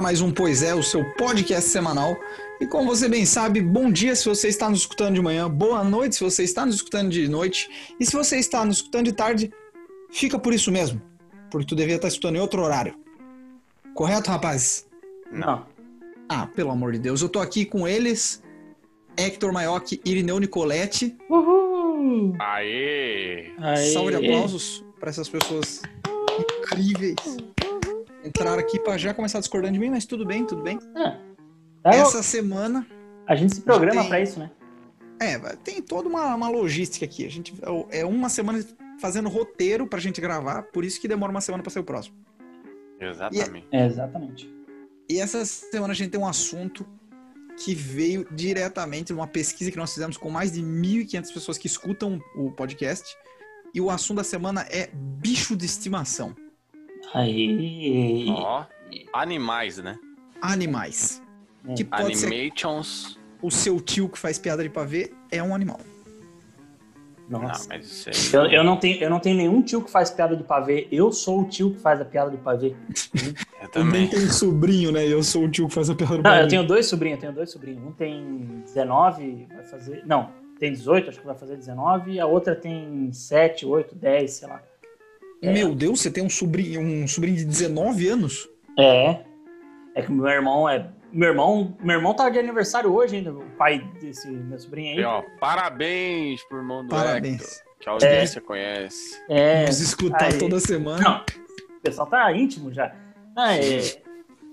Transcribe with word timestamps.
para 0.00 0.04
mais 0.04 0.22
um 0.22 0.30
Pois 0.30 0.62
é, 0.62 0.74
o 0.74 0.82
seu 0.82 1.04
podcast 1.12 1.68
semanal. 1.68 2.16
E 2.58 2.66
como 2.66 2.86
você 2.86 3.06
bem 3.06 3.26
sabe, 3.26 3.60
bom 3.60 3.92
dia 3.92 4.16
se 4.16 4.26
você 4.26 4.48
está 4.48 4.70
nos 4.70 4.80
escutando 4.80 5.14
de 5.14 5.20
manhã, 5.20 5.48
boa 5.48 5.84
noite 5.84 6.16
se 6.16 6.24
você 6.24 6.42
está 6.42 6.64
nos 6.64 6.76
escutando 6.76 7.10
de 7.10 7.28
noite, 7.28 7.68
e 8.00 8.06
se 8.06 8.12
você 8.12 8.38
está 8.38 8.64
nos 8.64 8.76
escutando 8.76 9.04
de 9.04 9.12
tarde, 9.12 9.52
fica 10.10 10.38
por 10.38 10.54
isso 10.54 10.72
mesmo, 10.72 11.02
porque 11.50 11.66
tu 11.66 11.76
devia 11.76 11.96
estar 11.96 12.08
escutando 12.08 12.36
em 12.36 12.40
outro 12.40 12.62
horário. 12.62 12.94
Correto, 13.94 14.30
rapazes? 14.30 14.86
Não. 15.30 15.66
Ah, 16.30 16.46
pelo 16.46 16.70
amor 16.70 16.92
de 16.92 16.98
Deus, 16.98 17.20
eu 17.20 17.28
tô 17.28 17.38
aqui 17.38 17.66
com 17.66 17.86
eles, 17.86 18.42
Hector 19.18 19.52
Maioc 19.52 19.92
e 19.92 20.00
Irineu 20.02 20.38
Nicoletti. 20.38 21.14
Uhul! 21.28 22.36
Aê! 22.38 23.52
Aê. 23.58 23.92
Salve 23.92 24.16
de 24.16 24.26
aplausos 24.26 24.82
para 24.98 25.10
essas 25.10 25.28
pessoas 25.28 25.82
incríveis. 26.38 27.16
Entraram 28.24 28.58
aqui 28.58 28.78
para 28.78 28.98
já 28.98 29.14
começar 29.14 29.38
discordando 29.40 29.74
de 29.74 29.78
mim, 29.80 29.90
mas 29.90 30.04
tudo 30.04 30.24
bem, 30.26 30.44
tudo 30.46 30.62
bem. 30.62 30.78
Ah, 30.94 31.18
tá, 31.82 31.90
Essa 31.90 32.22
semana 32.22 32.86
A 33.26 33.34
gente 33.34 33.54
se 33.54 33.60
programa 33.62 34.00
tem- 34.02 34.08
pra 34.08 34.20
isso, 34.20 34.38
né? 34.38 34.50
É, 35.20 35.38
tem 35.56 35.82
toda 35.82 36.08
uma, 36.08 36.34
uma 36.34 36.48
logística 36.48 37.04
aqui. 37.04 37.26
A 37.26 37.30
gente 37.30 37.54
é 37.90 38.04
uma 38.06 38.28
semana 38.28 38.64
fazendo 38.98 39.28
roteiro 39.28 39.86
pra 39.86 39.98
gente 40.00 40.20
gravar, 40.20 40.62
por 40.64 40.84
isso 40.84 41.00
que 41.00 41.06
demora 41.08 41.30
uma 41.30 41.40
semana 41.42 41.62
pra 41.62 41.70
ser 41.70 41.80
o 41.80 41.84
próximo. 41.84 42.16
Exatamente. 42.98 43.66
É, 43.72 43.86
exatamente. 43.86 44.50
E 45.08 45.18
essa 45.18 45.44
semana 45.44 45.92
a 45.92 45.96
gente 45.96 46.10
tem 46.10 46.20
um 46.20 46.26
assunto 46.26 46.86
que 47.62 47.74
veio 47.74 48.26
diretamente 48.30 49.06
de 49.08 49.12
uma 49.14 49.26
pesquisa 49.26 49.70
que 49.70 49.76
nós 49.76 49.92
fizemos 49.92 50.16
com 50.16 50.30
mais 50.30 50.52
de 50.52 50.62
1.500 50.62 51.32
pessoas 51.32 51.58
que 51.58 51.66
escutam 51.66 52.18
o 52.34 52.50
podcast. 52.52 53.14
E 53.74 53.80
o 53.80 53.90
assunto 53.90 54.18
da 54.18 54.24
semana 54.24 54.66
é 54.70 54.88
bicho 54.92 55.54
de 55.56 55.64
estimação, 55.66 56.34
Aí. 57.14 58.26
Ó, 58.28 58.64
animais, 59.12 59.78
né? 59.78 59.98
animais. 60.40 61.22
É. 61.68 61.74
Que 61.74 61.84
pode 61.84 62.16
ser 62.16 62.26
Animations. 62.28 63.18
o 63.42 63.50
seu 63.50 63.80
tio 63.80 64.08
que 64.08 64.18
faz 64.18 64.38
piada 64.38 64.62
de 64.62 64.70
pavê 64.70 65.12
é 65.30 65.42
um 65.42 65.54
animal. 65.54 65.80
Não, 67.28 67.42
Nossa. 67.42 67.68
mas 67.68 67.84
isso 68.08 68.36
aí. 68.36 68.44
Eu, 68.44 68.50
eu 68.50 68.64
não 68.64 68.76
tenho, 68.76 69.00
eu 69.00 69.08
não 69.10 69.20
tenho 69.20 69.36
nenhum 69.36 69.62
tio 69.62 69.82
que 69.84 69.90
faz 69.90 70.10
piada 70.10 70.34
de 70.36 70.42
pavê. 70.42 70.88
Eu 70.90 71.12
sou 71.12 71.42
o 71.42 71.44
tio 71.48 71.72
que 71.74 71.78
faz 71.78 72.00
a 72.00 72.04
piada 72.04 72.30
de 72.30 72.38
pavê. 72.38 72.74
Eu 73.62 73.68
Também 73.70 74.08
também. 74.08 74.08
tem 74.08 74.28
sobrinho, 74.30 74.90
né? 74.90 75.06
Eu 75.06 75.22
sou 75.22 75.44
o 75.44 75.48
tio 75.48 75.68
que 75.68 75.74
faz 75.74 75.88
a 75.90 75.94
piada 75.94 76.16
de 76.16 76.22
Não, 76.22 76.30
pavê. 76.30 76.42
eu 76.44 76.48
tenho 76.48 76.66
dois 76.66 76.86
sobrinhos, 76.86 77.16
eu 77.18 77.20
tenho 77.20 77.32
dois 77.32 77.50
sobrinhos. 77.50 77.84
Um 77.84 77.92
tem 77.92 78.62
19, 78.64 79.46
vai 79.54 79.64
fazer. 79.64 80.02
Não, 80.06 80.30
tem 80.58 80.72
18, 80.72 81.10
acho 81.10 81.20
que 81.20 81.26
vai 81.26 81.36
fazer 81.36 81.56
19, 81.56 82.12
e 82.12 82.20
a 82.20 82.26
outra 82.26 82.56
tem 82.56 83.12
7, 83.12 83.64
8, 83.64 83.94
10, 83.94 84.30
sei 84.32 84.48
lá. 84.48 84.60
Meu 85.42 85.74
Deus, 85.74 86.00
você 86.00 86.10
tem 86.10 86.24
um 86.24 86.30
sobrinho, 86.30 86.80
um 86.80 87.08
sobrinho 87.08 87.36
de 87.36 87.44
19 87.44 88.08
anos? 88.08 88.48
É. 88.78 89.20
É 89.94 90.02
que 90.02 90.12
meu 90.12 90.26
irmão 90.26 90.68
é. 90.68 90.90
Meu 91.12 91.30
irmão, 91.30 91.76
meu 91.80 91.96
irmão 91.96 92.14
tá 92.14 92.28
de 92.28 92.38
aniversário 92.38 92.92
hoje 92.92 93.16
ainda, 93.16 93.32
o 93.32 93.42
pai 93.58 93.80
desse 94.00 94.30
meu 94.30 94.58
sobrinho 94.58 94.92
aí. 94.92 95.00
E, 95.00 95.04
ó, 95.04 95.22
parabéns 95.40 96.42
pro 96.44 96.58
irmão 96.58 96.84
do 96.84 96.88
Parabéns. 96.88 97.40
Hector, 97.40 97.74
que 97.80 97.88
a 97.88 97.92
audiência 97.92 98.40
conhece. 98.40 99.20
É. 99.28 99.62
Vamos 99.62 99.80
escutar 99.80 100.26
aí. 100.26 100.38
toda 100.38 100.60
semana. 100.60 101.02
Não, 101.02 101.16
o 101.78 101.80
pessoal 101.82 102.06
tá 102.06 102.32
íntimo 102.32 102.72
já. 102.72 102.94
Ah, 103.34 103.56
é, 103.56 103.80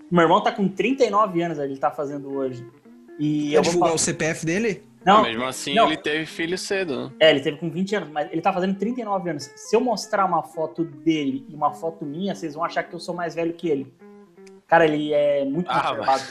meu 0.09 0.23
irmão 0.23 0.41
tá 0.41 0.51
com 0.51 0.67
39 0.67 1.41
anos, 1.41 1.59
ele 1.59 1.77
tá 1.77 1.91
fazendo 1.91 2.33
hoje. 2.33 2.65
E 3.19 3.49
Quer 3.49 3.57
eu 3.57 3.63
vou 3.63 3.71
divulgar 3.71 3.89
falar... 3.89 3.95
o 3.95 3.99
CPF 3.99 4.45
dele? 4.45 4.83
Não, 5.07 5.23
Mesmo 5.23 5.45
assim, 5.45 5.73
não. 5.73 5.87
ele 5.87 5.95
teve 5.97 6.25
filho 6.25 6.57
cedo, 6.57 7.05
né? 7.05 7.11
é, 7.21 7.31
ele 7.31 7.39
teve 7.39 7.55
com 7.57 7.69
20 7.69 7.95
anos, 7.95 8.09
mas 8.09 8.29
ele 8.31 8.41
tá 8.41 8.51
fazendo 8.51 8.75
39 8.77 9.29
anos. 9.29 9.49
Se 9.55 9.73
eu 9.73 9.79
mostrar 9.79 10.25
uma 10.25 10.43
foto 10.43 10.83
dele 10.83 11.45
e 11.49 11.55
uma 11.55 11.73
foto 11.73 12.03
minha, 12.05 12.35
vocês 12.35 12.53
vão 12.55 12.63
achar 12.65 12.83
que 12.83 12.93
eu 12.93 12.99
sou 12.99 13.15
mais 13.15 13.33
velho 13.33 13.53
que 13.53 13.69
ele. 13.69 13.93
Cara, 14.67 14.83
ele 14.85 15.13
é 15.13 15.45
muito 15.45 15.71
Ah, 15.71 15.79
conservado. 15.81 16.23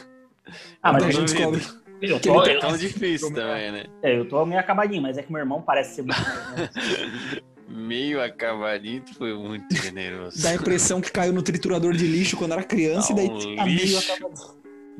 Ah, 0.82 0.92
mas 0.92 1.02
Então 1.04 1.08
a 1.08 1.10
gente 1.26 1.34
descobre. 1.34 1.62
eu, 2.02 2.20
que 2.20 2.28
tô, 2.28 2.44
É 2.44 2.58
tão 2.58 2.76
difícil 2.76 3.32
também, 3.32 3.72
né? 3.72 3.84
é, 4.02 4.18
eu 4.18 4.28
tô 4.28 4.44
meio 4.44 4.60
acabadinho, 4.60 5.00
mas 5.00 5.16
é 5.16 5.22
que 5.22 5.32
meu 5.32 5.40
irmão 5.40 5.62
parece 5.62 5.94
ser 5.94 6.02
muito. 6.02 6.20
Meio 7.68 8.22
acabadinho, 8.22 9.02
tu 9.02 9.14
foi 9.16 9.34
muito 9.34 9.74
generoso. 9.74 10.40
Dá 10.42 10.50
a 10.50 10.54
impressão 10.54 11.00
que 11.00 11.10
caiu 11.10 11.32
no 11.32 11.42
triturador 11.42 11.92
de 11.94 12.06
lixo 12.06 12.36
quando 12.36 12.52
era 12.52 12.62
criança 12.62 13.12
e 13.12 13.16
daí 13.16 13.28
Não, 13.28 13.56
tá 13.56 13.64
meio 13.64 13.98
acabado. 13.98 14.56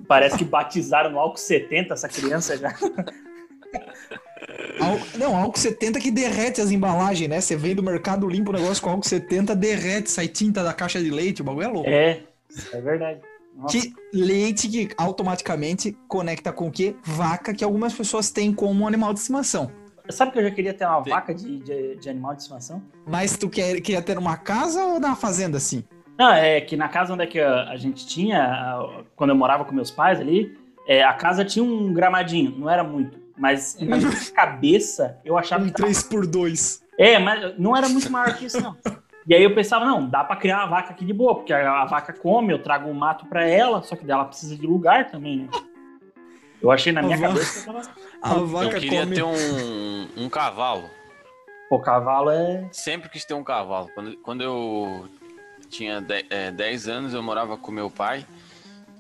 Parece 0.09 0.37
que 0.37 0.45
batizaram 0.45 1.11
no 1.11 1.19
álcool 1.19 1.37
70 1.39 1.95
essa 1.95 2.09
criança 2.09 2.57
já. 2.57 2.75
Não, 5.19 5.37
álcool 5.37 5.59
70 5.59 5.99
que 6.01 6.11
derrete 6.11 6.61
as 6.61 6.71
embalagens, 6.71 7.29
né? 7.29 7.41
Você 7.41 7.57
vem 7.57 7.75
do 7.75 7.83
mercado 7.83 8.29
limpo 8.29 8.51
o 8.51 8.55
negócio 8.55 8.83
com 8.83 8.91
álcool 8.91 9.09
70, 9.09 9.55
derrete, 9.57 10.11
sai 10.11 10.29
tinta 10.29 10.63
da 10.63 10.73
caixa 10.73 11.03
de 11.03 11.11
leite, 11.11 11.43
o 11.43 11.45
bagulho 11.45 11.65
é 11.65 11.69
louco. 11.69 11.89
É, 11.89 12.21
é 12.73 12.81
verdade. 12.81 13.21
Nossa. 13.57 13.79
Que 13.79 13.93
leite 14.13 14.69
que 14.69 14.89
automaticamente 14.99 15.97
conecta 16.07 16.53
com 16.53 16.69
o 16.69 16.71
quê? 16.71 16.95
Vaca, 17.03 17.55
que 17.55 17.65
algumas 17.65 17.95
pessoas 17.95 18.31
têm 18.31 18.53
como 18.53 18.85
um 18.85 18.87
animal 18.87 19.15
de 19.15 19.21
estimação. 19.21 19.71
Sabe 20.11 20.31
que 20.31 20.39
eu 20.39 20.43
já 20.45 20.51
queria 20.51 20.75
ter 20.75 20.87
uma 20.87 21.03
Sim. 21.03 21.11
vaca 21.11 21.35
de, 21.35 21.59
de, 21.61 21.97
de 21.97 22.09
animal 22.11 22.35
de 22.35 22.43
estimação? 22.43 22.83
Mas 23.07 23.37
tu 23.37 23.49
quer, 23.49 23.81
queria 23.81 24.03
ter 24.03 24.15
numa 24.15 24.37
casa 24.37 24.85
ou 24.85 25.01
na 25.01 25.17
fazenda 25.17 25.57
assim? 25.57 25.83
Não, 26.19 26.33
é 26.33 26.61
que 26.61 26.77
na 26.77 26.89
casa 26.89 27.13
onde 27.13 27.25
é 27.25 27.27
que 27.27 27.41
a, 27.41 27.71
a 27.71 27.77
gente 27.77 28.07
tinha, 28.07 28.43
a- 28.43 29.03
quando 29.17 29.31
eu 29.31 29.37
morava 29.37 29.65
com 29.65 29.75
meus 29.75 29.91
pais 29.91 30.21
ali, 30.21 30.57
é, 30.87 31.03
a 31.03 31.13
casa 31.15 31.45
tinha 31.45 31.65
um 31.65 31.93
gramadinho, 31.93 32.53
não 32.57 32.71
era 32.71 32.85
muito. 32.85 33.19
Mas 33.37 33.77
na 33.81 33.97
minha 33.97 34.11
cabeça 34.35 35.19
eu 35.25 35.37
achava 35.37 35.65
Um 35.65 35.67
que 35.67 35.73
tava... 35.75 35.89
3x2. 35.89 36.81
É, 36.99 37.19
mas 37.19 37.59
não 37.59 37.77
era 37.77 37.89
muito 37.89 38.11
maior 38.11 38.35
que 38.37 38.47
isso, 38.47 38.61
não. 38.61 38.77
E 39.27 39.35
aí 39.35 39.43
eu 39.43 39.55
pensava, 39.55 39.85
não, 39.85 40.09
dá 40.09 40.23
pra 40.25 40.37
criar 40.37 40.59
uma 40.59 40.67
vaca 40.69 40.91
aqui 40.93 41.05
de 41.05 41.13
boa, 41.13 41.35
porque 41.35 41.53
a, 41.53 41.83
a 41.83 41.85
vaca 41.85 42.13
come, 42.13 42.53
eu 42.53 42.63
trago 42.63 42.89
um 42.89 42.95
mato 42.95 43.27
pra 43.27 43.47
ela, 43.47 43.83
só 43.83 43.95
que 43.97 44.05
dela 44.05 44.25
precisa 44.25 44.57
de 44.57 44.67
lugar 44.67 45.11
também, 45.11 45.39
né? 45.41 45.49
Eu 46.63 46.71
achei 46.71 46.93
na 46.93 47.03
minha 47.03 47.17
A 47.17 47.21
vaca- 47.21 47.33
cabeça 47.35 47.61
que 47.61 47.67
tava... 47.67 47.83
A 48.23 48.35
Eu 48.35 48.47
vaca 48.47 48.81
queria 48.81 49.01
come. 49.01 49.15
ter 49.15 49.23
um, 49.23 50.09
um 50.17 50.29
cavalo. 50.29 50.89
Pô, 51.69 51.79
cavalo 51.81 52.31
é. 52.31 52.67
Sempre 52.73 53.09
quis 53.11 53.25
ter 53.25 53.35
um 53.35 53.45
cavalo. 53.45 53.91
Quando, 53.95 54.17
quando 54.19 54.41
eu 54.43 55.09
tinha 55.69 56.01
de- 56.01 56.25
é, 56.31 56.51
10 56.53 56.89
anos, 56.89 57.13
eu 57.13 57.23
morava 57.23 57.57
com 57.59 57.71
meu 57.73 57.91
pai. 57.91 58.25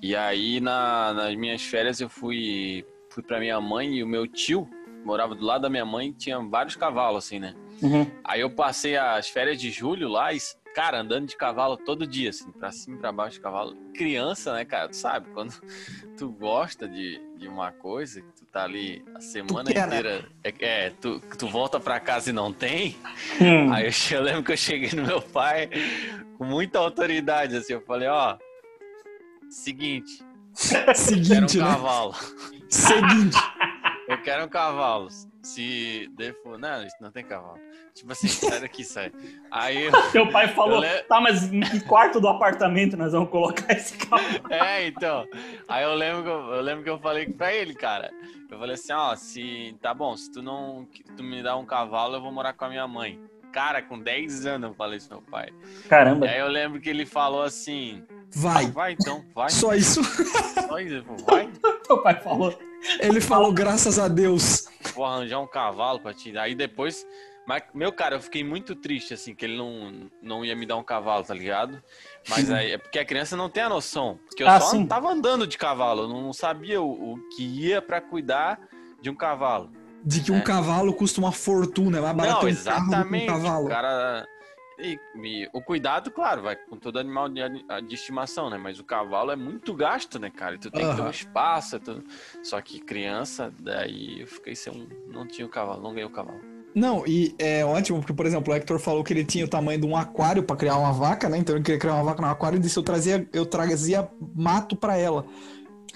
E 0.03 0.15
aí, 0.15 0.61
na- 0.61 1.15
nas 1.15 1.35
minhas 1.37 1.63
férias, 1.63 2.01
eu 2.01 2.09
fui, 2.11 2.85
fui 3.17 3.23
pra 3.23 3.41
minha 3.41 3.59
mãe 3.59 3.95
e 3.95 4.03
o 4.03 4.07
meu 4.07 4.27
tio 4.27 4.69
morava 5.03 5.35
do 5.35 5.43
lado 5.43 5.63
da 5.63 5.71
minha 5.71 5.87
mãe. 5.87 6.13
Tinha 6.13 6.39
vários 6.39 6.77
cavalos, 6.77 7.25
assim, 7.25 7.39
né? 7.39 7.55
Uhum. 7.81 8.07
Aí 8.23 8.43
eu 8.43 8.51
passei 8.51 8.95
as 8.95 9.27
férias 9.29 9.59
de 9.59 9.71
julho 9.71 10.07
lá 10.07 10.35
e, 10.35 10.39
cara, 10.75 11.01
andando 11.01 11.27
de 11.27 11.35
cavalo 11.35 11.79
todo 11.79 12.07
dia, 12.07 12.29
assim, 12.29 12.51
pra 12.53 12.71
cima 12.71 12.97
e 12.97 13.01
pra 13.01 13.13
baixo 13.13 13.37
de 13.37 13.41
cavalo. 13.41 13.75
Criança, 13.95 14.53
né, 14.53 14.67
cara? 14.67 14.91
Tu 14.91 14.97
sabe, 14.97 15.31
quando 15.31 15.55
tu 16.19 16.29
gosta 16.29 16.87
de, 16.87 17.19
de 17.39 17.49
uma 17.49 17.73
coisa, 17.73 18.21
que 18.21 18.33
tu 18.33 18.45
tá 18.45 18.65
ali 18.65 19.03
a 19.15 19.21
semana 19.21 19.71
né? 19.75 19.81
inteira. 19.81 20.29
É, 20.45 20.53
é, 20.61 20.91
tu, 21.01 21.19
tu 21.39 21.49
volta 21.49 21.81
pra 21.81 21.99
casa 21.99 22.29
e 22.29 22.35
não 22.35 22.53
tem. 22.53 22.97
Hum. 23.41 23.73
Aí 23.73 23.87
eu, 23.87 23.93
eu 24.19 24.23
lembro 24.23 24.43
que 24.43 24.53
eu 24.53 24.57
cheguei 24.59 24.91
no 24.91 25.07
meu 25.07 25.23
pai 25.23 25.71
com 26.37 26.45
muita 26.45 26.79
autoridade, 26.81 27.57
assim, 27.57 27.73
eu 27.73 27.81
falei, 27.81 28.09
ó, 28.09 28.37
seguinte, 29.49 30.23
eu 30.73 30.85
quero 30.85 30.91
um 30.91 30.95
Seguinte, 30.95 31.59
né? 31.59 31.65
cavalo. 31.65 32.15
Seguinte. 32.69 33.37
Eu 34.09 34.23
quero 34.23 34.45
um 34.45 34.49
cavalo. 34.49 35.09
Se 35.43 36.09
for, 36.45 36.57
não, 36.61 36.85
isso 36.87 36.95
não 37.01 37.11
tem 37.11 37.25
cavalo. 37.25 37.59
Tipo 37.93 38.13
assim, 38.13 38.29
sai 38.29 38.61
daqui, 38.61 38.85
sai. 38.85 39.11
Aí 39.51 39.85
eu, 39.87 39.93
Teu 40.13 40.31
pai 40.31 40.47
falou, 40.47 40.79
le- 40.79 41.03
tá, 41.05 41.21
mas 41.21 41.53
em 41.53 41.59
que 41.61 41.81
quarto 41.81 42.21
do 42.21 42.29
apartamento 42.29 42.97
nós 42.97 43.13
vamos 43.13 43.31
colocar 43.31 43.73
esse 43.73 43.97
cavalo? 43.97 44.23
É, 44.49 44.87
então. 44.87 45.27
Aí 45.67 45.83
eu 45.83 45.95
lembro, 45.95 46.23
que 46.23 46.29
eu, 46.29 46.41
eu 46.55 46.63
lembro 46.63 46.85
que 46.85 46.91
eu 46.91 46.99
falei 47.01 47.27
pra 47.27 47.53
ele, 47.53 47.75
cara. 47.75 48.13
Eu 48.49 48.59
falei 48.61 48.75
assim, 48.75 48.93
ó, 48.93 49.17
se. 49.17 49.77
Tá 49.83 49.93
bom, 49.93 50.17
se 50.17 50.31
tu 50.31 50.41
não. 50.41 50.87
Tu 51.17 51.25
me 51.25 51.43
dá 51.43 51.57
um 51.57 51.67
cavalo, 51.67 52.15
eu 52.15 52.21
vou 52.23 52.31
morar 52.31 52.53
com 52.53 52.65
a 52.65 52.69
minha 52.69 52.87
mãe. 52.87 53.19
Cara, 53.53 53.83
com 53.83 53.99
10 53.99 54.47
anos 54.47 54.71
eu 54.71 54.75
falei 54.77 54.99
isso 54.99 55.09
pro 55.09 55.21
meu 55.21 55.31
pai. 55.31 55.49
Caramba. 55.89 56.27
E 56.27 56.29
aí 56.29 56.39
eu 56.39 56.49
lembro 56.49 56.81
que 56.81 56.89
ele 56.91 57.05
falou 57.07 57.43
assim. 57.43 58.05
Vai. 58.37 58.67
Vai 58.71 58.93
então, 58.93 59.25
vai. 59.35 59.49
Só 59.51 59.75
isso. 59.75 60.03
Só 60.05 60.79
isso, 60.79 61.05
vai. 61.27 61.49
Teu 61.87 62.03
pai 62.03 62.21
falou. 62.21 62.57
Ele 63.01 63.21
falou 63.21 63.53
graças 63.53 63.99
a 63.99 64.09
Deus. 64.09 64.67
Vou 64.95 65.05
arranjar 65.05 65.41
um 65.41 65.47
cavalo 65.47 66.01
pra 66.01 66.13
ti. 66.13 66.37
Aí 66.37 66.55
depois. 66.55 67.07
Mas, 67.49 67.63
meu 67.73 67.93
cara, 67.93 68.17
eu 68.17 68.21
fiquei 68.21 68.43
muito 68.43 68.75
triste, 68.75 69.15
assim, 69.15 69.33
que 69.33 69.45
ele 69.45 69.57
não, 69.57 70.11
não 70.21 70.45
ia 70.45 70.57
me 70.57 70.67
dar 70.67 70.77
um 70.77 70.83
cavalo, 70.83 71.23
tá 71.23 71.33
ligado? 71.33 71.81
Mas 72.29 72.51
aí 72.51 72.73
é 72.73 72.79
porque 72.79 72.99
a 72.99 73.05
criança 73.05 73.37
não 73.37 73.49
tem 73.49 73.63
a 73.63 73.69
noção. 73.69 74.19
Porque 74.27 74.43
eu 74.43 74.49
Ah, 74.49 74.61
só 74.61 74.71
sim. 74.73 74.85
tava 74.85 75.09
andando 75.09 75.47
de 75.47 75.57
cavalo, 75.57 76.03
eu 76.03 76.09
não 76.09 76.33
sabia 76.33 76.83
o, 76.83 77.13
o 77.15 77.29
que 77.37 77.45
ia 77.45 77.81
pra 77.81 78.01
cuidar 78.01 78.59
de 79.01 79.09
um 79.09 79.15
cavalo. 79.15 79.71
De 80.05 80.21
que 80.21 80.33
um 80.33 80.39
É. 80.39 80.43
cavalo 80.43 80.93
custa 80.93 81.21
uma 81.21 81.31
fortuna, 81.31 81.99
é 81.99 82.01
mais 82.01 82.17
barato 82.17 82.47
não, 82.47 82.53
ter 82.53 82.61
um 82.61 82.65
carro 82.65 82.81
do 82.81 82.91
que 82.91 82.91
um 82.91 82.95
exatamente. 82.97 83.27
cavalo. 83.27 83.67
O 83.67 83.69
cara. 83.69 84.27
E- 84.79 84.99
e 85.23 85.49
o 85.53 85.61
cuidado, 85.63 86.11
claro, 86.11 86.43
vai 86.43 86.57
com 86.57 86.77
todo 86.77 86.99
animal 86.99 87.29
de, 87.29 87.41
de 87.87 87.95
estimação, 87.95 88.51
né? 88.51 88.59
Mas 88.59 88.79
o 88.79 88.85
cavalo 88.85 89.31
é 89.31 89.37
muito 89.37 89.75
gasto, 89.75 90.19
né, 90.19 90.31
cara? 90.31 90.55
E 90.57 90.59
tu 90.59 90.71
tem 90.71 90.89
que 90.89 90.97
ter 90.97 91.03
um 91.03 91.11
espaço. 91.11 91.77
é 91.77 91.79
tudo. 91.79 92.05
Só 92.43 92.61
que 92.61 92.79
criança, 92.81 93.53
daí 93.61 94.21
eu 94.21 94.27
fiquei 94.27 94.55
sem 94.55 94.73
um. 94.73 94.87
Não 95.13 95.27
tinha 95.27 95.47
o 95.47 95.51
cavalo, 95.51 95.83
não 95.83 95.91
ganhei 95.91 96.05
o 96.07 96.11
cavalo. 96.11 96.41
Não, 96.75 97.07
e 97.07 97.35
é 97.39 97.65
ótimo, 97.65 98.01
porque, 98.01 98.13
por 98.13 98.27
exemplo, 98.27 98.53
o 98.53 98.57
Hector 98.57 98.79
falou 98.79 99.03
que 99.03 99.11
ele 99.11 99.25
tinha 99.25 99.47
o 99.47 99.49
tamanho 99.49 99.81
de 99.81 99.87
um 99.87 99.97
aquário 99.97 100.43
pra 100.43 100.55
criar 100.57 100.77
uma 100.77 100.93
vaca, 100.93 101.27
né? 101.27 101.39
Então 101.39 101.55
ele 101.57 101.65
queria 101.65 101.81
criar 101.81 101.95
uma 101.95 102.05
vaca 102.05 102.21
no 102.21 102.29
aquário 102.29 102.57
e 102.59 102.61
disse 102.61 102.79
eu 102.79 102.83
trazia, 102.83 103.27
eu 103.33 103.47
trazia 103.47 104.07
mato 104.35 104.77
pra 104.77 104.95
ela. 104.99 105.25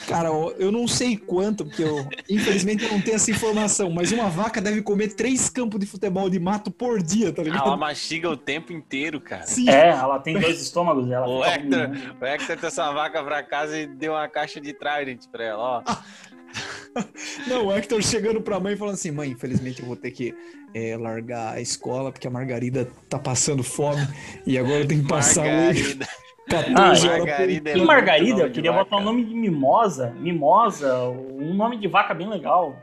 Cara, 0.07 0.29
eu 0.59 0.73
não 0.73 0.89
sei 0.89 1.17
quanto, 1.17 1.65
porque 1.65 1.83
eu, 1.83 2.07
infelizmente 2.29 2.85
eu 2.85 2.91
não 2.91 3.01
tenho 3.01 3.17
essa 3.17 3.31
informação, 3.31 3.91
mas 3.91 4.13
uma 4.13 4.29
vaca 4.29 4.61
deve 4.61 4.83
comer 4.83 5.15
três 5.15 5.49
campos 5.49 5.79
de 5.79 5.87
futebol 5.87 6.29
de 6.29 6.39
mato 6.39 6.71
por 6.71 7.03
dia, 7.03 7.33
tá 7.33 7.43
ligado? 7.43 7.67
Ela 7.67 7.77
mastiga 7.77 8.29
o 8.29 8.37
tempo 8.37 8.73
inteiro, 8.73 9.21
cara. 9.21 9.47
Sim. 9.47 9.69
É, 9.69 9.89
ela 9.89 10.19
tem 10.19 10.39
dois 10.39 10.61
estômagos. 10.61 11.11
Ela 11.11 11.29
O 11.29 11.45
Hector, 11.45 11.89
ruim, 11.89 12.17
o 12.21 12.25
Hector 12.25 12.57
trouxe 12.57 12.81
uma 12.81 12.93
vaca 12.93 13.23
pra 13.23 13.43
casa 13.43 13.79
e 13.79 13.87
deu 13.87 14.13
uma 14.13 14.29
caixa 14.29 14.61
de 14.61 14.73
Trident 14.73 15.27
pra 15.31 15.45
ela, 15.45 15.63
ó. 15.63 15.83
Não, 17.47 17.67
o 17.67 17.73
Hector 17.73 18.03
chegando 18.03 18.41
pra 18.41 18.59
mãe 18.59 18.75
e 18.75 18.77
falando 18.77 18.95
assim: 18.95 19.11
mãe, 19.11 19.31
infelizmente 19.31 19.81
eu 19.81 19.87
vou 19.87 19.97
ter 19.97 20.11
que 20.11 20.35
é, 20.75 20.97
largar 20.97 21.55
a 21.55 21.61
escola 21.61 22.11
porque 22.11 22.27
a 22.27 22.31
Margarida 22.31 22.91
tá 23.09 23.19
passando 23.19 23.63
fome 23.63 24.07
e 24.47 24.59
agora 24.59 24.81
eu 24.81 24.89
tenho 24.89 25.03
que 25.03 25.09
passar 25.09 25.43
hoje 25.43 25.95
Margarida. 25.95 26.09
14 26.51 26.75
Ah, 26.77 26.83
horas 26.89 27.05
Margarida 27.05 27.71
é 27.71 27.73
E 27.73 27.77
muito 27.77 27.87
Margarida, 27.87 28.43
eu 28.43 28.51
queria 28.51 28.73
botar 28.73 28.97
o 28.97 29.01
nome 29.01 29.25
de 29.25 29.35
Mimosa. 29.35 30.13
Mimosa, 30.19 31.05
um 31.09 31.55
nome 31.55 31.79
de 31.79 31.87
vaca 31.89 32.13
bem 32.13 32.29
legal. 32.29 32.77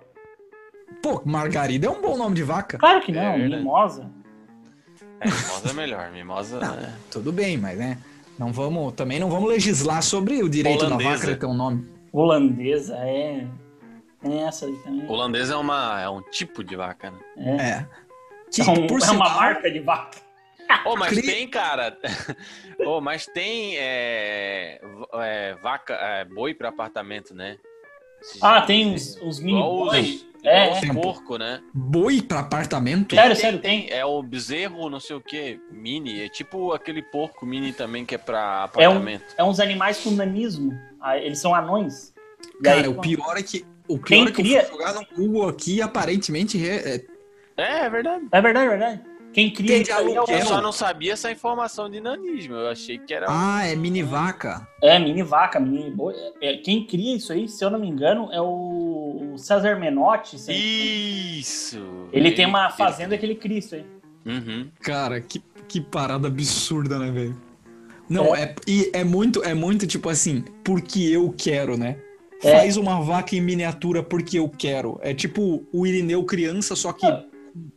Pô, 1.02 1.22
Margarida 1.26 1.88
é 1.88 1.90
um 1.90 2.02
bom 2.02 2.18
nome 2.18 2.36
de 2.36 2.44
vaca. 2.44 2.78
Claro 2.78 3.02
que 3.02 3.12
não, 3.12 3.22
É. 3.22 3.38
Mimosa. 3.38 4.10
É, 5.20 5.26
mimosa 5.26 5.70
é 5.70 5.74
melhor, 5.74 6.12
mimosa. 6.12 6.60
Não, 6.60 6.74
é. 6.80 6.94
tudo 7.12 7.32
bem, 7.32 7.58
mas 7.58 7.78
né? 7.78 7.98
Não 8.40 8.52
vamos, 8.54 8.94
também 8.94 9.20
não 9.20 9.30
vamos 9.30 9.50
legislar 9.50 10.02
sobre 10.04 10.42
o 10.44 10.50
direito 10.50 10.86
Holandesa. 10.86 11.10
da 11.10 11.16
vaca 11.18 11.28
de 11.34 11.36
ter 11.40 11.46
um 11.46 11.54
nome. 11.56 11.88
Holandesa, 12.14 12.96
é. 13.00 13.46
Tem 14.22 14.44
essa 14.48 14.66
aí 14.66 14.76
também. 14.84 15.08
Holandês 15.10 15.50
é, 15.50 15.56
uma, 15.56 16.02
é 16.02 16.10
um 16.10 16.22
tipo 16.22 16.64
de 16.64 16.76
vaca, 16.76 17.12
né? 17.12 17.18
É, 17.38 17.52
É. 17.70 17.86
Que, 18.52 18.62
é, 18.62 18.66
um- 18.72 18.88
por 18.88 19.02
é 19.02 19.12
uma 19.12 19.30
marca 19.30 19.70
de 19.70 19.80
vaca. 19.80 20.18
Ô, 20.86 20.96
mas 20.96 21.10
Cri- 21.10 21.22
tem, 21.22 21.48
cara. 21.48 21.98
Ô, 22.86 23.02
mas 23.02 23.26
tem 23.26 23.76
é, 23.78 24.80
é, 25.14 25.56
vaca, 25.62 25.94
é, 25.94 26.26
boi 26.26 26.54
pra 26.54 26.70
apartamento, 26.70 27.34
né? 27.34 27.58
Ah, 28.42 28.62
tem 28.62 28.94
os, 28.96 29.16
os 29.22 29.40
mini 29.40 29.60
igual 29.60 29.94
É, 30.44 30.72
os 30.72 30.84
é. 30.84 30.94
porco, 30.94 31.38
né? 31.38 31.62
boi 31.74 32.22
pra 32.22 32.40
apartamento? 32.40 33.16
Sério, 33.16 33.36
sério, 33.36 33.60
tem. 33.60 33.90
É 33.92 34.04
o 34.06 34.22
bezerro, 34.24 34.90
não 34.90 35.00
sei 35.00 35.16
o 35.16 35.22
que, 35.22 35.60
mini. 35.72 36.22
É 36.22 36.30
tipo 36.30 36.74
aquele 36.74 37.02
porco 37.04 37.46
mini 37.46 37.72
também 37.74 38.06
que 38.06 38.16
é 38.16 38.18
pra 38.18 38.70
É 38.78 38.88
um- 38.90 38.92
apartamento. 38.94 39.26
É 39.38 39.44
uns 39.44 39.60
animais 39.60 40.00
com 40.04 40.12
nanismo. 40.12 40.72
Ah, 41.00 41.18
Eles 41.18 41.40
são 41.40 41.54
anões. 41.54 42.14
Cara, 42.64 42.82
aí, 42.82 42.88
o 42.88 43.00
pior 43.00 43.38
é 43.38 43.44
que 43.44 43.66
o 43.88 44.00
Quem 44.00 44.26
pior 44.26 44.30
é 44.30 44.36
que 44.36 44.42
cria- 44.42 44.62
eu 44.62 44.66
fui 44.66 44.78
jogar 44.78 44.94
no 44.94 45.06
Google 45.16 45.48
aqui 45.50 45.82
aparentemente 45.82 46.58
é, 46.68 46.96
é- 46.96 47.06
É, 47.56 47.86
é 47.86 47.90
verdade. 47.90 48.26
É 48.32 48.42
verdade, 48.42 48.66
é 48.66 48.70
verdade. 48.70 49.02
Quem 49.34 49.52
cria 49.52 49.68
Tem 49.70 49.82
isso 49.84 49.94
aí 49.94 49.98
é 49.98 50.02
o... 50.04 50.08
de 50.10 50.16
Eu 50.16 50.22
aluguel. 50.38 50.46
só 50.46 50.62
não 50.62 50.72
sabia 50.72 51.14
essa 51.14 51.32
informação 51.32 51.90
de 51.90 52.02
nanismo. 52.02 52.56
Eu 52.56 52.70
achei 52.70 52.98
que 52.98 53.14
era. 53.14 53.28
Ah, 53.30 53.66
é 53.66 53.76
mini 53.76 54.02
vaca. 54.02 54.68
É, 54.82 54.98
mini 54.98 55.22
vaca, 55.22 55.60
mini 55.60 55.92
boi. 55.92 56.16
É, 56.42 56.58
quem 56.58 56.86
cria 56.88 57.16
isso 57.16 57.32
aí, 57.32 57.48
se 57.48 57.64
eu 57.64 57.70
não 57.70 57.78
me 57.80 57.88
engano, 57.88 58.30
é 58.32 58.42
o 58.42 59.32
o 59.34 59.38
César 59.38 59.76
Menotti. 59.78 60.40
se- 60.40 60.52
Isso! 60.52 62.08
Ele 62.12 62.32
tem 62.32 62.46
uma 62.46 62.66
ele- 62.66 62.74
fazenda 62.74 63.18
que 63.18 63.26
ele 63.26 63.36
cria 63.36 63.60
isso 63.60 63.76
aí. 63.76 63.86
Uhum. 64.26 64.68
Cara, 64.82 65.22
que, 65.22 65.42
que 65.68 65.80
parada 65.80 66.28
absurda, 66.28 66.98
né, 66.98 67.12
velho? 67.12 67.38
Não, 68.10 68.36
é. 68.36 68.56
e 68.68 68.90
é 68.94 69.04
muito, 69.04 69.44
é 69.44 69.54
muito 69.54 69.86
tipo 69.86 70.10
assim, 70.10 70.44
porque 70.64 71.00
eu 71.02 71.34
quero, 71.38 71.78
né? 71.78 71.98
É. 72.42 72.52
Faz 72.58 72.78
uma 72.78 73.02
vaca 73.02 73.36
em 73.36 73.42
miniatura 73.42 74.02
porque 74.02 74.40
eu 74.40 74.48
quero. 74.50 74.98
É 75.02 75.14
tipo 75.14 75.64
o 75.72 75.86
Irineu 75.86 76.24
criança, 76.24 76.76
só 76.76 76.94
que 76.94 77.06
Ah. 77.06 77.24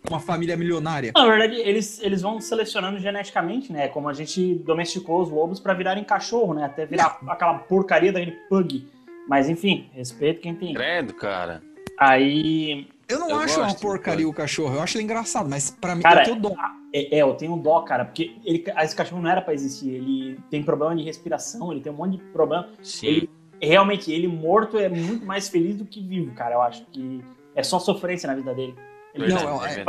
Uma 0.09 0.21
família 0.21 0.57
milionária. 0.57 1.13
Na 1.15 1.27
verdade, 1.27 1.57
eles, 1.57 2.01
eles 2.03 2.23
vão 2.23 2.41
selecionando 2.41 2.99
geneticamente, 2.99 3.73
né? 3.73 3.89
Como 3.89 4.09
a 4.09 4.13
gente 4.13 4.55
domesticou 4.57 5.21
os 5.23 5.31
lobos 5.31 5.61
pra 5.61 5.75
virarem 5.75 6.05
cachorro, 6.05 6.55
né? 6.55 6.65
Até 6.65 6.87
virar 6.87 7.19
aquela 7.29 7.59
porcaria 7.59 8.13
daquele 8.13 8.37
pug. 8.49 8.87
Mas 9.29 9.49
enfim, 9.49 9.89
respeito 9.93 10.41
quem 10.41 10.55
tem. 10.55 10.75
Credo, 10.75 11.15
cara. 11.15 11.63
Aí. 11.99 12.89
Eu 13.09 13.19
não 13.19 13.31
Eu 13.31 13.39
acho 13.39 13.61
uma 13.61 13.75
porcaria 13.75 14.29
o 14.29 14.33
cachorro, 14.33 14.77
eu 14.77 14.83
acho 14.83 14.97
ele 14.97 15.05
engraçado, 15.05 15.49
mas 15.49 15.71
pra 15.71 15.97
mim 15.97 16.03
Cara, 16.03 16.21
eu 16.21 16.25
tenho 16.25 16.41
dó. 16.41 16.55
É, 16.93 17.19
é, 17.19 17.23
eu 17.23 17.35
tenho 17.35 17.57
dó, 17.57 17.81
cara, 17.83 18.05
porque 18.05 18.37
ele, 18.45 18.65
esse 18.79 18.97
cachorro 18.97 19.21
não 19.21 19.31
era 19.31 19.43
pra 19.43 19.53
existir. 19.53 19.91
Ele 19.91 20.39
tem 20.49 20.63
problema 20.63 20.97
de 20.97 21.03
respiração, 21.03 21.73
ele 21.73 21.81
tem 21.81 21.93
um 21.93 21.97
monte 21.97 22.19
de 22.19 22.25
problema. 22.25 22.69
Sim. 22.83 23.07
Ele, 23.07 23.31
realmente, 23.61 24.13
ele 24.13 24.29
morto 24.29 24.79
é 24.79 24.89
muito 24.89 25.25
mais 25.27 25.49
feliz 25.49 25.77
do 25.77 25.85
que 25.85 26.01
vivo, 26.01 26.33
cara. 26.35 26.55
Eu 26.55 26.63
acho 26.63 26.87
que 26.87 27.23
é 27.55 27.63
só 27.63 27.79
sofrência 27.79 28.27
na 28.27 28.35
vida 28.35 28.55
dele. 28.55 28.75
Verdade, 29.17 29.45
não, 29.45 29.65
é 29.67 29.75
é- 29.75 29.81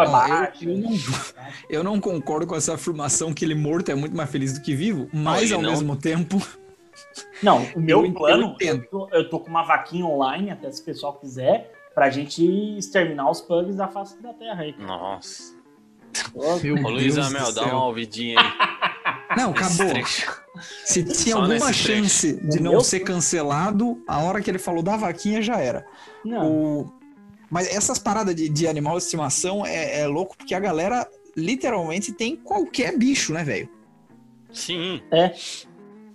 eu- 0.61 0.77
não, 0.77 0.97
eu 1.69 1.83
não 1.83 1.99
concordo 2.01 2.47
com 2.47 2.55
essa 2.55 2.73
afirmação 2.73 3.33
que 3.33 3.45
ele 3.45 3.53
morto 3.55 3.89
é 3.91 3.95
muito 3.95 4.15
mais 4.15 4.29
feliz 4.29 4.53
do 4.53 4.61
que 4.61 4.75
vivo, 4.75 5.07
mas 5.13 5.51
ao 5.51 5.61
não- 5.61 5.69
mesmo 5.69 5.95
tempo. 5.95 6.41
Não, 7.41 7.63
o 7.75 7.79
meu 7.79 8.05
Eu 8.05 8.13
plano, 8.13 8.55
eu, 8.59 8.85
tô, 8.89 9.09
eu 9.11 9.27
tô 9.29 9.39
com 9.39 9.49
uma 9.49 9.63
vaquinha 9.63 10.05
online, 10.05 10.51
até 10.51 10.69
se 10.71 10.81
o 10.81 10.85
pessoal 10.85 11.13
quiser, 11.13 11.71
pra 11.95 12.09
gente 12.09 12.43
exterminar 12.77 13.29
os 13.31 13.41
pugs 13.41 13.75
da 13.75 13.87
face 13.87 14.21
da 14.21 14.33
terra 14.33 14.61
aí. 14.61 14.75
Nossa. 14.77 15.53
Meu 16.61 16.75
Ô, 16.75 16.89
Luiz 16.89 17.17
Amel, 17.17 17.51
dá 17.53 17.63
uma 17.65 17.85
ouvidinha 17.85 18.39
aí. 18.39 18.45
Não, 19.37 19.51
acabou. 19.51 19.87
Se 20.83 21.03
tinha 21.03 21.35
Só 21.35 21.41
alguma 21.41 21.47
nesse 21.69 21.83
trecho. 21.83 21.87
chance 21.87 22.33
de 22.47 22.59
O 22.59 22.63
não 22.63 22.71
meu- 22.71 22.81
ser 22.81 22.99
cancelado, 22.99 24.03
a 24.07 24.19
hora 24.19 24.41
que 24.41 24.51
ele 24.51 24.59
falou 24.59 24.83
da 24.83 24.97
vaquinha 24.97 25.41
já 25.41 25.57
era. 25.57 25.85
Não, 26.23 26.51
O... 26.51 26.93
Mas 27.51 27.67
essas 27.67 27.99
paradas 27.99 28.33
de, 28.33 28.47
de 28.49 28.67
animal 28.67 28.97
de 28.97 29.03
estimação 29.03 29.65
é, 29.65 29.99
é 29.99 30.07
louco 30.07 30.35
porque 30.37 30.55
a 30.55 30.59
galera 30.59 31.05
literalmente 31.35 32.11
tem 32.13 32.35
qualquer 32.35 32.97
bicho, 32.97 33.33
né, 33.33 33.43
velho? 33.43 33.69
Sim. 34.51 35.01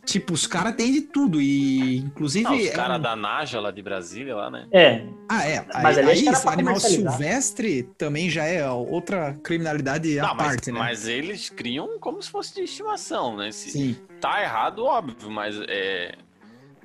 Tipo, 0.04 0.34
os 0.34 0.46
caras 0.46 0.74
têm 0.76 0.92
de 0.92 1.00
tudo 1.00 1.40
e 1.40 1.96
inclusive. 1.98 2.44
Não, 2.44 2.56
os 2.56 2.66
é 2.66 2.70
caras 2.70 2.98
um- 2.98 3.02
da 3.02 3.16
Naja 3.16 3.58
lá 3.60 3.70
de 3.72 3.82
Brasília, 3.82 4.36
lá, 4.36 4.48
né? 4.50 4.66
é, 4.72 5.04
Ah, 5.28 5.44
é. 5.48 5.66
Mas 5.82 5.98
aí, 5.98 6.04
aí 6.04 6.28
animal 6.46 6.78
silvestre 6.78 7.82
também 7.98 8.30
já 8.30 8.44
é 8.44 8.64
outra 8.70 9.34
criminalidade 9.42 10.16
à 10.20 10.28
Não, 10.28 10.34
mas, 10.36 10.46
parte, 10.46 10.70
né? 10.70 10.78
mas 10.78 11.08
eles 11.08 11.50
criam 11.50 11.98
como 11.98 12.22
se 12.22 12.30
fosse 12.30 12.54
de 12.54 12.62
estimação, 12.62 13.36
né? 13.36 13.50
Se 13.50 13.70
Sim. 13.70 13.96
tá 14.20 14.40
errado, 14.40 14.84
óbvio, 14.84 15.28
mas 15.30 15.56
é. 15.68 16.14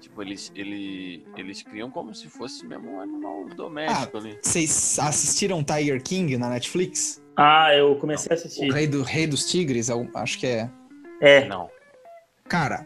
Tipo, 0.02 0.22
eles, 0.24 0.52
ele, 0.56 1.24
eles 1.38 1.62
criam 1.62 1.90
como 1.92 2.14
se 2.14 2.28
fosse 2.28 2.66
mesmo 2.66 2.92
um 2.96 3.00
animal 3.00 3.46
doméstico 3.56 4.18
ali. 4.18 4.38
Vocês 4.42 4.98
assistiram 5.00 5.64
Tiger 5.64 6.02
King 6.04 6.38
na 6.38 6.50
Netflix? 6.50 7.22
Ah, 7.38 7.74
eu 7.74 7.96
comecei 7.98 8.32
a 8.32 8.36
O 8.36 8.38
assistir. 8.38 8.72
rei, 8.74 8.88
do, 8.88 9.04
rei 9.04 9.28
dos 9.28 9.46
tigres, 9.50 9.88
eu 9.90 10.10
acho 10.16 10.38
que 10.40 10.48
é. 10.48 10.70
É, 11.22 11.46
Não. 11.48 11.70
Cara, 12.50 12.86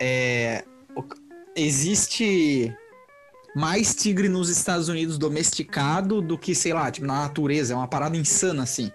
é. 0.00 0.64
o- 0.96 1.04
Existe 1.56 2.74
mais 3.54 3.94
tigre 3.94 4.28
nos 4.28 4.48
Estados 4.48 4.88
Unidos 4.88 5.18
domesticado 5.18 6.20
do 6.22 6.38
que, 6.38 6.54
sei 6.54 6.72
lá, 6.72 6.90
tipo, 6.90 7.06
na 7.06 7.20
natureza. 7.22 7.72
É 7.74 7.76
uma 7.76 7.86
parada 7.88 8.16
insana, 8.16 8.62
assim. 8.62 8.90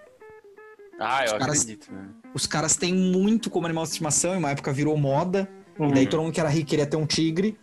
Ah, 0.98 1.20
eu 1.24 1.32
Os 1.32 1.38
caras- 1.38 1.60
acredito. 1.62 1.92
Né? 1.92 2.08
Os 2.34 2.46
caras 2.46 2.76
têm 2.76 2.92
muito 2.94 3.48
como 3.50 3.66
animal 3.66 3.84
de 3.84 3.90
estimação, 3.90 4.34
em 4.34 4.38
uma 4.38 4.50
época 4.50 4.72
virou 4.72 4.96
moda. 4.96 5.48
Uhum. 5.84 5.90
E 5.90 5.94
daí 5.94 6.06
todo 6.06 6.22
mundo 6.22 6.32
que 6.32 6.40
era 6.40 6.48
rico 6.48 6.68
queria 6.68 6.86
ter 6.86 6.96
um 6.96 7.06
tigre. 7.06 7.56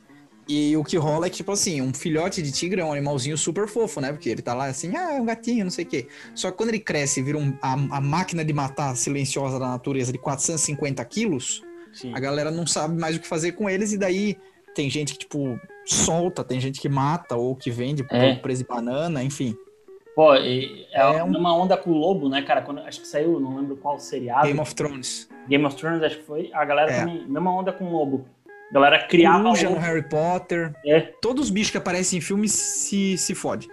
E 0.49 0.77
o 0.77 0.83
que 0.83 0.95
rola 0.95 1.25
é 1.27 1.29
que, 1.29 1.35
tipo 1.37 1.51
assim, 1.51 1.81
um 1.81 1.93
filhote 1.93 2.41
de 2.41 2.53
tigre 2.53 2.79
é 2.79 2.85
um 2.85 2.93
animalzinho 2.93 3.37
super 3.37 3.67
fofo, 3.67 3.99
né? 3.99 4.13
Porque 4.13 4.29
ele 4.29 4.41
tá 4.41 4.53
lá 4.53 4.67
assim, 4.67 4.95
ah, 4.95 5.15
é 5.15 5.21
um 5.21 5.25
gatinho, 5.25 5.65
não 5.65 5.71
sei 5.71 5.83
o 5.83 5.87
quê. 5.89 6.07
Só 6.33 6.49
que 6.51 6.55
quando 6.55 6.69
ele 6.69 6.79
cresce 6.79 7.19
e 7.19 7.23
vira 7.23 7.37
um- 7.37 7.53
a, 7.61 7.73
a 7.73 7.99
máquina 8.01 8.45
de 8.45 8.53
matar 8.53 8.95
silenciosa 8.95 9.59
da 9.59 9.67
natureza 9.67 10.09
de 10.13 10.17
450 10.17 11.03
quilos, 11.03 11.61
Sim. 11.91 12.13
a 12.15 12.19
galera 12.21 12.49
não 12.49 12.65
sabe 12.65 12.97
mais 12.97 13.17
o 13.17 13.19
que 13.19 13.27
fazer 13.27 13.51
com 13.53 13.69
eles. 13.69 13.91
E 13.91 13.97
daí 13.97 14.37
tem 14.73 14.89
gente 14.89 15.11
que, 15.13 15.19
tipo, 15.19 15.59
solta, 15.85 16.45
tem 16.45 16.61
gente 16.61 16.79
que 16.79 16.87
mata 16.87 17.35
ou 17.35 17.53
que 17.53 17.69
vende 17.69 18.01
por 18.03 18.15
É. 18.15 18.35
preço 18.35 18.61
de 18.61 18.67
banana, 18.69 19.21
enfim. 19.21 19.53
Pô, 20.17 20.33
e 20.35 20.87
é, 20.91 20.99
É 21.19 21.23
um- 21.23 21.27
uma 21.37 21.55
onda 21.55 21.77
com 21.77 21.91
o 21.91 21.93
lobo, 21.93 22.27
né, 22.27 22.41
cara? 22.41 22.63
Quando, 22.63 22.79
acho 22.81 23.01
que 23.01 23.07
saiu, 23.07 23.39
não 23.39 23.55
lembro 23.55 23.77
qual 23.77 23.99
seriado. 23.99 24.47
Game 24.47 24.59
of 24.59 24.73
Thrones. 24.73 25.29
Game 25.47 25.63
of 25.63 25.75
Thrones, 25.75 26.01
acho 26.01 26.17
que 26.17 26.23
foi. 26.23 26.49
A 26.53 26.65
galera 26.65 26.91
É. 26.91 26.99
também, 27.01 27.23
mesma 27.27 27.51
onda 27.55 27.71
com 27.71 27.85
o 27.85 27.91
lobo. 27.91 28.25
A 28.71 28.73
galera 28.73 28.97
criava 29.05 29.43
Coruja 29.43 29.69
no. 29.69 29.77
Harry 29.77 30.09
Potter. 30.09 30.73
É. 30.83 31.01
Todos 31.21 31.43
os 31.45 31.49
bichos 31.51 31.69
que 31.69 31.77
aparecem 31.77 32.17
em 32.17 32.21
filmes 32.21 32.51
se, 32.51 33.15
se 33.15 33.35
fode. 33.35 33.67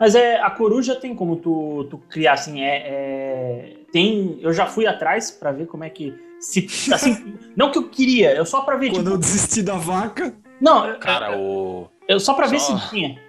Mas 0.00 0.14
é, 0.14 0.40
a 0.40 0.48
coruja 0.50 0.96
tem 0.96 1.14
como 1.14 1.36
tu, 1.36 1.84
tu 1.90 1.98
criar, 2.08 2.32
assim, 2.32 2.62
é, 2.62 2.76
é- 2.88 3.72
Tem... 3.92 4.38
Eu 4.40 4.50
já 4.54 4.64
fui 4.66 4.86
atrás 4.86 5.30
pra 5.30 5.52
ver 5.52 5.66
como 5.66 5.84
é 5.84 5.90
que... 5.90 6.14
Se, 6.40 6.66
assim, 6.90 7.34
não 7.54 7.70
que 7.70 7.76
eu 7.76 7.88
queria, 7.90 8.34
eu 8.34 8.46
só 8.46 8.62
pra 8.62 8.76
ver, 8.76 8.90
Quando 8.90 9.08
eu 9.08 9.12
tipo... 9.12 9.18
desisti 9.18 9.62
da 9.62 9.74
vaca. 9.76 10.34
Não, 10.58 10.88
eu- 10.88 10.98
Cara, 10.98 11.32
eu, 11.34 11.38
o. 11.40 11.88
eu 12.08 12.18
só 12.18 12.32
pra 12.32 12.46
ver 12.46 12.58
só- 12.58 12.78
se 12.78 12.88
tinha. 12.90 13.20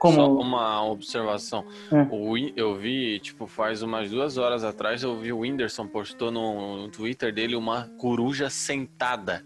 Só 0.00 0.08
Como... 0.08 0.40
uma 0.40 0.82
observação. 0.82 1.66
É. 1.92 2.06
O 2.10 2.34
eu 2.56 2.74
vi, 2.74 3.20
tipo, 3.20 3.46
faz 3.46 3.82
umas 3.82 4.10
duas 4.10 4.38
horas 4.38 4.64
atrás, 4.64 5.02
eu 5.02 5.14
vi 5.18 5.30
o 5.30 5.40
Whindersson 5.40 5.86
postou 5.86 6.30
no, 6.30 6.78
no 6.78 6.88
Twitter 6.88 7.34
dele 7.34 7.54
uma 7.54 7.90
coruja 7.98 8.48
sentada. 8.48 9.44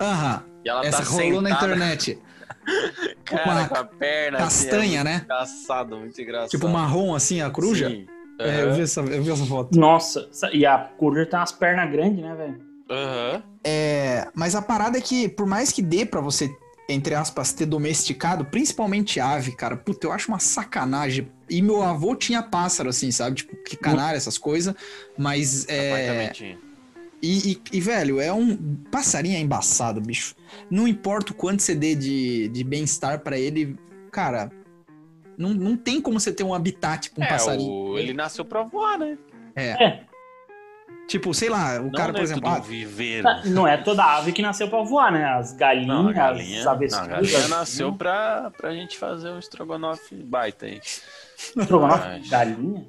Aham. 0.00 0.42
E 0.64 0.68
ela 0.68 0.84
Essa 0.84 1.02
tá 1.02 1.10
rolou 1.10 1.42
na 1.42 1.50
sentada, 1.50 1.66
internet. 1.74 2.18
cara, 3.24 3.52
uma 3.52 3.68
com 3.68 3.76
a 3.76 3.84
perna 3.84 4.38
Castanha, 4.38 4.82
assim, 4.82 4.96
é 4.96 5.04
né? 5.04 5.20
engraçado, 5.24 5.96
muito 5.98 6.20
engraçado. 6.20 6.50
Tipo 6.50 6.68
marrom 6.68 7.14
assim, 7.14 7.42
a 7.42 7.50
coruja. 7.50 7.90
Sim. 7.90 8.06
É, 8.38 8.62
eu 8.62 8.72
vi, 8.72 8.80
essa, 8.80 9.00
eu 9.02 9.22
vi 9.22 9.30
essa 9.30 9.44
foto. 9.44 9.78
Nossa, 9.78 10.30
e 10.54 10.64
a 10.64 10.78
coruja 10.78 11.26
tem 11.26 11.38
umas 11.38 11.52
pernas 11.52 11.90
grandes, 11.90 12.22
né, 12.22 12.34
velho? 12.34 12.60
Aham. 12.90 13.42
É, 13.62 14.26
mas 14.34 14.54
a 14.54 14.62
parada 14.62 14.96
é 14.96 15.00
que, 15.02 15.28
por 15.28 15.46
mais 15.46 15.70
que 15.70 15.82
dê 15.82 16.06
pra 16.06 16.22
você, 16.22 16.50
entre 16.90 17.14
aspas, 17.14 17.52
ter 17.52 17.66
domesticado, 17.66 18.44
principalmente 18.44 19.18
ave, 19.20 19.52
cara, 19.52 19.76
puta, 19.76 20.06
eu 20.06 20.12
acho 20.12 20.28
uma 20.28 20.38
sacanagem. 20.38 21.28
E 21.48 21.60
meu 21.62 21.82
avô 21.82 22.14
tinha 22.14 22.42
pássaro, 22.42 22.88
assim, 22.90 23.10
sabe? 23.10 23.36
Tipo, 23.36 23.56
que 23.64 23.76
canário, 23.76 24.16
essas 24.16 24.36
coisas. 24.38 24.74
Mas 25.18 25.66
é. 25.68 26.32
E, 27.22 27.52
e- 27.52 27.60
e, 27.72 27.80
velho, 27.80 28.18
é 28.20 28.32
um. 28.32 28.56
Passarinho 28.90 29.36
é 29.36 29.40
embaçado, 29.40 30.00
bicho. 30.00 30.34
Não 30.70 30.88
importa 30.88 31.32
o 31.32 31.34
quanto 31.34 31.62
você 31.62 31.74
dê 31.74 31.94
de, 31.94 32.48
de 32.48 32.64
bem-estar 32.64 33.20
pra 33.20 33.38
ele, 33.38 33.76
cara. 34.10 34.50
Não, 35.36 35.50
não 35.54 35.76
tem 35.76 36.00
como 36.00 36.18
você 36.20 36.32
ter 36.32 36.44
um 36.44 36.52
habitat 36.54 37.10
pra 37.10 37.22
um 37.22 37.26
É, 37.26 37.30
passarinho. 37.30 37.70
o... 37.72 37.98
ele 37.98 38.12
nasceu 38.14 38.44
pra 38.44 38.62
voar, 38.62 38.98
né? 38.98 39.18
Tipo, 41.08 41.34
sei 41.34 41.48
lá, 41.48 41.80
o 41.80 41.84
Não 41.84 41.90
cara, 41.90 42.12
por 42.12 42.20
dentro 42.20 42.32
exemplo. 42.34 42.48
ah, 42.50 42.60
viveiro. 42.60 43.26
Não 43.46 43.66
é 43.66 43.76
toda 43.76 44.04
ave 44.04 44.30
que 44.32 44.40
nasceu 44.42 44.68
pra 44.68 44.82
voar, 44.82 45.10
né? 45.10 45.24
As 45.24 45.52
galinhas, 45.52 45.88
Não, 45.88 46.08
a 46.08 46.12
galinha, 46.12 46.58
as 46.60 46.64
não, 46.92 46.98
a 47.00 47.06
galinha 47.06 47.48
nasceu 47.48 47.92
pra, 47.92 48.52
pra 48.56 48.72
gente 48.72 48.96
fazer 48.96 49.30
um 49.30 49.38
estrogonofe 49.40 50.14
baita 50.14 50.66
aí. 50.66 50.80
Estrogonofe 51.36 52.06
Mas- 52.08 52.28
galinha? 52.28 52.86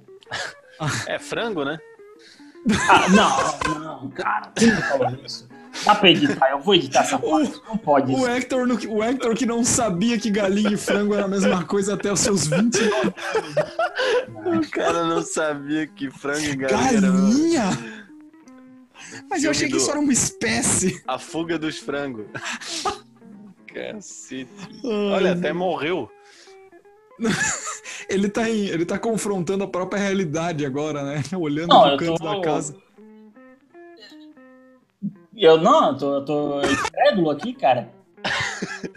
É 1.08 1.18
frango, 1.18 1.64
né? 1.66 1.80
Ah, 2.90 3.10
não, 3.10 3.80
não, 3.80 4.10
cara, 4.12 4.52
quem 4.56 4.70
que 4.76 4.82
falou 4.84 5.10
isso? 5.26 5.50
Dá 5.86 5.96
pra 5.96 6.10
editar, 6.12 6.50
eu 6.52 6.60
vou 6.60 6.76
editar 6.76 7.00
essa 7.02 7.18
parte. 7.18 7.60
Não 7.68 7.78
pode 7.78 8.12
O. 8.14 8.28
Hector, 8.28 8.68
no- 8.68 8.76
o 8.94 9.04
Hector 9.04 9.36
que 9.36 9.46
não 9.46 9.64
sabia 9.64 10.18
que 10.20 10.30
galinha 10.30 10.72
e 10.72 10.78
frango 10.78 11.14
era 11.14 11.26
a 11.26 11.28
mesma 11.28 11.64
coisa 11.64 11.94
até 11.94 12.12
os 12.12 12.20
seus 12.20 12.46
29 12.48 12.92
O 14.46 14.70
cara 14.70 15.06
não 15.06 15.22
sabia 15.22 15.88
que 15.88 16.10
frango 16.12 16.40
e 16.46 16.56
galinha 16.56 16.88
era 16.98 17.02
Galinha? 17.02 17.64
Mas 19.30 19.44
eu 19.44 19.52
achei 19.52 19.70
que 19.70 19.78
isso 19.78 19.90
era 19.90 20.00
uma 20.00 20.14
espécie. 20.14 21.02
a 21.08 21.18
fuga 21.18 21.58
dos 21.58 21.78
frangos. 21.80 22.26
Cacete. 23.74 24.50
Olha, 24.84 25.34
até 25.34 25.54
morreu. 25.54 26.10
Ele 28.10 28.30
tá, 28.30 28.50
em- 28.50 28.66
ele 28.66 28.84
tá 28.86 28.98
confrontando 29.00 29.64
a 29.64 29.68
própria 29.68 30.02
realidade 30.02 30.66
agora, 30.66 31.02
né? 31.04 31.22
Olhando 31.38 31.70
Não, 31.70 31.82
pro 31.96 31.98
canto 31.98 32.18
tô- 32.22 32.36
da 32.36 32.42
casa. 32.42 32.76
Eu 35.36 35.58
não, 35.58 35.90
eu 35.92 35.98
tô, 35.98 36.16
eu 36.16 36.26
tô 36.26 36.62
incrédulo 36.62 37.30
aqui, 37.32 37.54
cara. 37.54 37.90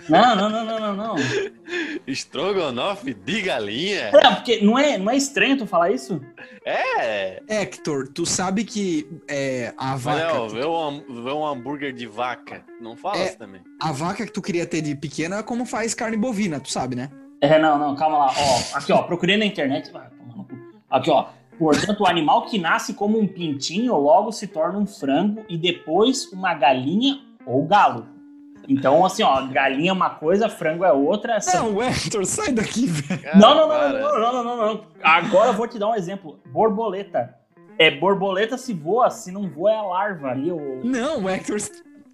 Não, 0.09 0.37
não, 0.37 0.51
não, 0.51 0.65
não, 0.65 0.81
não, 0.81 0.97
não. 0.97 1.15
Estrogonofe 2.07 3.15
de 3.15 3.41
galinha? 3.43 4.11
É, 4.13 4.35
porque 4.35 4.61
não 4.61 4.79
é, 4.79 4.99
não 4.99 5.11
é 5.11 5.17
estranho 5.17 5.57
tu 5.57 5.67
falar 5.67 5.91
isso? 5.91 6.21
É. 6.65 7.43
Hector, 7.49 8.09
tu 8.09 8.27
sabe 8.27 8.65
que 8.65 9.09
é, 9.29 9.73
a 9.79 9.97
vaca. 9.97 10.35
não, 10.35 10.49
vê 10.49 10.65
um, 10.67 11.23
vê 11.25 11.31
um 11.31 11.47
hambúrguer 11.47 11.93
de 11.95 12.07
vaca. 12.07 12.63
Não 12.81 12.97
fala 12.97 13.19
É. 13.19 13.29
também. 13.29 13.63
A 13.81 13.93
vaca 13.93 14.27
que 14.27 14.33
tu 14.33 14.43
queria 14.43 14.67
ter 14.67 14.83
de 14.83 14.95
pequena 14.95 15.39
é 15.39 15.43
como 15.43 15.65
faz 15.65 15.95
carne 15.95 16.17
bovina, 16.17 16.61
tu 16.61 16.71
sabe, 16.71 16.95
né? 16.97 17.11
É, 17.41 17.59
não, 17.59 17.79
não, 17.79 17.95
calma 17.97 18.19
lá. 18.19 18.33
Ó, 18.37 18.77
aqui, 18.77 18.93
ó, 18.93 19.03
procurei 19.03 19.37
na 19.37 19.45
internet. 19.47 19.91
Aqui, 20.91 21.11
ó. 21.11 21.27
Portanto, 21.59 22.01
o 22.03 22.07
animal 22.07 22.47
que 22.47 22.59
nasce 22.59 22.95
como 22.95 23.19
um 23.19 23.27
pintinho 23.27 23.97
logo 23.97 24.33
se 24.33 24.47
torna 24.47 24.79
um 24.79 24.87
frango 24.87 25.45
e 25.49 25.57
depois 25.57 26.31
uma 26.33 26.53
galinha 26.55 27.21
ou 27.47 27.65
galo. 27.67 28.07
Então, 28.67 29.05
assim, 29.05 29.23
ó, 29.23 29.43
galinha 29.47 29.91
é 29.91 29.93
uma 29.93 30.09
coisa, 30.11 30.49
frango 30.49 30.85
é 30.85 30.93
outra. 30.93 31.39
são- 31.41 31.73
Não, 31.73 31.83
Hector, 31.83 32.25
sai 32.25 32.51
daqui, 32.53 32.87
velho. 32.87 33.21
Não, 33.39 33.55
não, 33.55 33.69
não, 33.69 33.91
não, 33.93 34.21
não, 34.21 34.33
não, 34.33 34.45
não, 34.45 34.57
não. 34.75 34.81
Agora 35.03 35.51
eu 35.51 35.55
vou 35.55 35.69
te 35.69 35.79
dar 35.79 35.89
um 35.91 35.95
exemplo. 35.95 36.39
Borboleta. 36.47 37.35
É 37.79 37.91
borboleta 37.91 38.57
se 38.57 38.73
voa, 38.73 39.11
se 39.11 39.31
não 39.33 39.49
voa 39.51 39.73
é 39.73 39.77
a 39.77 39.83
larva 39.83 40.29
ali. 40.31 40.51
Não, 40.85 41.29
Hector. 41.29 41.59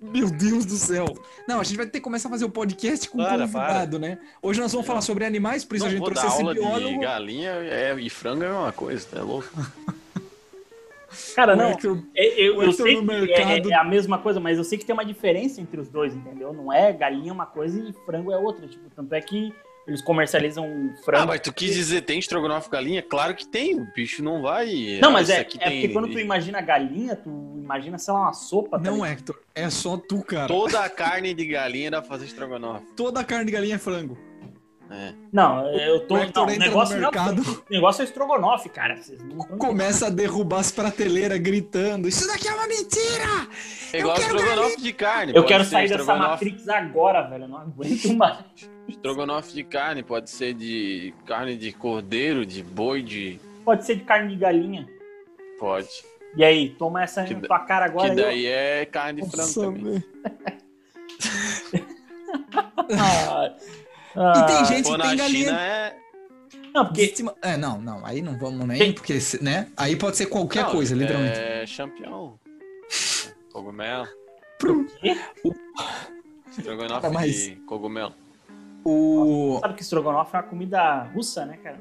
Meu 0.00 0.30
Deus 0.30 0.64
do 0.64 0.76
céu. 0.76 1.04
Não, 1.46 1.60
a 1.60 1.64
gente 1.64 1.76
vai 1.76 1.84
ter 1.86 1.98
que 1.98 2.00
começar 2.00 2.28
a 2.28 2.30
fazer 2.30 2.44
o 2.44 2.50
podcast 2.50 3.08
com 3.10 3.18
Para, 3.18 3.40
convidado, 3.46 3.98
né? 3.98 4.18
Hoje 4.40 4.58
nós 4.60 4.72
vamos 4.72 4.86
falar 4.86 5.02
sobre 5.02 5.24
animais, 5.26 5.64
por 5.64 5.74
isso 5.76 5.84
Não 5.84 5.88
a 5.88 5.90
gente 5.90 6.00
vou 6.00 6.08
trouxe 6.10 6.22
dar 6.26 6.32
esse 6.32 6.40
aula 6.42 6.54
de 6.54 6.60
biólogo. 6.60 7.00
galinha 7.00 7.50
é, 7.50 7.94
e 8.00 8.08
frango 8.08 8.42
é 8.42 8.46
a 8.46 8.50
mesma 8.50 8.72
coisa, 8.72 9.06
tá 9.10 9.22
louco? 9.22 9.48
Cara, 11.34 11.56
não. 11.56 11.72
Hector 11.72 11.98
é- 12.14 12.40
Eu, 12.40 12.54
eu 12.62 12.70
Hector 12.70 12.86
sei 12.86 12.94
que 12.96 13.00
é, 13.00 13.04
mercado- 13.04 13.72
é 13.72 13.74
a 13.74 13.84
mesma 13.84 14.18
coisa, 14.18 14.38
mas 14.40 14.56
eu 14.58 14.64
sei 14.64 14.78
que 14.78 14.84
tem 14.86 14.92
uma 14.94 15.04
diferença 15.04 15.60
entre 15.60 15.80
os 15.80 15.88
dois, 15.88 16.14
entendeu? 16.14 16.52
Não 16.52 16.72
é 16.72 16.92
galinha 16.92 17.32
uma 17.32 17.46
coisa 17.46 17.78
e 17.80 17.92
frango 18.06 18.30
é 18.32 18.36
outra. 18.38 18.66
Tipo, 18.68 18.88
tanto 18.94 19.12
é 19.14 19.20
que 19.20 19.52
eles 19.86 20.02
comercializam 20.02 20.64
Ah, 20.66 21.02
frango. 21.04 21.26
mas 21.28 21.40
tu 21.40 21.52
quis 21.52 21.74
dizer 21.74 22.02
tem 22.02 22.18
estrogonofe 22.18 22.70
galinha? 22.70 23.02
Claro 23.02 23.34
que 23.34 23.46
tem, 23.46 23.80
o 23.80 23.86
bicho 23.94 24.22
não 24.22 24.42
vai... 24.42 24.98
Não, 25.00 25.10
mas 25.10 25.28
isso 25.28 25.36
é, 25.38 25.40
aqui 25.40 25.58
é 25.60 25.70
porque 25.70 25.88
quando 25.88 26.08
tu 26.08 26.18
imagina 26.18 26.60
galinha, 26.60 27.16
tu 27.16 27.30
imagina, 27.56 27.98
sei 27.98 28.12
lá, 28.14 28.20
uma 28.20 28.32
sopa. 28.32 28.78
Não, 28.78 28.94
ligado? 28.96 29.12
Hector, 29.12 29.40
é 29.54 29.70
só 29.70 29.96
tu, 29.96 30.22
cara. 30.22 30.48
Toda 30.48 30.80
a 30.80 30.88
carne 30.90 31.34
de 31.34 31.46
galinha 31.46 31.90
dá 31.90 32.00
pra 32.00 32.08
fazer 32.08 32.26
estrogonofe. 32.26 32.86
Toda 32.96 33.20
a 33.20 33.24
carne 33.24 33.46
de 33.46 33.52
galinha 33.52 33.76
é 33.76 33.78
frango. 33.78 34.18
É. 34.92 35.12
Não, 35.32 35.68
eu 35.70 36.00
tô. 36.00 36.14
Não, 36.16 36.22
o 36.22 36.26
entra 36.26 36.42
no 36.46 36.56
negócio, 36.58 36.96
não, 36.96 37.02
mercado. 37.02 37.42
o 37.42 37.72
negócio 37.72 38.02
é 38.02 38.04
estrogonofe, 38.04 38.68
cara. 38.68 38.98
Começa 39.56 40.08
a 40.08 40.10
derrubar 40.10 40.58
as 40.58 40.72
prateleiras 40.72 41.38
gritando: 41.38 42.08
Isso 42.08 42.26
daqui 42.26 42.48
é 42.48 42.52
uma 42.52 42.66
mentira! 42.66 43.48
É 43.92 44.00
igual 44.00 44.16
Eu 44.16 44.20
quero 44.22 44.36
estrogonofe 44.36 44.80
de 44.82 44.92
carne. 44.92 45.32
Eu 45.32 45.44
quero 45.44 45.64
sair 45.64 45.88
dessa 45.88 46.16
Matrix 46.16 46.68
agora, 46.68 47.22
velho. 47.22 47.44
Eu 47.44 47.48
não 47.48 47.58
aguento 47.58 48.12
mais. 48.14 48.44
Estrogonofe 48.90 49.52
de 49.52 49.64
carne, 49.64 50.02
pode 50.02 50.28
ser 50.30 50.54
de 50.54 51.14
carne 51.26 51.56
de 51.56 51.72
cordeiro, 51.72 52.44
de 52.44 52.62
boi, 52.62 53.02
de... 53.02 53.40
Pode 53.64 53.84
ser 53.86 53.96
de 53.96 54.04
carne 54.04 54.34
de 54.34 54.36
galinha. 54.40 54.86
Pode. 55.58 55.88
E 56.36 56.44
aí, 56.44 56.70
toma 56.70 57.02
essa 57.02 57.24
Que 57.24 57.34
na 57.34 57.40
tua 57.40 57.58
cara 57.60 57.86
agora. 57.86 58.10
que 58.10 58.16
daí 58.16 58.46
é 58.46 58.84
carne 58.86 59.22
de 59.22 59.30
frango 59.30 59.42
Nossa, 59.46 59.60
também. 59.60 59.82
velho. 59.84 60.04
Ah, 62.92 63.54
E 64.16 64.18
ah, 64.20 64.42
tem 64.44 64.64
gente 64.64 64.90
que 64.90 64.98
tem 64.98 65.16
galinha. 65.16 65.44
China 65.44 65.60
é... 65.60 65.96
Não, 66.74 66.86
porque 66.86 67.14
É, 67.42 67.56
não, 67.56 67.80
não, 67.80 68.04
aí 68.06 68.20
não 68.22 68.36
vamos 68.38 68.66
nem, 68.66 68.78
Tem- 68.78 68.92
porque, 68.92 69.18
né? 69.40 69.68
Aí 69.76 69.96
pode 69.96 70.16
ser 70.16 70.26
qualquer 70.26 70.64
Não, 70.64 70.70
coisa, 70.72 70.94
literalmente. 70.94 71.38
É 71.38 71.64
champignon. 71.66 72.32
Cogumelo. 73.52 74.06
Pro- 74.58 74.86
Estrogonofe 76.50 77.00
Cara, 77.02 77.12
mas- 77.14 77.44
de 77.44 77.56
cogumelo. 77.66 78.14
O. 78.84 79.58
sabe 79.60 79.74
que 79.74 79.82
estrogonofe 79.82 80.34
é 80.34 80.38
uma 80.38 80.42
comida 80.44 81.02
russa, 81.14 81.44
né, 81.46 81.56
cara? 81.58 81.80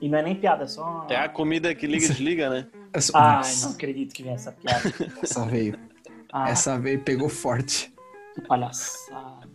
E 0.00 0.08
não 0.08 0.18
é 0.18 0.22
nem 0.22 0.34
piada, 0.34 0.64
é 0.64 0.66
só. 0.66 1.06
É 1.08 1.16
a 1.16 1.28
comida 1.28 1.74
que 1.74 1.86
liga 1.86 2.04
e 2.04 2.08
desliga, 2.08 2.50
né? 2.50 2.66
Essa, 2.92 3.12
Ai, 3.16 3.36
Nossa, 3.38 3.66
não 3.68 3.74
acredito 3.74 4.12
que 4.14 4.22
vem 4.22 4.32
essa 4.34 4.52
piada. 4.52 4.82
essa 5.22 5.44
veio. 5.46 5.78
Ah, 6.32 6.50
Essa 6.50 6.78
veio, 6.78 7.00
pegou 7.00 7.28
forte. 7.28 7.92
que 8.34 8.40
palhaçada. 8.42 9.48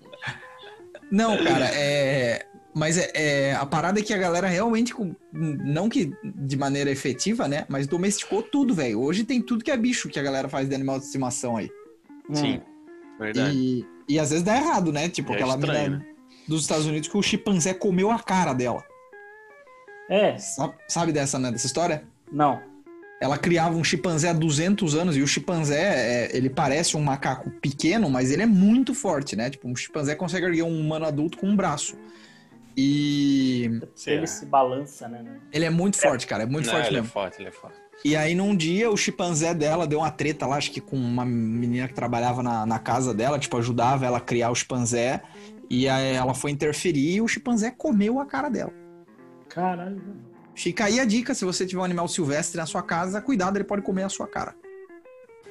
Não, 1.12 1.36
cara, 1.44 1.65
é. 1.74 2.46
Mas 2.74 2.98
é, 2.98 3.12
é- 3.15 3.56
a 3.56 3.65
parada 3.65 4.00
é 4.00 4.03
que 4.03 4.13
a 4.13 4.18
galera 4.18 4.48
realmente, 4.48 4.94
não 5.34 5.89
que 5.89 6.13
de 6.24 6.56
maneira 6.56 6.89
efetiva, 6.89 7.48
né? 7.48 7.65
Mas 7.68 7.88
domesticou 7.88 8.41
tudo, 8.44 8.74
velho. 8.74 9.01
Hoje 9.01 9.24
tem 9.24 9.41
tudo 9.41 9.63
que 9.63 9.72
é 9.72 9.77
bicho 9.77 10.08
que 10.08 10.20
a 10.20 10.24
galera 10.24 10.48
faz 10.48 10.70
de 10.70 10.75
animal 10.75 11.00
de 11.00 11.06
estimação 11.06 11.58
aí. 11.58 11.70
Sim. 12.32 12.62
Verdade. 13.20 13.56
E, 13.58 13.86
e 14.08 14.20
às 14.20 14.29
vezes 14.29 14.44
dá 14.44 14.56
errado, 14.56 14.94
né? 14.94 15.10
Tipo 15.10 15.34
É 15.34 15.36
aquela 15.36 15.56
estranho, 15.56 15.91
mina 15.91 16.06
dos 16.50 16.62
Estados 16.62 16.86
Unidos 16.86 17.08
que 17.08 17.15
o 17.18 17.22
chimpanzé 17.22 17.74
comeu 17.74 18.12
a 18.12 18.20
cara 18.20 18.53
dela. 18.53 18.84
É, 20.10 20.38
Sa- 20.38 20.74
Sabe 20.88 21.12
dessa, 21.12 21.38
né? 21.39 21.51
Dessa 21.51 21.68
história? 21.68 22.03
não. 22.32 22.68
Ela 23.22 23.38
criava 23.38 23.75
um 23.75 23.84
chimpanzé 23.84 24.29
há 24.29 24.34
200 24.34 24.96
anos 24.96 25.18
e 25.18 25.22
o 25.22 25.27
chimpanzé, 25.27 25.82
é, 26.29 26.38
ele 26.38 26.50
parece 26.50 26.96
um 26.96 27.01
macaco 27.01 27.50
pequeno, 27.62 28.10
mas 28.10 28.32
ele 28.32 28.44
é 28.44 28.46
muito 28.46 28.94
forte, 28.96 29.36
né? 29.36 29.50
Tipo, 29.50 29.68
um 29.68 29.75
chimpanzé 29.75 30.15
consegue 30.15 30.46
erguer 30.46 30.63
um 30.63 30.79
humano 30.79 31.06
adulto 31.06 31.38
com 31.38 31.48
um 31.48 31.53
braço. 31.53 31.98
E? 32.77 33.70
Ele 34.08 34.25
se 34.25 34.46
balança, 34.46 35.10
né? 35.10 35.25
ele 35.51 35.65
é 35.65 35.70
muito 35.70 35.98
forte, 35.98 36.25
cara, 36.25 36.44
é 36.44 36.46
muito 36.46 36.68
Não, 36.68 36.74
forte 36.74 36.88
ele 36.88 36.96
é 36.98 37.01
mesmo. 37.01 37.12
forte, 37.13 37.41
ele 37.41 37.50
é 37.50 37.51
forte. 37.51 37.75
E 38.06 38.15
aí, 38.15 38.34
num 38.34 38.56
dia, 38.56 38.89
o 38.89 38.96
chimpanzé 38.96 39.53
dela 39.53 39.86
deu 39.86 40.00
uma 40.00 40.12
treta 40.12 40.48
lá, 40.48 40.56
acho 40.56 40.72
que 40.72 40.79
com 40.79 40.96
uma 40.96 41.25
menina 41.25 41.89
que 41.89 41.94
trabalhava 41.94 42.41
na, 42.41 42.65
na 42.65 42.79
casa 42.79 43.13
dela, 43.13 43.38
tipo, 43.38 43.58
ajudava 43.58 44.06
ela 44.06 44.20
a 44.20 44.22
criar 44.22 44.50
o 44.50 44.56
chimpanzé. 44.56 45.22
E 45.70 45.88
aí 45.88 46.14
ela 46.16 46.34
foi 46.34 46.52
interferir 46.52 47.16
e 47.16 47.22
o 47.22 47.28
chimpanzé 47.28 47.72
comeu 47.72 48.20
a 48.20 48.26
cara 48.26 48.50
dela. 48.50 48.74
Caralho. 49.48 49.98
velho. 50.00 50.30
Fica 50.56 50.86
aí 50.86 51.00
a 51.00 51.06
dica, 51.06 51.34
se 51.34 51.46
você 51.46 51.66
tiver 51.66 51.82
um 51.82 51.86
animal 51.86 52.08
silvestre 52.08 52.58
na 52.58 52.66
sua 52.66 52.82
casa, 52.82 53.22
cuidado, 53.22 53.56
ele 53.58 53.64
pode 53.64 53.82
comer 53.82 54.04
a 54.04 54.10
sua 54.10 54.28
cara. 54.28 54.56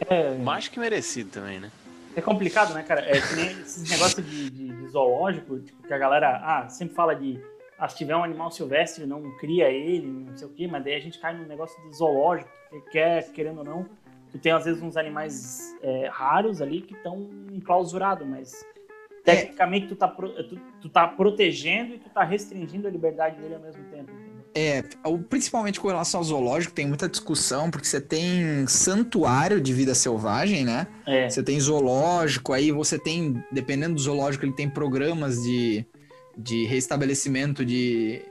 É, 0.08 0.34
Mais 0.36 0.68
que 0.68 0.78
merecido 0.78 1.30
também, 1.30 1.58
né? 1.60 1.70
é 2.16 2.20
complicado, 2.20 2.74
né, 2.74 2.82
cara? 2.82 3.00
É 3.02 3.20
que 3.20 3.34
nem 3.36 3.50
esses 3.60 3.88
negócios 3.88 4.26
de, 4.28 4.50
de- 4.50 4.68
de 4.76 4.88
zoológico, 4.88 5.60
tipo, 5.60 5.86
que 5.86 5.94
a 5.94 5.98
galera 5.98 6.40
ah, 6.44 6.68
sempre 6.68 6.94
fala 6.94 7.14
de 7.14 7.40
ah, 7.78 7.88
se 7.88 7.96
tiver 7.96 8.16
um 8.16 8.24
animal 8.24 8.50
silvestre, 8.50 9.06
não 9.06 9.22
cria 9.38 9.70
ele, 9.70 10.06
não 10.08 10.36
sei 10.36 10.48
o 10.48 10.50
quê, 10.50 10.66
mas 10.66 10.82
daí 10.82 10.94
a 10.94 11.00
gente 11.00 11.18
cai 11.20 11.36
num 11.36 11.46
negócio 11.46 11.80
de 11.88 11.96
zoológico, 11.96 12.50
que 12.70 12.80
quer, 12.90 13.30
querendo 13.30 13.58
ou 13.58 13.64
não, 13.64 13.86
tu 14.32 14.38
tem 14.38 14.50
às 14.50 14.64
vezes 14.64 14.82
uns 14.82 14.96
animais 14.96 15.76
é, 15.80 16.08
raros 16.08 16.60
ali 16.60 16.82
que 16.82 16.94
estão 16.94 17.30
enclausurados, 17.52 18.26
mas 18.26 18.64
tecnicamente 19.36 19.86
tu 19.88 19.96
tá, 19.96 20.08
pro- 20.08 20.32
tu, 20.44 20.60
tu 20.80 20.88
tá 20.88 21.06
protegendo 21.06 21.94
e 21.94 21.98
tu 21.98 22.08
tá 22.10 22.24
restringindo 22.24 22.86
a 22.88 22.90
liberdade 22.90 23.40
dele 23.40 23.54
ao 23.54 23.60
mesmo 23.60 23.82
tempo? 23.84 24.10
É, 24.54 24.82
principalmente 25.28 25.78
com 25.78 25.86
relação 25.88 26.18
ao 26.18 26.24
zoológico, 26.24 26.74
tem 26.74 26.86
muita 26.86 27.08
discussão, 27.08 27.70
porque 27.70 27.86
você 27.86 28.00
tem 28.00 28.66
santuário 28.66 29.60
de 29.60 29.72
vida 29.72 29.94
selvagem, 29.94 30.64
né? 30.64 30.88
É. 31.06 31.28
Você 31.28 31.42
tem 31.42 31.60
zoológico, 31.60 32.52
aí 32.52 32.72
você 32.72 32.98
tem, 32.98 33.42
dependendo 33.52 33.94
do 33.94 34.00
zoológico, 34.00 34.44
ele 34.44 34.54
tem 34.54 34.68
programas 34.68 35.36
de, 35.42 35.86
de 36.36 36.64
restabelecimento 36.64 37.64
de, 37.64 38.22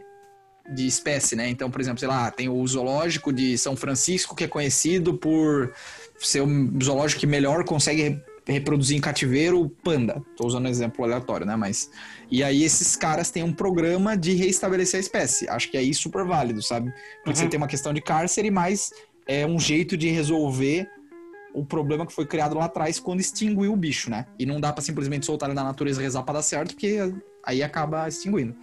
de 0.73 0.85
espécie, 0.85 1.35
né? 1.35 1.47
Então, 1.49 1.71
por 1.71 1.79
exemplo, 1.79 1.99
sei 1.99 2.09
lá, 2.09 2.29
tem 2.29 2.49
o 2.49 2.67
zoológico 2.67 3.31
de 3.31 3.57
São 3.57 3.75
Francisco, 3.75 4.35
que 4.35 4.43
é 4.43 4.47
conhecido 4.47 5.13
por 5.13 5.71
ser 6.17 6.41
o 6.41 6.83
zoológico 6.83 7.21
que 7.21 7.27
melhor 7.27 7.63
consegue 7.63 8.19
reproduzir 8.47 8.97
em 8.97 9.01
cativeiro 9.01 9.69
panda. 9.83 10.23
Tô 10.35 10.47
usando 10.47 10.65
um 10.65 10.69
exemplo 10.69 11.03
aleatório, 11.03 11.45
né? 11.45 11.55
Mas. 11.55 11.89
E 12.31 12.43
aí 12.43 12.63
esses 12.63 12.95
caras 12.95 13.29
têm 13.29 13.43
um 13.43 13.53
programa 13.53 14.15
de 14.17 14.33
reestabelecer 14.33 14.97
a 14.97 15.01
espécie. 15.01 15.47
Acho 15.49 15.69
que 15.69 15.77
é 15.77 15.81
isso 15.81 16.03
super 16.03 16.25
válido, 16.25 16.61
sabe? 16.61 16.91
Porque 17.23 17.29
Uhum. 17.29 17.35
você 17.35 17.47
tem 17.47 17.57
uma 17.57 17.67
questão 17.67 17.93
de 17.93 18.01
cárcere, 18.01 18.49
mas 18.51 18.91
é 19.27 19.45
um 19.45 19.59
jeito 19.59 19.95
de 19.97 20.09
resolver 20.09 20.89
o 21.53 21.65
problema 21.65 22.05
que 22.05 22.13
foi 22.13 22.25
criado 22.25 22.55
lá 22.55 22.65
atrás 22.65 22.99
quando 22.99 23.19
extinguiu 23.19 23.73
o 23.73 23.75
bicho, 23.75 24.09
né? 24.09 24.25
E 24.37 24.45
não 24.45 24.59
dá 24.59 24.71
pra 24.71 24.81
simplesmente 24.83 25.25
soltar 25.25 25.49
ele 25.49 25.55
na 25.55 25.63
natureza 25.63 25.99
e 25.99 26.03
rezar 26.03 26.21
pra 26.23 26.35
dar 26.35 26.41
certo, 26.41 26.73
porque 26.75 26.97
aí 27.43 27.63
acaba 27.63 28.07
extinguindo. 28.07 28.55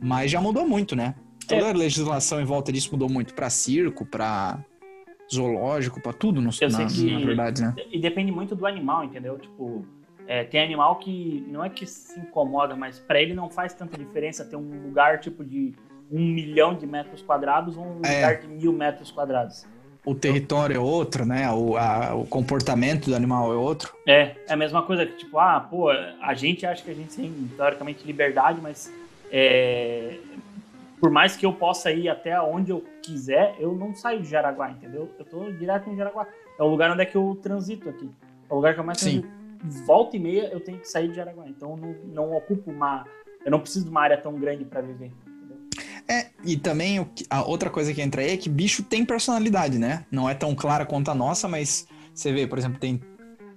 Mas 0.00 0.30
já 0.30 0.40
mudou 0.40 0.66
muito, 0.66 0.96
né? 0.96 1.14
Toda 1.46 1.66
É. 1.66 1.70
a 1.70 1.74
legislação 1.74 2.40
em 2.40 2.44
volta 2.44 2.72
disso 2.72 2.88
mudou 2.92 3.08
muito 3.08 3.34
pra 3.34 3.50
circo, 3.50 4.04
pra 4.06 4.64
zoológico, 5.32 6.00
pra 6.00 6.12
tudo, 6.12 6.40
no, 6.40 6.48
Eu 6.48 6.52
sei 6.52 6.68
na, 6.68 6.86
que- 6.86 7.10
na 7.12 7.18
verdade, 7.26 7.62
né? 7.62 7.74
E 7.92 7.98
depende 7.98 8.32
muito 8.32 8.54
do 8.54 8.66
animal, 8.66 9.04
entendeu? 9.04 9.38
Tipo, 9.38 9.84
é, 10.26 10.44
tem 10.44 10.60
animal 10.62 10.96
que 10.96 11.44
não 11.48 11.64
é 11.64 11.68
que 11.68 11.86
se 11.86 12.18
incomoda, 12.18 12.74
mas 12.76 12.98
pra 12.98 13.20
ele 13.20 13.34
não 13.34 13.48
faz 13.50 13.72
tanta 13.74 13.96
diferença 13.98 14.44
ter 14.44 14.56
um 14.56 14.82
lugar 14.86 15.20
tipo 15.20 15.44
de 15.44 15.74
um 16.10 16.20
milhão 16.20 16.74
de 16.74 16.86
metros 16.86 17.20
quadrados 17.22 17.76
ou 17.76 17.84
um 17.84 18.00
É. 18.04 18.14
lugar 18.16 18.36
de 18.40 18.46
mil 18.48 18.72
metros 18.72 19.10
quadrados. 19.10 19.66
O 20.06 20.14
território 20.14 20.76
é 20.76 20.78
outro, 20.78 21.26
né? 21.26 21.50
O, 21.52 21.76
a- 21.76 22.14
o 22.14 22.24
comportamento 22.26 23.10
do 23.10 23.14
animal 23.16 23.52
é 23.52 23.56
outro. 23.56 23.92
É, 24.06 24.34
é 24.48 24.52
a 24.54 24.56
mesma 24.56 24.80
coisa 24.82 25.04
que, 25.04 25.16
tipo, 25.18 25.38
ah, 25.38 25.60
pô, 25.60 25.90
a 25.90 26.32
gente 26.34 26.64
acha 26.64 26.82
que 26.82 26.90
a 26.90 26.94
gente 26.94 27.14
tem, 27.14 27.30
teoricamente, 27.56 28.06
liberdade, 28.06 28.58
mas 28.62 28.90
é, 29.30 30.16
por 31.00 31.10
mais 31.10 31.36
que 31.36 31.46
eu 31.46 31.52
possa 31.52 31.90
ir 31.90 32.08
até 32.08 32.40
onde 32.40 32.70
eu 32.70 32.84
quiser, 33.02 33.56
eu 33.58 33.74
não 33.74 33.94
saio 33.94 34.20
de 34.20 34.28
Jaraguá, 34.28 34.70
entendeu? 34.70 35.08
Eu 35.18 35.24
tô 35.24 35.50
direto 35.52 35.88
em 35.90 35.96
Jaraguá. 35.96 36.26
É 36.58 36.62
o 36.62 36.66
lugar 36.66 36.90
onde 36.90 37.02
é 37.02 37.06
que 37.06 37.16
eu 37.16 37.38
transito 37.40 37.88
aqui. 37.88 38.10
É 38.48 38.52
o 38.52 38.56
lugar 38.56 38.74
que 38.74 38.80
eu 38.80 38.84
mais 38.84 38.98
Sim. 38.98 39.20
transito. 39.20 39.86
Volta 39.86 40.16
e 40.16 40.20
meia 40.20 40.48
eu 40.52 40.60
tenho 40.60 40.78
que 40.78 40.88
sair 40.88 41.08
de 41.08 41.14
Jaraguá. 41.14 41.48
Então 41.48 41.70
eu 41.70 41.76
não, 41.76 41.94
não 42.28 42.36
ocupo 42.36 42.70
uma. 42.70 43.04
Eu 43.44 43.50
não 43.50 43.60
preciso 43.60 43.84
de 43.84 43.90
uma 43.90 44.02
área 44.02 44.18
tão 44.18 44.34
grande 44.34 44.64
para 44.64 44.80
viver. 44.80 45.12
É, 46.08 46.28
e 46.42 46.56
também 46.56 47.06
a 47.28 47.42
outra 47.42 47.68
coisa 47.68 47.92
que 47.92 48.00
entra 48.00 48.22
aí 48.22 48.30
é 48.30 48.36
que 48.36 48.48
bicho 48.48 48.82
tem 48.82 49.04
personalidade, 49.04 49.78
né? 49.78 50.06
Não 50.10 50.28
é 50.28 50.34
tão 50.34 50.54
clara 50.54 50.86
quanto 50.86 51.10
a 51.10 51.14
nossa, 51.14 51.46
mas 51.46 51.86
você 52.14 52.32
vê, 52.32 52.46
por 52.46 52.58
exemplo, 52.58 52.78
tem, 52.78 53.00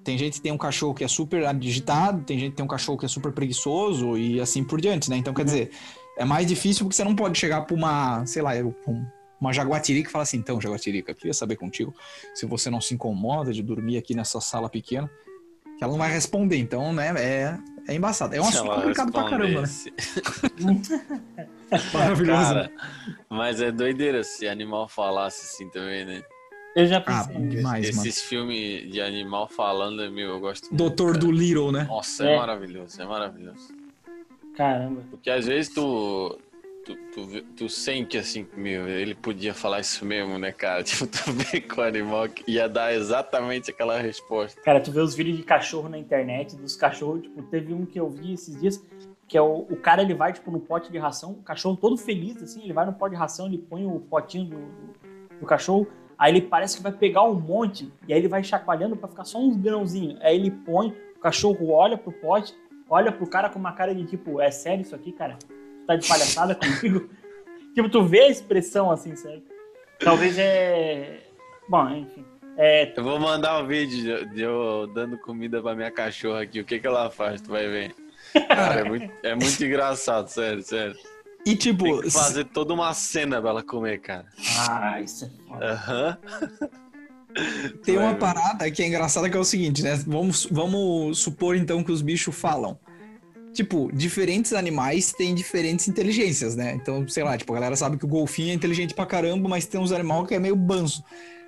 tem 0.03 0.17
gente 0.17 0.33
que 0.33 0.41
tem 0.41 0.51
um 0.51 0.57
cachorro 0.57 0.93
que 0.93 1.03
é 1.03 1.07
super 1.07 1.45
agitado, 1.45 2.23
tem 2.23 2.37
gente 2.37 2.51
que 2.51 2.57
tem 2.57 2.65
um 2.65 2.67
cachorro 2.67 2.97
que 2.97 3.05
é 3.05 3.07
super 3.07 3.31
preguiçoso 3.31 4.17
e 4.17 4.41
assim 4.41 4.63
por 4.65 4.81
diante, 4.81 5.09
né? 5.09 5.15
Então, 5.15 5.33
quer 5.33 5.45
dizer, 5.45 5.71
é 6.17 6.25
mais 6.25 6.45
difícil 6.47 6.85
porque 6.85 6.95
você 6.95 7.03
não 7.03 7.15
pode 7.15 7.37
chegar 7.39 7.61
pra 7.61 7.75
uma, 7.75 8.25
sei 8.25 8.41
lá, 8.41 8.51
um- 8.87 9.05
uma 9.39 9.51
jaguatirica 9.51 10.07
e 10.07 10.11
falar 10.11 10.23
assim, 10.23 10.37
então, 10.37 10.61
jaguatirica, 10.61 11.15
queria 11.15 11.33
saber 11.33 11.55
contigo 11.55 11.95
se 12.35 12.45
você 12.45 12.69
não 12.69 12.79
se 12.79 12.93
incomoda 12.93 13.51
de 13.51 13.63
dormir 13.63 13.97
aqui 13.97 14.13
nessa 14.13 14.39
sala 14.39 14.69
pequena, 14.69 15.09
que 15.77 15.83
ela 15.83 15.91
não 15.93 15.97
vai 15.99 16.11
responder, 16.11 16.57
então, 16.57 16.93
né, 16.93 17.11
é, 17.17 17.57
é 17.87 17.95
embaçado. 17.95 18.35
É 18.35 18.39
um 18.39 18.43
Se 18.45 18.57
assunto 18.57 18.75
complicado 18.75 19.11
pra 19.11 19.23
caramba, 19.23 19.61
né? 19.63 19.67
Maravilhoso, 21.93 22.41
Cara, 22.53 22.63
né? 22.63 22.69
mas 23.29 23.61
é 23.61 23.71
doideira 23.71 24.23
se 24.23 24.47
animal 24.47 24.87
falasse 24.87 25.45
assim 25.45 25.69
também, 25.69 26.05
né? 26.05 26.21
Eu 26.75 26.85
já 26.85 26.97
Ah, 26.97 27.01
pensei 27.01 27.37
nisso. 27.37 27.57
demais, 27.57 27.95
mano. 27.95 28.07
Esses 28.07 28.21
filmes 28.21 28.91
de 28.91 29.01
animal 29.01 29.47
falando, 29.49 30.09
meu, 30.11 30.29
eu 30.29 30.39
gosto 30.39 30.63
muito. 30.65 30.77
Doutor 30.77 31.17
do 31.17 31.31
Little, 31.31 31.71
né? 31.71 31.83
Nossa, 31.85 32.25
é. 32.25 32.33
É. 32.33 32.37
maravilhoso, 32.37 33.01
é 33.01 33.05
maravilhoso. 33.05 33.73
Caramba. 34.61 35.01
Porque 35.09 35.27
às 35.27 35.47
vezes 35.47 35.73
tu, 35.73 36.37
tu, 36.85 36.95
tu, 36.95 37.41
tu 37.57 37.67
sente 37.67 38.15
assim, 38.15 38.45
meu, 38.55 38.87
ele 38.87 39.15
podia 39.15 39.55
falar 39.55 39.79
isso 39.79 40.05
mesmo, 40.05 40.37
né, 40.37 40.51
cara? 40.51 40.83
Tipo, 40.85 41.07
tu 41.07 41.31
vê 41.31 41.59
com 41.59 41.81
o 41.81 41.83
animal 41.83 42.29
que 42.29 42.43
ia 42.51 42.69
dar 42.69 42.93
exatamente 42.93 43.71
aquela 43.71 43.99
resposta. 43.99 44.61
Cara, 44.61 44.79
tu 44.79 44.91
vê 44.91 45.01
os 45.01 45.15
vídeos 45.15 45.35
de 45.35 45.41
cachorro 45.41 45.89
na 45.89 45.97
internet, 45.97 46.55
dos 46.55 46.75
cachorros, 46.75 47.23
tipo, 47.23 47.41
teve 47.41 47.73
um 47.73 47.87
que 47.87 47.99
eu 47.99 48.07
vi 48.07 48.33
esses 48.33 48.61
dias, 48.61 48.79
que 49.27 49.35
é 49.35 49.41
o, 49.41 49.65
o 49.67 49.75
cara, 49.75 50.03
ele 50.03 50.13
vai, 50.13 50.31
tipo, 50.31 50.51
no 50.51 50.59
pote 50.59 50.91
de 50.91 50.99
ração, 50.99 51.31
o 51.31 51.41
cachorro 51.41 51.75
todo 51.75 51.97
feliz, 51.97 52.37
assim, 52.43 52.63
ele 52.63 52.73
vai 52.73 52.85
no 52.85 52.93
pote 52.93 53.15
de 53.15 53.19
ração, 53.19 53.47
ele 53.47 53.57
põe 53.57 53.83
o 53.83 53.99
potinho 53.99 54.45
do, 54.45 54.57
do, 54.57 55.39
do 55.39 55.45
cachorro, 55.47 55.87
aí 56.19 56.31
ele 56.33 56.41
parece 56.41 56.77
que 56.77 56.83
vai 56.83 56.91
pegar 56.91 57.23
um 57.23 57.33
monte, 57.33 57.91
e 58.07 58.13
aí 58.13 58.19
ele 58.19 58.27
vai 58.27 58.43
chacoalhando 58.43 58.95
pra 58.95 59.09
ficar 59.09 59.23
só 59.23 59.39
uns 59.39 59.57
grãozinhos, 59.57 60.21
aí 60.21 60.35
ele 60.35 60.51
põe, 60.51 60.89
o 61.17 61.19
cachorro 61.19 61.71
olha 61.71 61.97
pro 61.97 62.11
pote, 62.11 62.53
olha 62.91 63.11
pro 63.11 63.25
cara 63.25 63.49
com 63.49 63.57
uma 63.57 63.71
cara 63.71 63.95
de, 63.95 64.05
tipo, 64.05 64.39
é 64.41 64.51
sério 64.51 64.81
isso 64.81 64.93
aqui, 64.93 65.11
cara? 65.13 65.37
Tu 65.39 65.85
tá 65.87 65.95
de 65.95 66.07
palhaçada 66.07 66.53
comigo? 66.53 67.09
tipo, 67.73 67.89
tu 67.89 68.03
vê 68.03 68.19
a 68.21 68.27
expressão, 68.29 68.91
assim, 68.91 69.15
sério. 69.15 69.43
Talvez 69.99 70.37
é... 70.37 71.21
Bom, 71.67 71.89
enfim. 71.89 72.25
É, 72.57 72.93
Eu 72.95 73.03
vou 73.03 73.17
mandar 73.17 73.63
um 73.63 73.65
vídeo 73.67 74.29
de, 74.29 74.41
eu 74.41 74.85
dando 74.93 75.17
comida 75.17 75.61
pra 75.61 75.73
minha 75.73 75.89
cachorra 75.89 76.41
aqui, 76.41 76.59
o 76.59 76.65
que 76.65 76.79
que 76.79 76.85
ela 76.85 77.09
faz, 77.09 77.41
tu 77.41 77.49
vai 77.49 77.67
ver. 77.67 77.95
Cara, 78.47 78.81
é 78.81 78.83
muito, 78.83 79.11
é 79.23 79.35
muito 79.35 79.63
engraçado, 79.63 80.27
sério, 80.27 80.61
sério. 80.61 80.95
E 81.45 81.55
tipo, 81.55 81.85
Tem 81.85 82.01
que 82.01 82.11
fazer 82.11 82.45
toda 82.45 82.73
uma 82.73 82.93
cena 82.93 83.41
pra 83.41 83.49
ela 83.51 83.63
comer, 83.63 83.99
cara. 83.99 84.25
Ah, 84.69 85.01
isso 85.01 85.25
é 85.25 85.29
foda. 85.47 85.71
Aham. 85.71 86.17
Tem 87.83 87.97
uma 87.97 88.15
parada 88.15 88.69
que 88.69 88.83
é 88.83 88.87
engraçada 88.87 89.29
que 89.29 89.37
é 89.37 89.39
o 89.39 89.43
seguinte, 89.43 89.81
né? 89.83 89.95
Vamos, 90.05 90.47
vamos 90.51 91.19
supor 91.19 91.55
então 91.55 91.83
que 91.83 91.91
os 91.91 92.01
bichos 92.01 92.35
falam. 92.35 92.77
Tipo, 93.53 93.91
diferentes 93.93 94.53
animais 94.53 95.11
têm 95.11 95.35
diferentes 95.35 95.87
inteligências, 95.87 96.55
né? 96.55 96.73
Então, 96.73 97.05
sei 97.07 97.23
lá, 97.23 97.37
tipo, 97.37 97.51
a 97.51 97.55
galera 97.55 97.75
sabe 97.75 97.97
que 97.97 98.05
o 98.05 98.07
golfinho 98.07 98.51
é 98.51 98.53
inteligente 98.53 98.93
pra 98.93 99.05
caramba, 99.05 99.49
mas 99.49 99.65
tem 99.65 99.79
uns 99.79 99.91
animais 99.91 100.27
que 100.27 100.35
é 100.35 100.39
meio 100.39 100.55
banzo. 100.55 101.03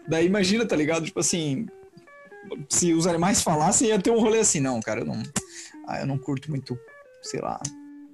Daí 0.07 0.25
imagina, 0.25 0.65
tá 0.65 0.75
ligado? 0.75 1.05
Tipo 1.05 1.21
assim, 1.21 1.65
se 2.69 2.93
os 2.93 3.07
animais 3.07 3.41
falassem, 3.41 3.87
ia 3.87 3.99
ter 3.99 4.11
um 4.11 4.19
rolê 4.19 4.39
assim, 4.39 4.59
não, 4.59 4.81
cara, 4.81 5.01
eu 5.01 5.05
não. 5.05 5.23
Ah, 5.87 6.01
eu 6.01 6.07
não 6.07 6.17
curto 6.17 6.49
muito, 6.49 6.77
sei 7.21 7.39
lá, 7.39 7.61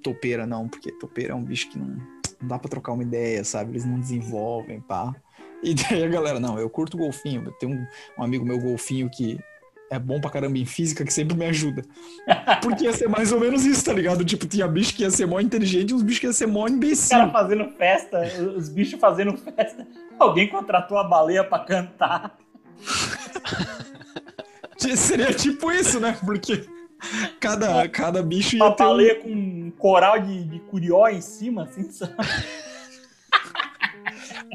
topeira, 0.02 0.46
não, 0.46 0.68
porque 0.68 0.92
topeira 0.92 1.32
é 1.32 1.36
um 1.36 1.42
bicho 1.42 1.70
que 1.70 1.78
não, 1.78 1.96
não 2.40 2.48
dá 2.48 2.58
pra 2.58 2.68
trocar 2.68 2.92
uma 2.92 3.02
ideia, 3.02 3.42
sabe? 3.44 3.72
Eles 3.72 3.84
não 3.84 3.98
desenvolvem, 3.98 4.80
pá. 4.80 5.14
E 5.62 5.74
daí 5.74 6.04
a 6.04 6.08
galera, 6.08 6.40
não, 6.40 6.58
eu 6.58 6.70
curto 6.70 6.96
golfinho. 6.96 7.52
Tenho 7.60 7.72
um, 7.72 7.86
um 8.18 8.24
amigo 8.24 8.46
meu 8.46 8.58
golfinho 8.58 9.10
que 9.10 9.38
é 9.90 9.98
bom 9.98 10.20
pra 10.20 10.30
caramba 10.30 10.56
em 10.56 10.64
física, 10.64 11.04
que 11.04 11.12
sempre 11.12 11.36
me 11.36 11.44
ajuda. 11.46 11.82
Porque 12.62 12.84
ia 12.84 12.92
ser 12.92 13.08
mais 13.08 13.32
ou 13.32 13.40
menos 13.40 13.66
isso, 13.66 13.84
tá 13.84 13.92
ligado? 13.92 14.24
Tipo, 14.24 14.46
tinha 14.46 14.68
bicho 14.68 14.94
que 14.94 15.02
ia 15.02 15.10
ser 15.10 15.26
mó 15.26 15.40
inteligente 15.40 15.90
e 15.90 15.94
uns 15.94 16.02
bichos 16.02 16.20
que 16.20 16.26
ia 16.26 16.32
ser 16.32 16.46
mó 16.46 16.64
Os 16.64 16.70
imbecil. 16.70 17.18
caras 17.18 17.32
fazendo 17.32 17.68
festa, 17.76 18.22
os 18.56 18.68
bichos 18.68 19.00
fazendo 19.00 19.36
festa. 19.36 19.86
Alguém 20.18 20.48
contratou 20.48 20.96
a 20.96 21.04
baleia 21.04 21.42
pra 21.42 21.58
cantar. 21.58 22.38
Seria 24.78 25.34
tipo 25.34 25.70
isso, 25.72 26.00
né? 26.00 26.16
Porque 26.24 26.64
cada, 27.38 27.86
cada 27.88 28.22
bicho 28.22 28.56
Uma 28.56 28.68
ia 28.68 28.72
ter 28.72 28.82
um... 28.82 28.86
baleia 28.86 29.14
com 29.16 29.28
um 29.28 29.72
coral 29.76 30.18
de, 30.20 30.44
de 30.44 30.58
curió 30.60 31.06
em 31.08 31.20
cima, 31.20 31.64
assim, 31.64 31.90
sabe? 31.90 32.14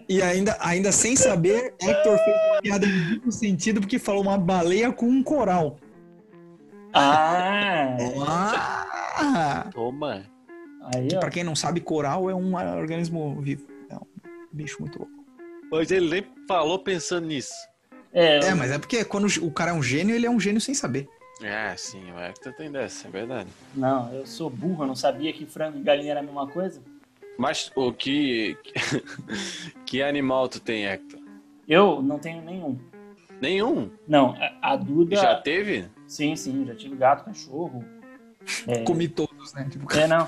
E 0.08 0.22
ainda, 0.22 0.56
ainda 0.60 0.92
sem 0.92 1.16
saber, 1.16 1.74
Hector 1.82 2.18
fez 2.18 2.38
uma 2.52 2.62
piada 2.62 2.86
em 2.86 3.14
duplo 3.16 3.32
sentido 3.32 3.82
porque 3.82 3.98
falou 3.98 4.22
uma 4.22 4.38
baleia 4.38 4.92
com 4.92 5.08
um 5.08 5.24
coral. 5.24 5.78
Ah, 6.94 7.98
Ah! 9.18 9.70
Toma. 9.74 10.24
aí, 10.94 11.08
Que 11.08 11.18
pra 11.18 11.30
quem 11.30 11.44
não 11.44 11.56
sabe, 11.56 11.80
coral 11.80 12.30
é 12.30 12.36
um 12.36 12.56
organismo 12.56 13.40
vivo. 13.42 13.66
É 13.90 13.96
um 13.96 14.02
bicho 14.52 14.78
muito 14.80 15.00
louco. 15.00 15.14
Pois 15.70 15.90
ele 15.92 16.10
nem 16.10 16.26
falou 16.48 16.80
pensando 16.80 17.28
nisso. 17.28 17.54
É, 18.14 18.38
É, 18.40 18.54
mas 18.54 18.72
é 18.72 18.78
porque 18.78 19.04
quando 19.04 19.26
o 19.42 19.52
cara 19.52 19.72
é 19.72 19.74
um 19.74 19.84
gênio, 19.84 20.16
ele 20.16 20.26
é 20.26 20.30
um 20.30 20.40
gênio 20.40 20.62
sem 20.62 20.74
saber. 20.74 21.08
É, 21.42 21.76
sim, 21.76 22.12
o 22.12 22.20
Hector 22.20 22.54
tem 22.54 22.72
dessa, 22.72 23.08
é 23.08 23.12
verdade. 23.12 23.50
Não, 23.76 24.14
eu 24.14 24.26
sou 24.26 24.50
burro, 24.50 24.84
eu 24.84 24.88
não 24.88 24.96
sabia 24.96 25.34
que 25.34 25.46
frango 25.46 25.78
e 25.78 25.82
galinha 25.82 26.12
era 26.12 26.20
a 26.22 26.24
mesma 26.24 26.48
coisa. 26.48 26.82
Mas 27.38 27.72
o 27.76 27.92
que. 27.92 28.58
Que 29.86 30.02
animal 30.02 30.50
tu 30.50 30.60
tem, 30.60 30.86
Hector? 30.86 31.20
Eu 31.68 32.02
não 32.02 32.18
tenho 32.20 32.42
nenhum. 32.42 32.78
Nenhum. 33.42 33.92
Não, 34.08 34.36
a, 34.62 34.76
Duda. 34.76 35.16
Já 35.16 35.36
teve? 35.36 35.86
Sim, 36.08 36.36
sim, 36.36 36.66
já 36.66 36.76
tive 36.76 36.96
gato, 36.96 37.26
cachorro. 37.26 37.84
É, 38.68 38.84
Comi 38.84 39.08
todos, 39.08 39.54
né? 39.56 39.68
Tipo, 39.72 39.92
é, 39.98 40.06
não. 40.08 40.28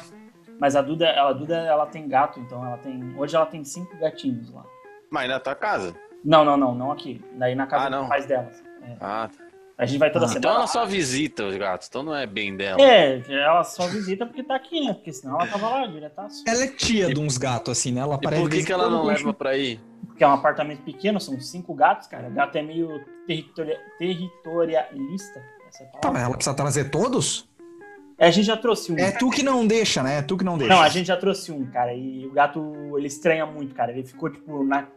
Mas 0.60 0.76
a 0.76 0.82
Duda, 0.82 1.12
a 1.22 1.32
Duda, 1.34 1.56
ela 1.58 1.86
tem 1.86 2.08
gato, 2.08 2.40
então 2.40 2.66
ela 2.66 2.78
tem. 2.80 3.16
Hoje 3.16 3.36
ela 3.36 3.46
tem 3.46 3.64
cinco 3.64 3.96
gatinhos 4.00 4.52
lá. 4.52 4.66
Mas 5.12 5.30
na 5.30 5.40
tua 5.40 5.54
casa. 5.54 5.96
Não, 6.26 6.44
não, 6.44 6.58
não, 6.58 6.74
não 6.74 6.92
aqui. 6.92 7.22
Daí 7.36 7.54
na 7.54 7.68
casa 7.68 7.86
Ah, 7.86 7.90
não. 7.92 8.00
dos 8.00 8.10
pais 8.10 8.26
delas. 8.26 8.64
É. 8.82 8.98
Ah, 9.00 9.30
tá. 9.36 9.44
A 9.78 9.86
gente 9.86 10.00
vai 10.00 10.10
toda 10.12 10.26
Ah, 10.26 10.28
semana. 10.28 10.40
Então 10.40 10.56
ela 10.56 10.68
só 10.68 10.86
visita 10.86 11.46
os 11.46 11.56
gatos, 11.56 11.88
então 11.88 12.02
não 12.02 12.16
é 12.16 12.26
bem 12.26 12.56
dela. 12.58 12.82
É, 12.82 13.22
ela 13.30 13.64
só 13.64 13.88
visita 13.88 14.26
porque 14.26 14.42
tá 14.44 14.56
aqui, 14.56 14.84
né? 14.84 14.94
Porque 14.94 15.14
senão 15.14 15.36
ela 15.40 15.48
tava 15.48 15.70
lá 15.70 15.86
diretaço. 15.86 16.44
Ela 16.48 16.64
é 16.64 16.68
tia 16.68 17.14
de 17.14 17.20
uns 17.20 17.38
gatos, 17.38 17.78
assim, 17.78 17.92
né? 17.92 18.02
Ela 18.02 18.16
E 18.16 18.18
aparece 18.18 18.42
por 18.42 18.50
que, 18.50 18.64
que 18.64 18.74
ela 18.74 18.90
não 18.90 19.04
leva 19.06 19.32
pra 19.34 19.56
ir? 19.56 19.80
Porque 20.08 20.24
é 20.24 20.28
um 20.28 20.34
apartamento 20.34 20.82
pequeno, 20.82 21.20
são 21.20 21.40
cinco 21.40 21.76
gatos, 21.76 22.08
cara. 22.08 22.28
Gato 22.30 22.56
é 22.58 22.64
meio 22.64 22.90
territoria- 23.28 23.80
territorialista. 24.00 25.44
Essa 25.70 25.84
é 25.84 25.90
mas 26.12 26.24
ela 26.24 26.34
precisa 26.34 26.56
trazer 26.56 26.90
todos? 26.90 27.48
É, 28.18 28.28
a 28.28 28.32
gente 28.32 28.46
já 28.46 28.58
trouxe 28.58 28.92
um. 28.92 28.98
É 28.98 29.12
tu 29.12 29.30
que 29.30 29.44
não 29.44 29.68
deixa, 29.68 30.02
né? 30.02 30.18
É 30.18 30.22
tu 30.24 30.38
que 30.38 30.44
não 30.44 30.58
deixa. 30.58 30.74
Não, 30.74 30.82
a 30.82 30.90
gente 30.90 31.06
já 31.06 31.18
trouxe 31.18 31.52
um, 31.52 31.66
cara. 31.68 31.94
E 31.94 32.26
o 32.26 32.32
gato, 32.32 32.74
ele 32.98 33.06
estranha 33.06 33.46
muito, 33.46 33.76
cara. 33.76 33.92
Ele 33.92 34.04
ficou, 34.04 34.30
tipo, 34.30 34.64
na. 34.64 34.88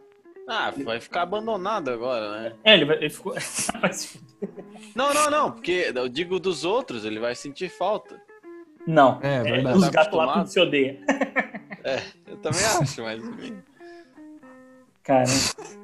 Ah, 0.47 0.71
vai 0.83 0.99
ficar 0.99 1.21
abandonado 1.21 1.89
agora, 1.89 2.31
né? 2.41 2.53
É, 2.63 2.73
ele, 2.73 2.85
vai- 2.85 2.97
ele 2.97 3.09
ficou. 3.09 3.33
Não, 4.95 5.13
não, 5.13 5.29
não, 5.29 5.51
porque 5.51 5.91
eu 5.95 6.09
digo 6.09 6.39
dos 6.39 6.65
outros, 6.65 7.05
ele 7.05 7.19
vai 7.19 7.33
sentir 7.35 7.69
falta. 7.69 8.19
Não. 8.85 9.19
É, 9.21 9.35
É, 9.37 9.43
verdade. 9.43 9.77
os 9.77 9.85
Tá 9.85 9.91
gatos 9.91 10.17
lá 10.17 10.33
tudo 10.33 10.47
se 10.47 10.59
odeiam. 10.59 10.97
Eu 12.27 12.37
também 12.37 12.59
acho, 12.63 13.01
mas. 13.01 13.21
Cara, 15.03 15.23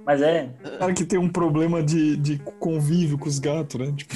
mas 0.06 0.22
é. 0.22 0.50
cara 0.78 0.94
que 0.94 1.04
tem 1.06 1.18
um 1.18 1.30
problema 1.30 1.82
de, 1.82 2.16
de 2.18 2.38
convívio 2.60 3.18
com 3.18 3.28
os 3.28 3.40
gatos, 3.40 3.80
né? 3.80 3.92
Tipo, 3.96 4.14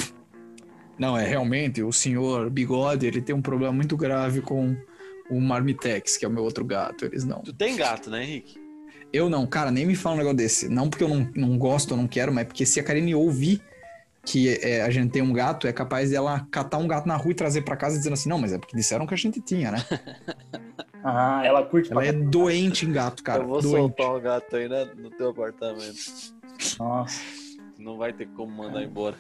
não, 0.98 1.18
é 1.18 1.26
realmente 1.26 1.82
o 1.82 1.92
senhor 1.92 2.50
Bigode, 2.52 3.06
ele 3.08 3.22
tem 3.22 3.34
um 3.36 3.42
problema 3.42 3.74
muito 3.74 3.98
grave 3.98 4.42
com 4.42 4.76
o 5.30 5.40
Marmitex, 5.42 6.18
que 6.18 6.26
é 6.26 6.28
o 6.28 6.32
meu 6.32 6.44
outro 6.44 6.64
gato. 6.64 7.06
Eles 7.06 7.24
não. 7.26 7.42
Tu 7.42 7.54
tem 7.54 7.76
gato, 7.76 8.10
né, 8.12 8.24
Henrique? 8.24 8.61
Eu 9.14 9.30
não, 9.30 9.46
cara, 9.46 9.72
nem 9.72 9.86
me 9.86 9.96
fala 9.96 10.16
um 10.16 10.18
negócio 10.20 10.38
desse. 10.38 10.70
Não 10.70 10.90
porque 10.90 11.04
eu 11.04 11.10
não, 11.10 11.30
não 11.36 11.58
gosto, 11.58 11.92
eu 11.92 11.98
não 11.98 12.08
quero, 12.08 12.34
mas 12.34 12.46
porque 12.48 12.66
se 12.66 12.80
a 12.80 12.84
Karine 12.84 13.14
ouvir 13.14 13.62
que 14.24 14.50
é, 14.62 14.84
a 14.84 14.90
gente 14.90 15.12
tem 15.12 15.22
um 15.22 15.34
gato, 15.34 15.68
é 15.68 15.74
capaz 15.74 16.12
dela 16.12 16.48
catar 16.52 16.78
um 16.78 16.88
gato 16.88 17.08
na 17.08 17.16
rua 17.16 17.32
e 17.32 17.36
trazer 17.36 17.64
pra 17.64 17.76
casa 17.76 17.98
dizendo 17.98 18.14
assim, 18.14 18.30
não, 18.30 18.38
mas 18.38 18.54
é 18.54 18.58
porque 18.58 18.76
disseram 18.76 19.08
que 19.08 19.14
a 19.14 19.18
gente 19.18 19.42
tinha, 19.42 19.72
né? 19.72 19.86
Ah, 21.04 21.42
ela 21.44 21.66
curte 21.66 21.92
Ela 21.92 22.06
é 22.06 22.12
doente 22.12 22.86
em 22.86 22.92
gato, 22.92 23.24
cara. 23.24 23.42
eu 23.42 23.48
vou 23.48 23.60
doente. 23.60 23.76
soltar 23.76 24.16
um 24.16 24.22
gato 24.22 24.56
aí 24.56 24.70
né, 24.70 24.88
no 24.96 25.10
teu 25.10 25.30
apartamento. 25.32 25.98
Nossa. 26.78 27.20
Não 27.76 27.98
vai 27.98 28.14
ter 28.14 28.28
como 28.28 28.56
mandar 28.56 28.84
embora. 28.84 29.16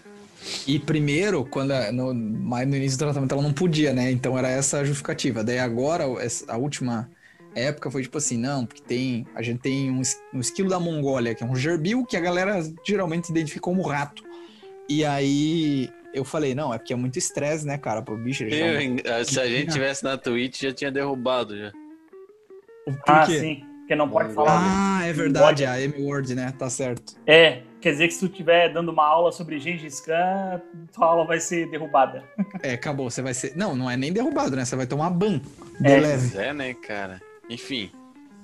E 0.68 0.78
primeiro, 0.78 1.44
quando 1.44 1.74
no, 1.92 2.14
mais 2.14 2.68
no 2.68 2.76
início 2.76 3.00
do 3.00 3.06
tratamento 3.06 3.34
ela 3.34 3.42
não 3.42 3.52
podia, 3.52 3.94
né? 3.94 4.12
Então 4.12 4.38
era 4.38 4.48
essa 4.48 4.78
a 4.80 4.84
justificativa. 4.84 5.44
Daí 5.44 5.58
agora, 5.58 6.04
a 6.48 6.58
última 6.58 7.10
época 7.56 7.90
foi 7.92 8.02
tipo 8.04 8.18
assim, 8.18 8.38
não, 8.38 8.66
porque 8.66 8.82
tem. 8.82 9.26
A 9.36 9.42
gente 9.42 9.60
tem 9.60 9.90
um, 9.92 10.02
um 10.34 10.40
esquilo 10.40 10.70
da 10.70 10.80
Mongólia, 10.80 11.34
que 11.36 11.44
é 11.44 11.46
um 11.46 11.56
gerbil, 11.56 12.06
que 12.06 12.16
a 12.18 12.22
galera 12.22 12.62
geralmente 12.86 13.30
identifica 13.30 13.62
como 13.62 13.82
rato. 13.82 14.24
E 14.90 15.06
aí 15.06 15.90
eu 16.14 16.26
falei, 16.26 16.54
não, 16.54 16.74
é 16.74 16.78
porque 16.78 16.92
é 16.94 16.96
muito 16.96 17.18
estresse, 17.18 17.66
né, 17.66 17.78
cara, 17.78 18.02
pro 18.02 18.18
bicho. 18.18 18.44
ele 18.44 18.58
já- 19.04 19.18
Eu, 19.20 19.26
se 19.26 19.40
a 19.40 19.48
gente 19.48 19.72
tivesse 19.72 20.04
na 20.04 20.18
Twitch, 20.18 20.62
já 20.62 20.74
tinha 20.74 20.92
derrubado 20.92 21.58
já. 21.58 21.72
Por 22.86 22.98
Ah, 23.08 23.26
quê? 23.26 23.40
sim. 23.40 23.64
Porque 23.82 23.96
não 23.96 24.10
pode 24.10 24.34
falar. 24.34 24.60
Ah, 25.02 25.06
é 25.06 25.12
verdade, 25.14 25.66
a 25.66 25.80
M-Word, 25.82 26.34
né? 26.34 26.54
Tá 26.58 26.70
certo. 26.70 27.14
É, 27.28 27.62
quer 27.82 27.92
dizer 27.92 28.08
que 28.08 28.14
se 28.14 28.20
tu 28.22 28.26
estiver 28.32 28.72
dando 28.72 28.90
uma 28.90 29.06
aula 29.06 29.32
sobre 29.34 29.60
Gengis 29.60 30.00
Khan, 30.00 30.62
tua 30.94 31.08
aula 31.08 31.26
vai 31.26 31.40
ser 31.42 31.70
derrubada. 31.70 32.24
É, 32.64 32.74
acabou, 32.74 33.10
você 33.10 33.22
vai 33.22 33.34
ser. 33.34 33.54
Não, 33.56 33.76
não 33.76 33.90
é 33.92 33.98
nem 33.98 34.14
derrubado, 34.14 34.56
né? 34.56 34.64
Você 34.64 34.76
vai 34.78 34.88
tomar 34.88 35.10
ban 35.10 35.42
de 35.80 35.92
É. 35.92 36.00
leve. 36.00 36.38
É, 36.38 36.54
né, 36.54 36.74
cara? 36.74 37.22
Enfim, 37.52 37.92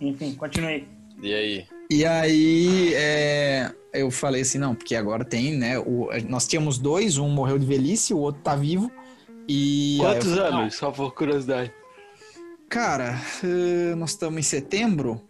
Enfim, 0.01 0.33
continue. 0.35 0.87
e 1.23 1.33
aí? 1.33 1.65
E 1.89 2.05
aí, 2.05 2.93
é, 2.95 3.71
eu 3.93 4.11
falei 4.11 4.41
assim, 4.41 4.57
não, 4.57 4.75
porque 4.75 4.93
agora 4.95 5.23
tem, 5.23 5.55
né? 5.55 5.79
O, 5.79 6.09
nós 6.27 6.45
tínhamos 6.45 6.77
dois, 6.77 7.17
um 7.17 7.29
morreu 7.29 7.57
de 7.57 7.65
velhice, 7.65 8.13
o 8.13 8.17
outro 8.19 8.41
tá 8.41 8.55
vivo. 8.55 8.91
E. 9.47 9.97
Quantos 10.01 10.35
falei, 10.35 10.53
anos? 10.53 10.75
Só 10.75 10.91
por 10.91 11.13
curiosidade. 11.15 11.71
"Não, 12.35 12.67
cara, 12.69 13.17
eh, 13.41 13.95
nós 13.95 14.09
estamos 14.11 14.37
em 14.39 14.43
setembro. 14.43 15.21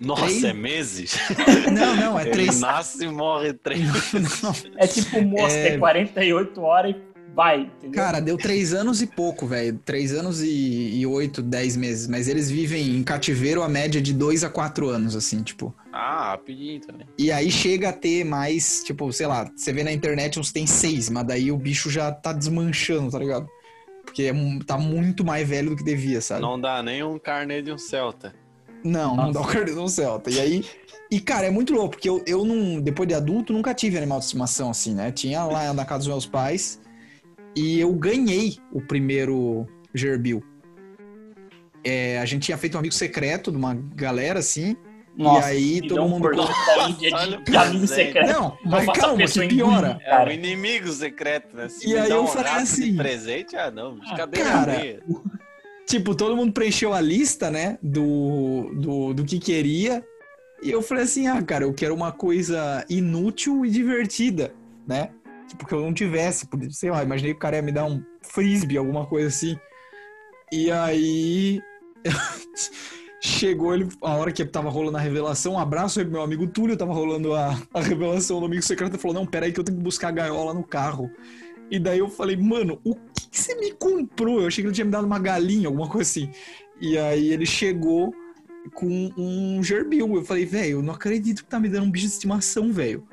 Nossa, 0.00 0.22
Três? 0.26 0.44
é 0.44 0.52
meses? 0.54 1.18
Não, 1.74 1.96
não, 1.96 2.18
é 2.18 2.22
Ele 2.22 2.30
três. 2.30 2.60
nasce 2.60 3.04
e 3.04 3.08
morre 3.08 3.52
três. 3.52 3.80
Não, 4.42 4.52
É 4.76 4.86
tipo 4.86 5.20
moço, 5.22 5.56
É. 5.56 5.70
tem 5.70 5.78
48 5.80 6.60
horas 6.62 6.92
e 6.92 6.94
vai, 7.34 7.62
entendeu? 7.62 7.92
Cara, 7.92 8.20
deu 8.20 8.36
três 8.36 8.72
anos 8.72 9.00
e 9.00 9.06
pouco, 9.06 9.46
velho. 9.46 9.78
Três 9.84 10.12
anos 10.12 10.42
e, 10.42 10.98
e 10.98 11.06
oito, 11.06 11.42
dez 11.42 11.76
meses. 11.76 12.06
Mas 12.06 12.28
eles 12.28 12.50
vivem 12.50 12.96
em 12.96 13.02
cativeiro 13.02 13.62
a 13.62 13.68
média 13.68 14.00
de 14.00 14.12
dois 14.12 14.44
a 14.44 14.50
quatro 14.50 14.88
anos, 14.88 15.14
assim, 15.14 15.42
tipo. 15.42 15.74
Ah, 15.92 16.30
rapidinho 16.30 16.80
também. 16.80 17.06
E 17.16 17.30
aí 17.30 17.50
chega 17.50 17.90
a 17.90 17.92
ter 17.92 18.24
mais, 18.24 18.82
tipo, 18.84 19.12
sei 19.12 19.26
lá, 19.26 19.50
você 19.54 19.72
vê 19.72 19.82
na 19.84 19.92
internet 19.92 20.38
uns 20.38 20.52
tem 20.52 20.66
seis, 20.66 21.08
mas 21.08 21.26
daí 21.26 21.50
o 21.52 21.56
bicho 21.56 21.90
já 21.90 22.10
tá 22.12 22.32
desmanchando, 22.32 23.10
tá 23.10 23.18
ligado? 23.18 23.48
Porque 24.04 24.24
é 24.24 24.32
tá 24.66 24.78
muito 24.78 25.24
mais 25.24 25.46
velho 25.46 25.70
do 25.70 25.76
que 25.76 25.84
devia, 25.84 26.20
sabe? 26.20 26.40
Não 26.40 26.58
dá 26.58 26.82
nem 26.82 27.02
um 27.02 27.18
carnê 27.18 27.60
de 27.60 27.70
um 27.70 27.78
Celta. 27.78 28.34
Não, 28.82 29.16
não 29.16 29.32
dá 29.32 29.40
o 29.40 29.46
cartão 29.46 29.88
Celta. 29.88 30.30
E 30.30 30.40
aí. 30.40 30.64
E, 31.10 31.20
cara, 31.20 31.46
é 31.46 31.50
muito 31.50 31.72
louco, 31.72 31.90
porque 31.90 32.08
eu, 32.08 32.22
eu 32.26 32.44
não. 32.44 32.80
Depois 32.80 33.08
de 33.08 33.14
adulto, 33.14 33.52
nunca 33.52 33.74
tive 33.74 33.96
animal 33.96 34.18
de 34.18 34.26
estimação 34.26 34.70
assim, 34.70 34.94
né? 34.94 35.10
Tinha 35.10 35.44
lá 35.44 35.72
na 35.72 35.84
casa 35.84 36.00
dos 36.00 36.08
meus 36.08 36.26
pais. 36.26 36.80
E 37.58 37.80
eu 37.80 37.92
ganhei 37.92 38.56
o 38.72 38.80
primeiro 38.80 39.66
gerbil. 39.92 40.44
É, 41.84 42.20
a 42.20 42.24
gente 42.24 42.44
tinha 42.44 42.56
feito 42.56 42.76
um 42.76 42.78
amigo 42.78 42.94
secreto 42.94 43.50
de 43.50 43.56
uma 43.56 43.74
galera 43.74 44.38
assim. 44.38 44.76
Nossa, 45.16 45.52
e 45.52 45.56
aí 45.56 45.88
todo 45.88 46.04
um 46.04 46.08
mundo-. 46.08 46.30
Não, 48.32 48.56
mas 48.64 48.86
calma, 48.96 49.24
que 49.26 49.48
piora. 49.48 49.98
É 50.02 50.10
cara. 50.10 50.30
o 50.30 50.32
inimigo 50.32 50.86
secreto, 50.92 51.56
né? 51.56 51.68
Se 51.68 51.88
E 51.88 51.98
aí 51.98 52.08
eu 52.08 52.22
um 52.22 52.26
falei 52.28 52.52
assim, 52.52 52.94
presente, 52.94 53.56
ah, 53.56 53.72
não, 53.72 53.98
cadê 54.16 54.40
cara? 54.40 55.00
Tipo, 55.84 56.14
todo 56.14 56.36
mundo 56.36 56.52
preencheu 56.52 56.94
a 56.94 57.00
lista, 57.00 57.50
né? 57.50 57.76
Do, 57.82 58.70
do, 58.74 59.14
do 59.14 59.24
que 59.24 59.40
queria. 59.40 60.04
E 60.62 60.70
eu 60.70 60.80
falei 60.80 61.02
assim: 61.02 61.26
ah, 61.26 61.42
cara, 61.42 61.64
eu 61.64 61.74
quero 61.74 61.92
uma 61.92 62.12
coisa 62.12 62.84
inútil 62.88 63.66
e 63.66 63.70
divertida, 63.70 64.54
né? 64.86 65.10
Tipo, 65.48 65.66
que 65.66 65.72
eu 65.72 65.80
não 65.80 65.92
tivesse. 65.92 66.46
Sei 66.70 66.90
lá, 66.90 67.02
imaginei 67.02 67.32
que 67.32 67.38
o 67.38 67.40
cara 67.40 67.56
ia 67.56 67.62
me 67.62 67.72
dar 67.72 67.86
um 67.86 68.02
frisbee, 68.22 68.76
alguma 68.76 69.06
coisa 69.06 69.28
assim. 69.28 69.58
E 70.52 70.70
aí. 70.70 71.60
Chegou 73.20 73.74
ele, 73.74 73.88
a 74.00 74.14
hora 74.14 74.30
que 74.30 74.44
tava 74.44 74.70
rolando 74.70 74.96
a 74.96 75.00
revelação, 75.00 75.54
um 75.54 75.58
abraço 75.58 75.98
aí 75.98 76.04
pro 76.04 76.12
meu 76.12 76.22
amigo 76.22 76.46
Túlio, 76.46 76.76
tava 76.76 76.92
rolando 76.92 77.34
a, 77.34 77.48
a 77.74 77.80
revelação 77.80 78.38
do 78.38 78.46
amigo 78.46 78.62
secreto, 78.62 78.96
falou, 78.96 79.16
não, 79.16 79.26
peraí 79.26 79.52
que 79.52 79.58
eu 79.58 79.64
tenho 79.64 79.76
que 79.76 79.82
buscar 79.82 80.08
a 80.08 80.12
gaiola 80.12 80.54
no 80.54 80.62
carro. 80.62 81.10
E 81.68 81.80
daí 81.80 81.98
eu 81.98 82.08
falei, 82.08 82.36
mano, 82.36 82.80
o 82.84 82.94
que, 82.94 83.28
que 83.28 83.40
você 83.40 83.56
me 83.56 83.72
comprou? 83.72 84.40
Eu 84.40 84.46
achei 84.46 84.62
que 84.62 84.68
ele 84.68 84.74
tinha 84.74 84.84
me 84.84 84.92
dado 84.92 85.04
uma 85.04 85.18
galinha, 85.18 85.66
alguma 85.66 85.88
coisa 85.88 86.08
assim. 86.08 86.30
E 86.80 86.96
aí 86.96 87.32
ele 87.32 87.44
chegou 87.44 88.14
com 88.74 89.12
um 89.16 89.62
gerbil. 89.62 90.14
Eu 90.14 90.24
falei, 90.24 90.46
velho, 90.46 90.78
eu 90.78 90.82
não 90.82 90.94
acredito 90.94 91.42
que 91.42 91.50
tá 91.50 91.58
me 91.58 91.68
dando 91.68 91.84
um 91.84 91.90
bicho 91.90 92.06
de 92.06 92.12
estimação, 92.12 92.72
velho. 92.72 93.06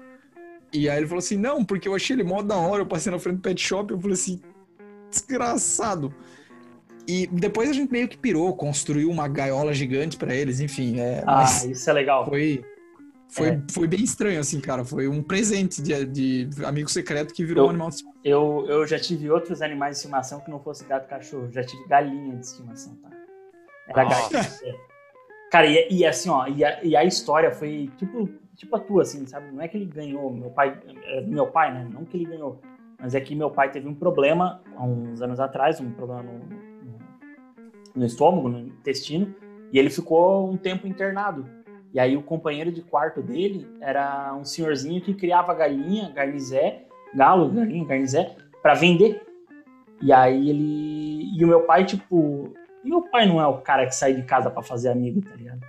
E 0.76 0.90
aí 0.90 0.98
ele 0.98 1.08
falou 1.08 1.20
assim, 1.20 1.38
não, 1.38 1.64
porque 1.64 1.88
eu 1.88 1.96
achei 1.96 2.16
ele 2.16 2.24
mó 2.24 2.42
da 2.42 2.56
hora, 2.58 2.82
eu 2.82 2.86
passei 2.86 3.12
na 3.12 3.20
frente 3.20 3.38
do 3.38 3.42
pet 3.42 3.62
shop, 3.62 3.92
eu 3.94 4.00
falei 4.00 4.14
assim, 4.16 4.42
desgraçado. 5.10 6.14
E 7.08 7.28
depois 7.28 7.70
a 7.70 7.74
gente 7.74 7.92
meio 7.92 8.08
que 8.08 8.18
pirou, 8.18 8.56
construiu 8.56 9.10
uma 9.10 9.28
gaiola 9.28 9.74
gigante 9.74 10.18
pra 10.18 10.34
eles, 10.34 10.60
enfim, 10.60 11.00
é, 11.00 11.24
Ah, 11.28 11.46
isso 11.70 11.88
é 11.90 11.94
legal. 11.94 12.26
foi, 12.26 12.64
foi, 13.30 13.50
É. 13.50 13.62
foi 13.72 13.88
bem 13.88 14.04
estranho, 14.04 14.40
assim, 14.40 14.60
cara. 14.60 14.84
Foi 14.84 15.08
um 15.08 15.22
presente 15.22 15.82
de, 15.84 16.06
de 16.06 16.66
amigo 16.66 16.90
secreto 16.90 17.32
que 17.34 17.46
virou 17.46 17.64
Eu- 17.64 17.68
um 17.68 17.70
animal 17.70 17.90
de 17.90 17.96
estimação. 17.96 18.22
Eu, 18.24 18.66
eu 18.68 18.88
já 18.88 18.98
tive 19.00 19.30
outros 19.30 19.62
animais 19.62 19.92
de 19.92 19.98
estimação 19.98 20.40
que 20.40 20.50
não 20.50 20.60
fosse 20.60 20.84
gato 20.86 21.06
e 21.06 21.10
cachorro. 21.10 21.48
Já 21.52 21.64
tive 21.64 21.88
galinha 21.88 22.36
de 22.38 22.46
estimação, 22.46 22.96
tá? 22.96 23.10
Era 23.88 24.04
galinha. 24.04 24.42
é. 24.64 24.76
Cara, 25.52 25.68
e, 25.68 25.88
e 25.92 26.06
assim, 26.08 26.30
ó, 26.30 26.48
e 26.48 26.66
a, 26.66 26.84
e 26.84 26.96
a 26.96 27.04
história 27.06 27.52
foi 27.52 27.90
tipo, 27.98 28.28
tipo 28.56 28.76
a 28.76 28.80
tua, 28.80 29.04
assim, 29.04 29.26
sabe? 29.26 29.52
Não 29.52 29.62
é 29.62 29.68
que 29.68 29.78
ele 29.78 29.86
ganhou, 29.86 30.32
meu 30.32 30.50
pai, 30.50 30.80
é 31.06 31.22
meu 31.22 31.48
pai, 31.48 31.74
né? 31.74 31.88
Não 31.92 32.06
que 32.06 32.18
ele 32.18 32.26
ganhou, 32.26 32.60
mas 33.00 33.14
é 33.14 33.22
que 33.22 33.36
meu 33.36 33.52
pai 33.52 33.72
teve 33.72 33.88
um 33.88 33.94
problema 33.94 34.62
há 34.76 34.84
uns 34.84 35.22
anos 35.22 35.40
atrás, 35.40 35.80
um 35.80 35.92
problema 35.92 36.24
no, 36.24 36.40
no, 37.96 38.06
estômago, 38.06 38.50
no 38.50 38.60
intestino, 38.60 39.34
e 39.72 39.78
ele 39.78 39.90
ficou 39.90 40.50
um 40.50 40.58
tempo 40.58 40.88
internado. 40.88 41.46
E 41.94 42.00
aí 42.00 42.18
o 42.18 42.24
companheiro 42.24 42.72
de 42.72 42.82
quarto 42.82 43.22
dele 43.22 43.68
era 43.80 44.34
um 44.36 44.44
senhorzinho 44.44 45.02
que 45.02 45.14
criava 45.14 45.54
galinha, 45.54 46.10
garnizé, 46.10 46.86
galo, 47.14 47.50
galinha, 47.50 47.86
garnizé, 47.86 48.36
pra 48.62 48.74
vender. 48.74 49.22
E 50.02 50.12
aí 50.12 50.50
ele. 50.50 51.38
E 51.38 51.44
o 51.44 51.48
meu 51.48 51.62
pai, 51.62 51.86
tipo. 51.86 52.54
Meu 52.84 53.02
pai 53.02 53.26
não 53.26 53.42
é 53.42 53.48
o 53.48 53.62
cara 53.62 53.86
que 53.86 53.96
sai 53.96 54.14
de 54.14 54.24
casa 54.24 54.50
pra 54.52 54.62
fazer 54.62 54.90
amigo, 54.90 55.22
tá 55.22 55.36
ligado? 55.36 55.62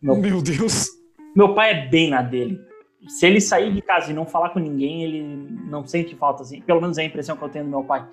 Meu, 0.00 0.16
Meu 0.16 0.42
Deus. 0.42 0.93
Meu 1.34 1.54
pai 1.54 1.70
é 1.72 1.86
bem 1.88 2.10
na 2.10 2.22
dele. 2.22 2.60
Se 3.08 3.26
ele 3.26 3.40
sair 3.40 3.72
de 3.72 3.82
casa 3.82 4.10
e 4.10 4.14
não 4.14 4.24
falar 4.24 4.50
com 4.50 4.58
ninguém, 4.58 5.02
ele 5.04 5.22
não 5.68 5.86
sente 5.86 6.14
falta, 6.14 6.42
assim. 6.42 6.60
Pelo 6.62 6.80
menos 6.80 6.96
é 6.96 7.02
a 7.02 7.04
impressão 7.04 7.36
que 7.36 7.42
eu 7.44 7.48
tenho 7.50 7.64
do 7.64 7.70
meu 7.70 7.84
pai. 7.84 8.06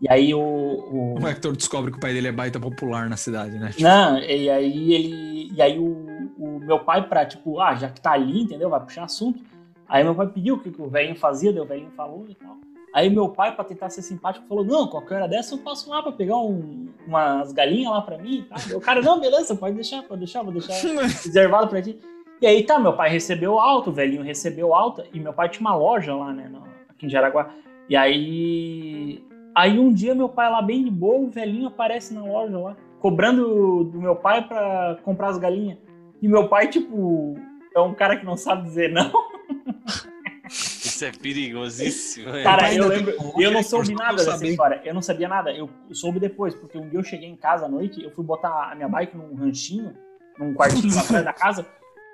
E 0.00 0.08
aí 0.10 0.32
o. 0.34 0.38
o... 0.40 1.14
O 1.20 1.26
Hector 1.26 1.56
descobre 1.56 1.90
que 1.90 1.96
o 1.96 2.00
pai 2.00 2.12
dele 2.12 2.28
é 2.28 2.32
baita 2.32 2.60
popular 2.60 3.08
na 3.08 3.16
cidade, 3.16 3.58
né? 3.58 3.70
Não, 3.80 4.18
e 4.18 4.48
aí 4.50 4.92
ele. 4.94 5.50
E 5.52 5.60
aí 5.62 5.78
o, 5.78 6.30
o 6.38 6.60
meu 6.60 6.78
pai, 6.80 7.08
pra, 7.08 7.24
tipo, 7.26 7.60
ah, 7.60 7.74
já 7.74 7.88
que 7.88 8.00
tá 8.00 8.12
ali, 8.12 8.42
entendeu? 8.42 8.68
Vai 8.70 8.80
puxar 8.80 9.04
assunto. 9.04 9.42
Aí 9.88 10.04
meu 10.04 10.14
pai 10.14 10.28
pediu 10.28 10.56
o 10.56 10.58
que, 10.60 10.70
que 10.70 10.82
o 10.82 10.88
velhinho 10.88 11.16
fazia, 11.16 11.52
daí 11.52 11.62
o 11.62 11.66
velhinho 11.66 11.90
falou 11.96 12.26
e 12.28 12.34
tal. 12.34 12.56
Aí 12.94 13.08
meu 13.10 13.28
pai, 13.30 13.54
pra 13.54 13.64
tentar 13.64 13.88
ser 13.90 14.02
simpático, 14.02 14.46
falou: 14.46 14.64
Não, 14.64 14.86
qualquer 14.86 15.16
hora 15.16 15.28
dessa 15.28 15.54
eu 15.54 15.58
passo 15.58 15.88
lá 15.90 16.02
pra 16.02 16.12
pegar 16.12 16.36
um- 16.36 16.88
umas 17.06 17.52
galinhas 17.52 17.90
lá 17.90 18.00
pra 18.02 18.18
mim. 18.18 18.46
Tá? 18.48 18.76
O 18.76 18.80
cara, 18.80 19.00
não, 19.02 19.18
beleza, 19.20 19.56
pode 19.56 19.74
deixar, 19.74 20.02
pode 20.02 20.20
deixar, 20.20 20.42
vou 20.42 20.52
deixar 20.52 20.74
reservado 21.24 21.68
pra 21.68 21.80
ti. 21.82 21.98
E 22.40 22.46
aí 22.46 22.64
tá, 22.64 22.78
meu 22.78 22.92
pai 22.94 23.08
recebeu 23.10 23.58
alta, 23.58 23.90
o 23.90 23.92
velhinho 23.92 24.22
recebeu 24.22 24.74
alta, 24.74 25.06
e 25.12 25.18
meu 25.18 25.32
pai 25.32 25.48
tinha 25.48 25.62
uma 25.62 25.74
loja 25.76 26.14
lá, 26.14 26.32
né, 26.32 26.48
no- 26.50 26.64
aqui 26.88 27.06
em 27.06 27.08
Jaraguá. 27.08 27.50
E 27.88 27.96
aí. 27.96 29.24
Aí 29.54 29.78
um 29.78 29.90
dia 29.92 30.14
meu 30.14 30.28
pai 30.28 30.50
lá 30.50 30.60
bem 30.60 30.84
de 30.84 30.90
boa, 30.90 31.18
o 31.18 31.30
velhinho 31.30 31.68
aparece 31.68 32.12
na 32.12 32.22
loja 32.22 32.58
lá, 32.58 32.76
cobrando 33.00 33.84
do 33.84 33.98
meu 33.98 34.14
pai 34.14 34.46
pra 34.46 34.98
comprar 35.02 35.28
as 35.28 35.38
galinhas. 35.38 35.78
E 36.20 36.28
meu 36.28 36.46
pai, 36.48 36.68
tipo, 36.68 37.34
é 37.74 37.80
um 37.80 37.94
cara 37.94 38.16
que 38.18 38.26
não 38.26 38.36
sabe 38.36 38.64
dizer 38.64 38.92
não. 38.92 39.10
Isso 40.48 41.04
é 41.04 41.10
perigosíssimo. 41.12 42.30
né? 42.32 42.42
Cara, 42.42 42.72
eu 42.74 42.86
lembro, 42.88 43.12
eu 43.40 43.50
não 43.50 43.62
soube 43.62 43.94
nada 43.94 44.16
dessa 44.16 44.46
história. 44.52 44.80
Eu 44.84 44.94
não 44.94 45.02
sabia 45.02 45.28
nada. 45.28 45.50
Eu 45.52 45.68
soube 45.92 46.20
depois, 46.20 46.54
porque 46.54 46.78
um 46.78 46.88
dia 46.88 46.98
eu 46.98 47.02
cheguei 47.04 47.28
em 47.28 47.36
casa 47.36 47.66
à 47.66 47.68
noite, 47.68 48.02
eu 48.02 48.10
fui 48.10 48.24
botar 48.24 48.70
a 48.70 48.74
minha 48.74 48.88
bike 48.88 49.16
num 49.16 49.34
ranchinho, 49.34 49.92
num 50.38 50.54
quartinho 50.54 50.98
atrás 50.98 51.24
da 51.24 51.32
casa. 51.32 51.66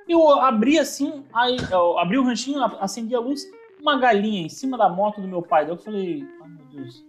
Eu 0.09 0.29
abri 0.41 0.79
assim, 0.79 1.25
aí 1.33 1.57
abri 1.99 2.19
o 2.19 2.25
ranchinho, 2.25 2.63
acendi 2.81 3.15
a 3.15 3.21
luz, 3.21 3.45
uma 3.81 3.99
galinha 3.99 4.47
em 4.47 4.49
cima 4.49 4.77
da 4.77 4.89
moto 4.89 5.21
do 5.21 5.29
meu 5.29 5.43
pai. 5.43 5.65
Daí 5.65 5.75
eu 5.75 5.79
falei, 5.79 6.27
ai 6.43 6.49
meu 6.49 6.65
Deus. 6.67 7.05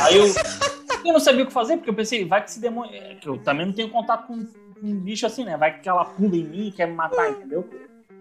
Aí 0.00 0.16
eu, 0.16 0.24
eu 1.04 1.12
não 1.12 1.20
sabia 1.20 1.44
o 1.44 1.46
que 1.46 1.52
fazer, 1.52 1.76
porque 1.76 1.90
eu 1.90 1.94
pensei, 1.94 2.24
vai 2.24 2.42
que 2.42 2.50
esse 2.50 2.60
demônio. 2.60 2.94
é, 2.94 3.18
Eu 3.24 3.38
também 3.38 3.66
não 3.66 3.72
tenho 3.72 3.90
contato 3.90 4.26
com, 4.26 4.46
um 4.82 4.94
bicho 5.00 5.26
assim, 5.26 5.44
né? 5.44 5.56
Vai 5.56 5.78
que 5.78 5.88
ela 5.88 6.04
pula 6.04 6.34
em 6.36 6.44
mim 6.44 6.68
e 6.68 6.72
quer 6.72 6.86
me 6.86 6.94
matar, 6.94 7.30
entendeu? 7.30 7.68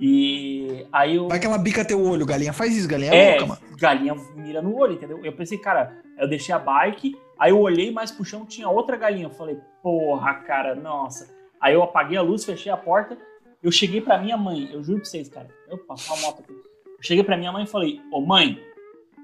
E 0.02 0.86
aí 0.92 1.16
eu. 1.16 1.28
Vai 1.28 1.40
que 1.40 1.46
ela 1.46 1.58
bica 1.58 1.84
teu 1.86 2.02
olho, 2.02 2.26
galinha. 2.26 2.54
Faz 2.54 2.76
isso, 2.76 2.88
galinha. 2.88 3.14
É, 3.14 3.36
É, 3.36 3.40
louca, 3.40 3.46
mano. 3.62 3.78
galinha 3.78 4.16
mira 4.36 4.62
no 4.62 4.76
olho, 4.76 4.94
entendeu? 4.94 5.20
Eu 5.24 5.34
pensei, 5.34 5.58
cara, 5.58 5.98
eu 6.18 6.28
deixei 6.28 6.54
a 6.56 6.60
bike, 6.60 7.18
aí 7.38 7.52
eu 7.52 7.60
olhei 7.60 7.92
mais 7.92 8.12
pro 8.12 8.24
chão, 8.26 8.46
tinha 8.46 8.70
outra 8.70 8.96
galinha. 8.98 9.26
Eu 9.26 9.32
falei, 9.32 9.58
porra, 9.84 10.34
cara, 10.36 10.74
nossa. 10.76 11.30
Aí 11.60 11.74
eu 11.74 11.84
apaguei 11.84 12.18
a 12.18 12.22
luz, 12.22 12.46
fechei 12.46 12.72
a 12.72 12.78
porta, 12.78 13.18
eu 13.62 13.72
cheguei 13.72 14.02
pra 14.02 14.18
minha 14.18 14.38
mãe, 14.38 14.70
eu 14.72 14.84
juro 14.84 15.00
pra 15.00 15.10
vocês, 15.10 15.30
cara. 15.30 15.48
Eu 15.68 15.78
passou 15.78 16.16
a 16.16 16.20
moto 16.22 16.42
aqui. 16.42 16.54
Eu 16.54 17.04
cheguei 17.04 17.24
pra 17.24 17.38
minha 17.38 17.52
mãe 17.52 17.64
e 17.64 17.68
falei, 17.68 18.02
ô 18.12 18.22
mãe, 18.22 18.60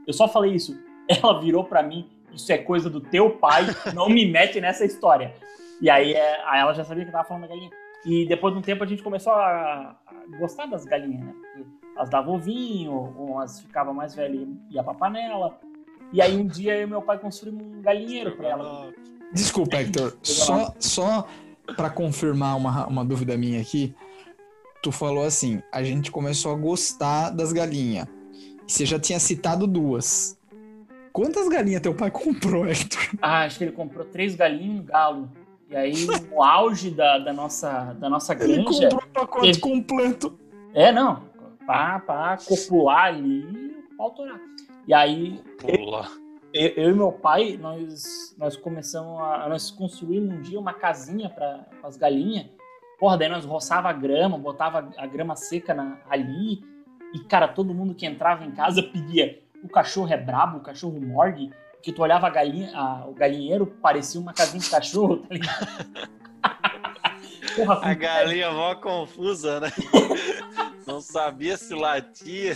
eu 0.06 0.14
só 0.14 0.28
falei 0.28 0.54
isso. 0.54 0.78
Ela 1.08 1.40
virou 1.40 1.64
pra 1.64 1.84
mim, 1.84 2.10
isso 2.34 2.52
é 2.52 2.58
coisa 2.58 2.90
do 2.90 3.00
teu 3.00 3.32
pai, 3.32 3.64
não 3.94 4.10
me 4.10 4.26
mete 4.26 4.60
nessa 4.60 4.86
história. 4.86 5.34
E 5.82 5.90
aí, 5.90 6.14
é, 6.14 6.42
aí 6.46 6.62
ela 6.62 6.74
já 6.74 6.84
sabia 6.84 7.04
que 7.04 7.10
eu 7.10 7.14
tava 7.14 7.28
falando 7.28 7.44
da 7.44 7.50
galinha. 7.50 7.70
E 8.06 8.26
depois 8.26 8.54
de 8.54 8.60
um 8.60 8.62
tempo 8.62 8.84
a 8.84 8.88
gente 8.88 9.04
começou 9.04 9.34
a, 9.34 9.96
a 10.06 10.38
gostar 10.40 10.66
das 10.68 10.86
galinhas, 10.86 11.22
né? 11.22 11.34
Porque 11.34 11.66
elas 11.96 12.10
davam 12.10 12.36
ovinho, 12.36 12.94
umas 13.18 13.60
ficavam 13.60 13.94
mais 13.94 14.16
velhas 14.16 14.48
e 14.70 14.76
ia 14.76 14.84
pra 14.84 14.94
panela. 14.94 15.60
E 16.14 16.22
aí 16.22 16.36
um 16.36 16.48
dia 16.48 16.76
eu 16.78 16.84
e 16.84 16.90
meu 16.90 17.02
pai 17.02 17.20
construímos 17.20 17.62
um 17.62 17.82
galinheiro 17.82 18.36
pra 18.36 18.50
ela. 18.50 18.94
Desculpa, 19.34 19.78
Hector. 19.78 20.18
Só, 20.24 20.74
só 20.80 21.28
pra 21.76 21.90
confirmar 21.90 22.56
uma, 22.58 22.88
uma 22.88 23.04
dúvida 23.04 23.38
minha 23.38 23.60
aqui. 23.60 23.94
Tu 24.86 24.92
falou 24.92 25.24
assim, 25.24 25.64
a 25.72 25.82
gente 25.82 26.12
começou 26.12 26.52
a 26.54 26.56
gostar 26.56 27.32
das 27.32 27.52
galinhas. 27.52 28.06
E 28.68 28.72
você 28.72 28.86
já 28.86 29.00
tinha 29.00 29.20
citado 29.20 29.66
duas. 29.66 30.40
Quantas 31.12 31.50
galinhas 31.50 31.82
teu 31.82 31.96
pai 31.96 32.12
comprou, 32.14 32.68
Hector? 32.68 33.02
Ah, 33.20 33.46
acho 33.46 33.58
que 33.58 33.64
ele 33.64 33.72
comprou 33.72 34.06
três 34.06 34.36
galinhas 34.36 34.78
e 34.78 34.80
um 34.82 34.84
galo. 34.84 35.32
E 35.72 35.76
aí, 35.76 36.06
no 36.30 36.44
auge 36.44 36.92
da, 36.92 37.18
da, 37.18 37.34
nossa, 37.34 37.94
da 37.94 38.08
nossa 38.08 38.34
Ele 38.34 38.62
granja. 38.62 38.90
comprou 38.90 39.02
o 39.02 39.08
pacote 39.12 39.46
Teve- 39.48 39.60
completo. 39.60 40.38
É, 40.72 40.92
não. 40.92 41.24
Pá, 41.66 42.00
pá, 42.00 42.38
copular 42.38 43.06
ali, 43.06 43.76
pau 43.98 44.12
torar. 44.12 44.40
E 44.88 44.94
aí, 44.94 45.42
Pula. 45.58 46.08
eu, 46.54 46.68
eu 46.76 46.92
e 46.92 46.94
meu 46.94 47.12
pai, 47.12 47.58
nós, 47.60 48.36
nós 48.38 48.56
começamos 48.56 49.20
a. 49.20 49.50
Nós 49.50 49.72
construímos 49.72 50.32
um 50.38 50.42
dia 50.44 50.60
uma 50.60 50.74
casinha 50.76 51.28
para 51.28 51.66
as 51.82 51.98
galinhas. 51.98 52.46
Porra, 53.06 53.20
daí 53.20 53.30
nós 53.30 53.46
roçava 53.46 53.88
a 53.88 53.94
grama, 53.94 54.36
botava 54.36 54.90
a 54.98 55.06
grama 55.06 55.36
seca 55.36 55.76
na- 55.76 56.00
ali. 56.10 56.64
E, 57.14 57.20
cara, 57.20 57.48
todo 57.48 57.72
mundo 57.72 57.94
que 57.94 58.04
entrava 58.04 58.44
em 58.44 58.50
casa 58.50 58.82
pedia: 58.82 59.44
o 59.64 59.70
cachorro 59.70 60.12
é 60.12 60.18
brabo, 60.18 60.58
o 60.58 60.62
cachorro 60.62 61.00
morde. 61.00 61.52
Que 61.84 61.94
tu 61.94 62.02
olhava 62.02 62.26
a 62.26 62.32
galinha, 62.32 62.72
a- 62.76 63.06
o 63.08 63.14
galinheiro, 63.14 63.68
parecia 63.80 64.20
uma 64.20 64.34
casinha 64.34 64.60
de 64.60 64.68
cachorro, 64.72 65.18
tá 65.18 65.28
ligado? 65.36 65.68
Porra, 67.56 67.80
A 67.84 67.94
galinha 67.94 68.50
mó 68.52 68.74
confusa, 68.74 69.60
né? 69.60 69.72
Não 70.88 71.00
sabia 71.00 71.58
se 71.58 71.76
latia. 71.76 72.56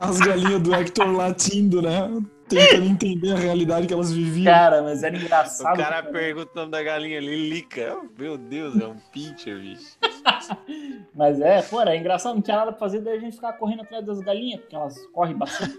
As 0.00 0.18
galinhas 0.20 0.60
do 0.62 0.74
Hector 0.74 1.10
latindo, 1.10 1.82
né? 1.82 2.08
Tentando 2.48 2.84
entender 2.86 3.32
a 3.32 3.36
realidade 3.36 3.86
que 3.86 3.92
elas 3.92 4.10
viviam. 4.12 4.44
cara, 4.52 4.82
mas 4.82 5.02
era 5.02 5.14
O 5.14 5.20
engraçado. 5.20 5.76
cara 5.76 6.02
pergunta 6.04 6.50
o 6.54 6.56
nome 6.56 6.70
da 6.72 6.82
galinha 6.82 7.20
Lilica. 7.20 7.98
Meu 8.18 8.38
Deus, 8.38 8.80
é 8.80 8.86
um 8.86 8.96
pincher, 9.12 9.58
bicho. 9.60 9.98
Mas 11.14 11.40
é, 11.40 11.60
pô, 11.62 11.80
era 11.80 11.94
engraçado, 11.96 12.34
não 12.36 12.40
tinha 12.42 12.56
nada 12.56 12.70
pra 12.72 12.78
fazer, 12.80 13.00
daí 13.00 13.18
a 13.18 13.20
gente 13.20 13.34
ficava 13.34 13.56
correndo 13.58 13.82
atrás 13.82 14.04
das 14.06 14.20
galinhas, 14.20 14.60
porque 14.60 14.74
elas 14.76 14.96
correm 15.08 15.36
bastante. 15.36 15.76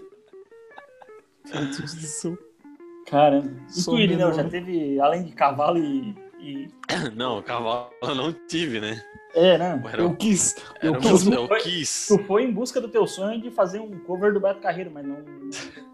Caramba. 3.06 3.50
E 3.76 3.84
tu, 3.84 3.98
Irineu, 3.98 4.32
já 4.32 4.44
teve, 4.44 5.00
além 5.00 5.24
de 5.24 5.32
cavalo 5.32 5.78
e. 5.78 6.14
e- 6.40 6.68
Não, 7.16 7.42
cavalo 7.42 7.90
eu 8.02 8.14
não 8.14 8.32
tive, 8.32 8.80
né? 8.80 9.00
É, 9.34 9.56
né? 9.58 9.82
Era, 9.92 10.02
Eu 10.02 10.16
quis. 10.16 10.56
era 10.56 10.86
Eu 10.86 10.92
um- 10.94 10.98
quis. 11.00 11.26
eu 11.26 11.48
quis. 11.62 12.06
Tu 12.08 12.18
foi 12.24 12.42
em 12.44 12.52
busca 12.52 12.80
do 12.80 12.88
teu 12.88 13.06
sonho 13.06 13.40
de 13.40 13.50
fazer 13.50 13.78
um 13.80 13.98
cover 14.00 14.32
do 14.32 14.40
Beto 14.40 14.60
Carreiro, 14.60 14.90
mas 14.92 15.04
não. 15.06 15.18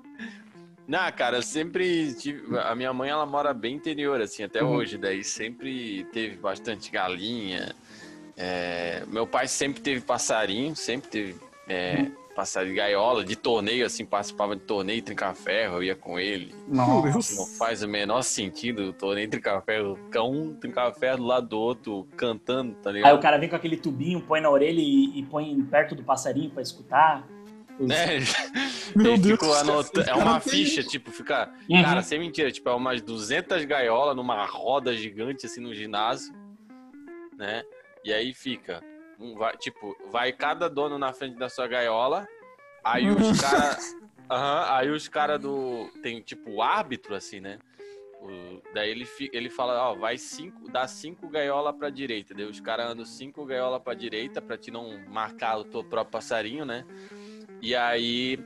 Não, 0.88 1.10
cara, 1.10 1.38
eu 1.38 1.42
sempre 1.42 2.14
tive. 2.14 2.56
A 2.60 2.72
minha 2.76 2.92
mãe, 2.92 3.10
ela 3.10 3.26
mora 3.26 3.52
bem 3.52 3.74
interior, 3.74 4.20
assim, 4.20 4.44
até 4.44 4.62
Uhum. 4.62 4.70
hoje. 4.70 4.96
Daí 4.96 5.24
sempre 5.24 6.04
teve 6.12 6.36
bastante 6.36 6.92
galinha. 6.92 7.74
É, 8.36 9.02
Meu 9.08 9.26
pai 9.26 9.48
sempre 9.48 9.80
teve 9.82 10.00
passarinho, 10.02 10.76
sempre 10.76 11.08
teve 11.10 11.36
é, 11.68 12.06
passarinho 12.36 12.74
de 12.74 12.78
gaiola, 12.78 13.24
de 13.24 13.34
torneio, 13.34 13.86
assim, 13.86 14.04
participava 14.04 14.54
de 14.54 14.62
torneio 14.62 15.00
trinca-ferro, 15.02 15.76
eu 15.76 15.82
ia 15.82 15.96
com 15.96 16.20
ele. 16.20 16.54
Deus. 16.68 17.34
Não 17.36 17.46
faz 17.46 17.82
o 17.82 17.88
menor 17.88 18.22
sentido 18.22 18.90
o 18.90 18.92
torneio 18.92 19.28
trinca-ferro, 19.28 19.98
um 20.22 20.54
trinca-ferro 20.54 21.16
do 21.16 21.24
lado 21.24 21.48
do 21.48 21.58
outro, 21.58 22.06
cantando, 22.16 22.74
tá 22.74 22.90
Aí 22.90 22.96
ligado? 22.96 23.16
o 23.16 23.20
cara 23.20 23.38
vem 23.38 23.48
com 23.48 23.56
aquele 23.56 23.76
tubinho, 23.78 24.20
põe 24.20 24.40
na 24.40 24.50
orelha 24.50 24.80
e, 24.80 25.18
e 25.18 25.22
põe 25.24 25.58
perto 25.62 25.94
do 25.94 26.04
passarinho 26.04 26.50
pra 26.50 26.62
escutar. 26.62 27.26
Os- 27.80 27.88
Né? 27.88 28.18
Meu 28.94 29.14
Ele 29.14 29.18
Deus. 29.22 29.38
ficou 29.40 29.54
anota- 29.54 30.02
É 30.02 30.14
uma 30.14 30.38
ficha, 30.38 30.82
tipo, 30.82 31.10
fica. 31.10 31.50
Uhum. 31.68 31.82
Cara, 31.82 32.02
sem 32.02 32.18
mentira, 32.18 32.52
tipo, 32.52 32.68
é 32.68 32.74
umas 32.74 33.02
200 33.02 33.64
gaiolas 33.64 34.14
numa 34.14 34.44
roda 34.46 34.94
gigante, 34.96 35.46
assim, 35.46 35.60
no 35.60 35.74
ginásio, 35.74 36.32
né? 37.36 37.62
E 38.04 38.12
aí 38.12 38.32
fica. 38.32 38.82
Um 39.18 39.34
vai, 39.34 39.56
tipo, 39.56 39.96
vai 40.10 40.32
cada 40.32 40.68
dono 40.68 40.98
na 40.98 41.12
frente 41.12 41.36
da 41.36 41.48
sua 41.48 41.66
gaiola, 41.66 42.26
aí 42.84 43.08
os 43.10 43.40
caras. 43.40 43.96
aí 44.28 44.90
os 44.90 45.08
caras 45.08 45.40
do. 45.40 45.88
Tem, 46.02 46.20
tipo, 46.20 46.50
o 46.50 46.62
árbitro, 46.62 47.14
assim, 47.14 47.40
né? 47.40 47.58
O- 48.20 48.60
daí 48.74 48.90
ele, 48.90 49.06
ele 49.32 49.48
fala, 49.50 49.90
ó, 49.90 49.94
vai 49.94 50.16
cinco, 50.18 50.68
dá 50.70 50.86
cinco 50.88 51.28
gaiola 51.28 51.72
pra 51.72 51.90
direita. 51.90 52.34
Daí 52.34 52.44
os 52.46 52.60
caras 52.60 52.90
andam 52.90 53.04
cinco 53.04 53.44
gaiola 53.44 53.78
pra 53.78 53.94
direita 53.94 54.40
pra 54.42 54.56
te 54.56 54.70
não 54.70 54.98
marcar 55.08 55.58
o 55.58 55.64
teu 55.64 55.84
próprio 55.84 56.12
passarinho, 56.12 56.64
né? 56.64 56.84
E 57.62 57.74
aí 57.74 58.38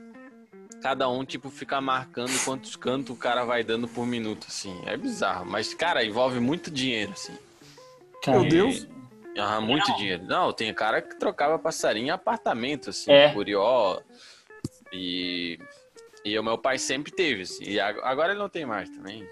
cada 0.81 1.07
um, 1.09 1.23
tipo, 1.23 1.49
fica 1.49 1.79
marcando 1.79 2.31
quantos 2.43 2.75
cantos 2.75 3.15
o 3.15 3.19
cara 3.19 3.43
vai 3.45 3.63
dando 3.63 3.87
por 3.87 4.05
minuto, 4.05 4.47
assim. 4.49 4.81
É 4.85 4.97
bizarro. 4.97 5.45
Mas, 5.45 5.73
cara, 5.73 6.03
envolve 6.03 6.39
muito 6.39 6.71
dinheiro, 6.71 7.11
assim. 7.11 7.37
Meu 8.27 8.47
Deus. 8.47 8.87
Ah, 9.37 9.61
muito 9.61 9.95
dinheiro. 9.95 10.23
Não, 10.25 10.51
tem 10.51 10.73
cara 10.73 11.01
que 11.01 11.15
trocava 11.17 11.57
passarinho 11.57 12.07
em 12.07 12.09
apartamento, 12.09 12.89
assim, 12.89 13.11
É. 13.11 13.31
curió. 13.33 13.99
E, 14.91 15.57
e 16.25 16.37
o 16.37 16.43
meu 16.43 16.57
pai 16.57 16.77
sempre 16.77 17.11
teve, 17.11 17.43
assim. 17.43 17.63
E 17.63 17.79
ag- 17.79 18.01
agora 18.03 18.31
ele 18.33 18.39
não 18.39 18.49
tem 18.49 18.65
mais 18.65 18.89
também. 18.89 19.25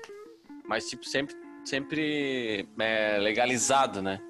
Mas, 0.65 0.87
tipo, 0.89 1.03
sempre, 1.05 1.35
sempre 1.65 2.67
é, 2.79 3.17
legalizado, 3.19 4.01
né? 4.01 4.21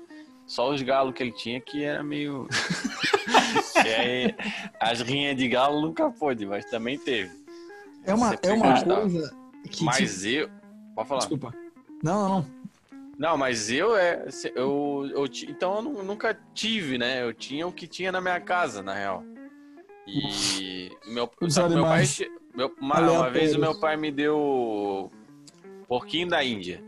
Só 0.47 0.69
os 0.71 0.81
galos 0.81 1.13
que 1.13 1.21
ele 1.21 1.31
tinha 1.33 1.61
que 1.61 1.83
era 1.83 2.01
meio. 2.01 2.47
e 3.85 3.89
aí, 3.89 4.35
as 4.79 5.01
rinhas 5.01 5.35
de 5.37 5.47
galo 5.47 5.81
nunca 5.81 6.09
pôde, 6.09 6.45
mas 6.47 6.65
também 6.65 6.97
teve. 6.97 7.29
É 8.05 8.13
uma, 8.13 8.29
Sempre 8.31 8.49
é 8.49 8.53
uma 8.53 8.71
gostava. 8.71 9.01
coisa 9.01 9.35
que. 9.63 9.69
tipo, 9.69 9.83
Mas 9.85 10.25
eu. 10.25 10.49
Pode 10.95 11.07
falar. 11.07 11.19
Desculpa. 11.19 11.53
Não, 12.03 12.13
não, 12.13 12.29
não. 12.39 12.58
Não, 13.19 13.37
mas 13.37 13.69
eu 13.69 13.95
é. 13.97 14.25
Eu, 14.55 15.05
eu, 15.13 15.25
então 15.49 15.75
eu 15.75 15.81
nu- 15.81 16.03
nunca 16.03 16.33
tive, 16.53 16.97
né? 16.97 17.21
Eu 17.21 17.33
tinha 17.33 17.67
o 17.67 17.71
que 17.71 17.85
tinha 17.85 18.11
na 18.13 18.21
minha 18.21 18.39
casa, 18.39 18.81
na 18.81 18.93
real. 18.93 19.23
E 20.07 20.89
meu, 21.05 21.29
sabe, 21.49 21.75
meu 21.75 21.83
pai. 21.83 22.03
Meu, 22.55 22.73
uma, 22.81 22.99
uma 23.11 23.29
vez 23.29 23.53
o 23.55 23.59
meu 23.59 23.77
pai 23.79 23.97
me 23.97 24.09
deu 24.09 25.11
porquinho 25.87 26.29
da 26.29 26.41
Índia. 26.43 26.81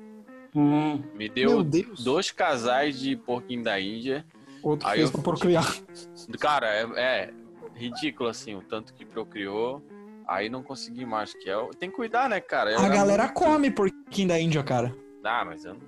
Hum, 0.56 1.02
Me 1.16 1.30
deu 1.30 1.64
dois 1.64 2.32
casais 2.32 3.00
de 3.00 3.16
porquinho 3.16 3.64
da 3.64 3.80
Índia. 3.80 4.26
Outro 4.64 4.88
Aí 4.88 4.98
fez 5.00 5.10
eu- 5.10 5.14
pra 5.14 5.22
procriar. 5.22 5.66
Cara, 6.40 6.68
é, 6.74 6.84
é 6.96 7.34
ridículo 7.76 8.30
assim, 8.30 8.56
o 8.56 8.62
tanto 8.62 8.94
que 8.94 9.06
procriou. 9.06 9.82
Aí 10.28 10.50
não 10.50 10.64
consegui 10.64 11.06
mais, 11.06 11.34
que 11.34 11.50
é, 11.50 11.56
tem 11.78 11.90
que 11.90 11.96
cuidar, 11.96 12.30
né, 12.30 12.40
cara? 12.40 12.72
Eu 12.72 12.80
A 12.80 12.86
era 12.86 12.94
galera 12.96 13.24
muito- 13.24 13.36
come 13.36 13.70
porquinho 13.72 14.30
da 14.30 14.40
Índia, 14.40 14.64
cara. 14.64 14.96
Ah, 15.24 15.44
mas 15.46 15.66
eu 15.66 15.74
não. 15.74 15.82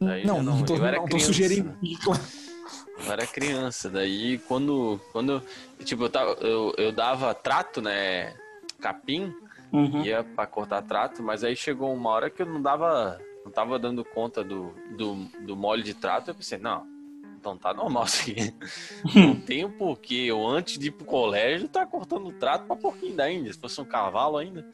Daí 0.00 0.24
não, 0.26 0.38
eu 0.38 0.42
não, 0.42 0.64
tô, 0.64 0.76
eu 0.76 0.84
era 0.86 0.96
não 0.96 1.02
tô 1.04 1.08
criança, 1.16 1.26
sugerindo. 1.26 1.68
né? 1.70 1.76
Eu 3.06 3.12
era 3.12 3.26
criança, 3.26 3.90
daí 3.90 4.38
quando, 4.48 5.00
quando 5.12 5.42
tipo, 5.84 6.04
eu, 6.04 6.10
tava, 6.10 6.32
eu, 6.40 6.74
eu 6.78 6.92
dava 6.92 7.34
trato, 7.34 7.80
né, 7.82 8.34
capim, 8.80 9.32
Uhum. 9.72 10.02
ia 10.02 10.24
pra 10.24 10.46
cortar 10.46 10.82
trato, 10.82 11.22
mas 11.22 11.44
aí 11.44 11.54
chegou 11.54 11.94
uma 11.94 12.10
hora 12.10 12.28
que 12.28 12.42
eu 12.42 12.46
não 12.46 12.60
dava, 12.60 13.20
não 13.44 13.52
tava 13.52 13.78
dando 13.78 14.04
conta 14.04 14.42
do, 14.42 14.74
do, 14.96 15.14
do 15.46 15.54
mole 15.56 15.82
de 15.82 15.94
trato, 15.94 16.30
eu 16.30 16.34
pensei, 16.34 16.58
não, 16.58 16.86
então 17.38 17.56
tá 17.56 17.72
normal 17.72 18.04
isso 18.04 18.20
aqui. 18.22 18.54
Não 19.14 19.40
tem 19.40 19.64
o 19.64 19.70
porquê, 19.70 20.26
eu 20.28 20.46
antes 20.46 20.76
de 20.78 20.88
ir 20.88 20.90
pro 20.90 21.06
colégio, 21.06 21.68
tá 21.68 21.86
cortando 21.86 22.30
trato 22.32 22.66
pra 22.66 22.76
porquinho 22.76 23.16
da 23.16 23.30
Índia, 23.30 23.52
se 23.52 23.58
fosse 23.58 23.80
um 23.80 23.84
cavalo 23.84 24.36
ainda. 24.36 24.66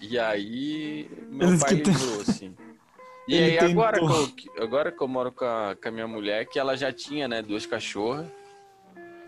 E 0.00 0.18
aí, 0.18 1.08
meu 1.30 1.48
Eles 1.48 1.60
pai 1.62 1.74
livrou, 1.74 2.20
assim. 2.20 2.54
E 3.28 3.38
aí, 3.38 3.58
agora 3.58 3.98
que, 4.00 4.48
eu, 4.56 4.62
agora 4.64 4.90
que 4.90 5.02
eu 5.02 5.06
moro 5.08 5.30
com 5.30 5.44
a, 5.44 5.76
com 5.80 5.88
a 5.88 5.92
minha 5.92 6.08
mulher, 6.08 6.46
que 6.46 6.58
ela 6.58 6.76
já 6.76 6.90
tinha, 6.92 7.28
né, 7.28 7.42
duas 7.42 7.66
cachorras. 7.66 8.26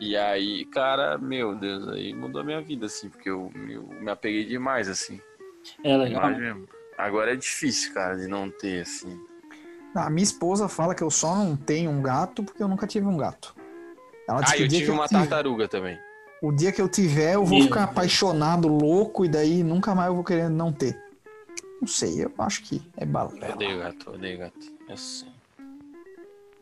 E 0.00 0.16
aí, 0.16 0.64
cara, 0.64 1.18
meu 1.18 1.54
Deus, 1.54 1.86
aí 1.88 2.14
mudou 2.14 2.40
a 2.40 2.44
minha 2.44 2.62
vida, 2.62 2.86
assim, 2.86 3.10
porque 3.10 3.28
eu, 3.28 3.52
eu 3.68 3.82
me 4.00 4.10
apeguei 4.10 4.46
demais, 4.46 4.88
assim. 4.88 5.20
É 5.84 5.94
legal. 5.96 6.30
Mesmo. 6.30 6.66
Agora 6.96 7.32
é 7.32 7.36
difícil, 7.36 7.92
cara, 7.92 8.16
de 8.16 8.26
não 8.26 8.50
ter, 8.50 8.80
assim. 8.82 9.18
A 9.94 10.08
minha 10.08 10.22
esposa 10.24 10.68
fala 10.68 10.94
que 10.94 11.02
eu 11.02 11.10
só 11.10 11.34
não 11.36 11.54
tenho 11.56 11.90
um 11.90 12.00
gato 12.00 12.42
porque 12.42 12.62
eu 12.62 12.68
nunca 12.68 12.86
tive 12.86 13.06
um 13.06 13.16
gato. 13.18 13.54
Ela 14.26 14.40
Ah, 14.46 14.56
eu 14.56 14.68
dia 14.68 14.78
tive 14.78 14.84
que 14.86 14.90
uma 14.90 15.06
tiver- 15.06 15.20
tartaruga 15.20 15.68
também. 15.68 15.98
O 16.42 16.50
dia 16.52 16.72
que 16.72 16.80
eu 16.80 16.88
tiver, 16.88 17.34
eu 17.34 17.44
vou 17.44 17.58
Meu 17.58 17.66
ficar 17.66 17.80
Deus. 17.80 17.90
apaixonado, 17.90 18.66
louco, 18.68 19.26
e 19.26 19.28
daí 19.28 19.62
nunca 19.62 19.94
mais 19.94 20.08
eu 20.08 20.14
vou 20.14 20.24
querer 20.24 20.48
não 20.48 20.72
ter. 20.72 20.98
Não 21.80 21.88
sei, 21.88 22.24
eu 22.24 22.32
acho 22.38 22.62
que 22.62 22.80
é 22.96 23.04
Eu 23.04 23.08
balela. 23.08 23.54
odeio 23.54 23.78
gato, 23.78 24.06
eu 24.08 24.14
odeio 24.14 24.38
gato. 24.38 24.72
Eu 24.88 24.96
sei. 24.96 25.28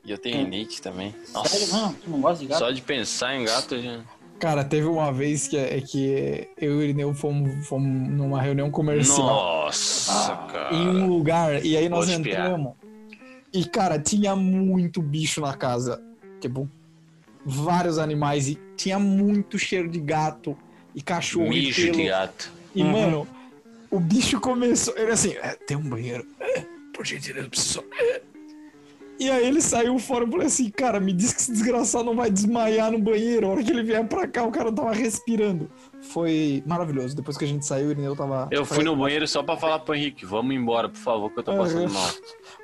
E 0.04 0.10
eu 0.10 0.18
tenho 0.18 0.36
É. 0.36 0.42
rinite 0.44 0.80
também. 0.80 1.12
Sério, 1.24 1.32
Nossa, 1.34 1.76
não, 1.76 1.92
tu 1.94 2.10
não 2.10 2.20
gosta 2.20 2.38
de 2.42 2.46
gato? 2.48 2.58
só 2.60 2.70
de 2.70 2.80
pensar 2.82 3.34
em 3.36 3.44
gato 3.44 3.74
eu 3.74 3.82
já... 3.82 4.00
Cara, 4.38 4.62
teve 4.64 4.86
uma 4.86 5.12
vez 5.12 5.48
que, 5.48 5.56
é 5.56 5.80
que 5.80 6.48
eu 6.56 6.74
e 6.74 6.76
o 6.76 6.82
Irineu 6.82 7.12
fomos, 7.12 7.66
fomos 7.66 8.08
numa 8.08 8.40
reunião 8.40 8.70
comercial 8.70 9.26
Nossa, 9.26 10.36
cara. 10.52 10.72
em 10.76 10.88
um 10.88 11.08
lugar, 11.08 11.64
e 11.66 11.76
aí 11.76 11.88
nós 11.88 12.08
entramos. 12.08 12.74
E, 13.52 13.64
cara, 13.64 13.98
tinha 13.98 14.36
muito 14.36 15.02
bicho 15.02 15.40
na 15.40 15.54
casa. 15.54 16.00
Tipo, 16.40 16.68
vários 17.44 17.98
animais. 17.98 18.46
E 18.48 18.56
tinha 18.76 18.96
muito 19.00 19.58
cheiro 19.58 19.88
de 19.88 19.98
gato 19.98 20.56
e 20.94 21.02
cachorro 21.02 21.46
e 21.46 21.62
Mijo 21.62 21.82
pelo. 21.82 21.96
de 21.96 22.06
gato. 22.06 22.52
E, 22.74 22.82
Uhum. 22.82 22.92
mano, 22.92 23.28
o 23.90 24.00
bicho 24.00 24.40
começou. 24.40 24.94
Ele 24.96 25.10
assim, 25.12 25.32
"É, 25.34 25.54
tem 25.54 25.76
um 25.76 25.88
banheiro. 25.88 26.26
É, 26.40 26.64
por 26.94 27.06
gentileza, 27.06 27.46
eu 27.46 27.50
preciso. 27.50 27.74
só-" 27.80 27.84
É. 28.04 28.22
E 29.20 29.28
aí 29.28 29.48
ele 29.48 29.60
saiu 29.60 29.98
fora 29.98 30.24
e 30.24 30.30
falou 30.30 30.46
assim, 30.46 30.70
cara, 30.70 31.00
me 31.00 31.12
diz 31.12 31.32
que 31.32 31.40
esse 31.40 31.50
desgraçado 31.50 32.04
não 32.04 32.14
vai 32.14 32.30
desmaiar 32.30 32.92
no 32.92 33.00
banheiro. 33.00 33.48
A 33.48 33.50
hora 33.50 33.64
que 33.64 33.70
ele 33.72 33.82
vier 33.82 34.06
pra 34.06 34.28
cá, 34.28 34.44
o 34.44 34.52
cara 34.52 34.70
tava 34.70 34.92
respirando. 34.92 35.68
Foi 36.00 36.62
maravilhoso. 36.64 37.16
Depois 37.16 37.36
que 37.36 37.44
a 37.44 37.48
gente 37.48 37.66
saiu, 37.66 37.88
o 37.88 37.90
Irineu 37.90 38.14
tava. 38.14 38.46
Eu 38.52 38.64
fui 38.64 38.84
no 38.84 38.94
banheiro 38.94 39.26
só 39.26 39.42
pra 39.42 39.56
falar 39.56 39.80
pro 39.80 39.96
Henrique, 39.96 40.24
vamos 40.24 40.54
embora, 40.54 40.88
por 40.88 40.98
favor, 40.98 41.32
que 41.32 41.40
eu 41.40 41.42
tô 41.42 41.56
passando 41.56 41.92
mal. 41.92 42.08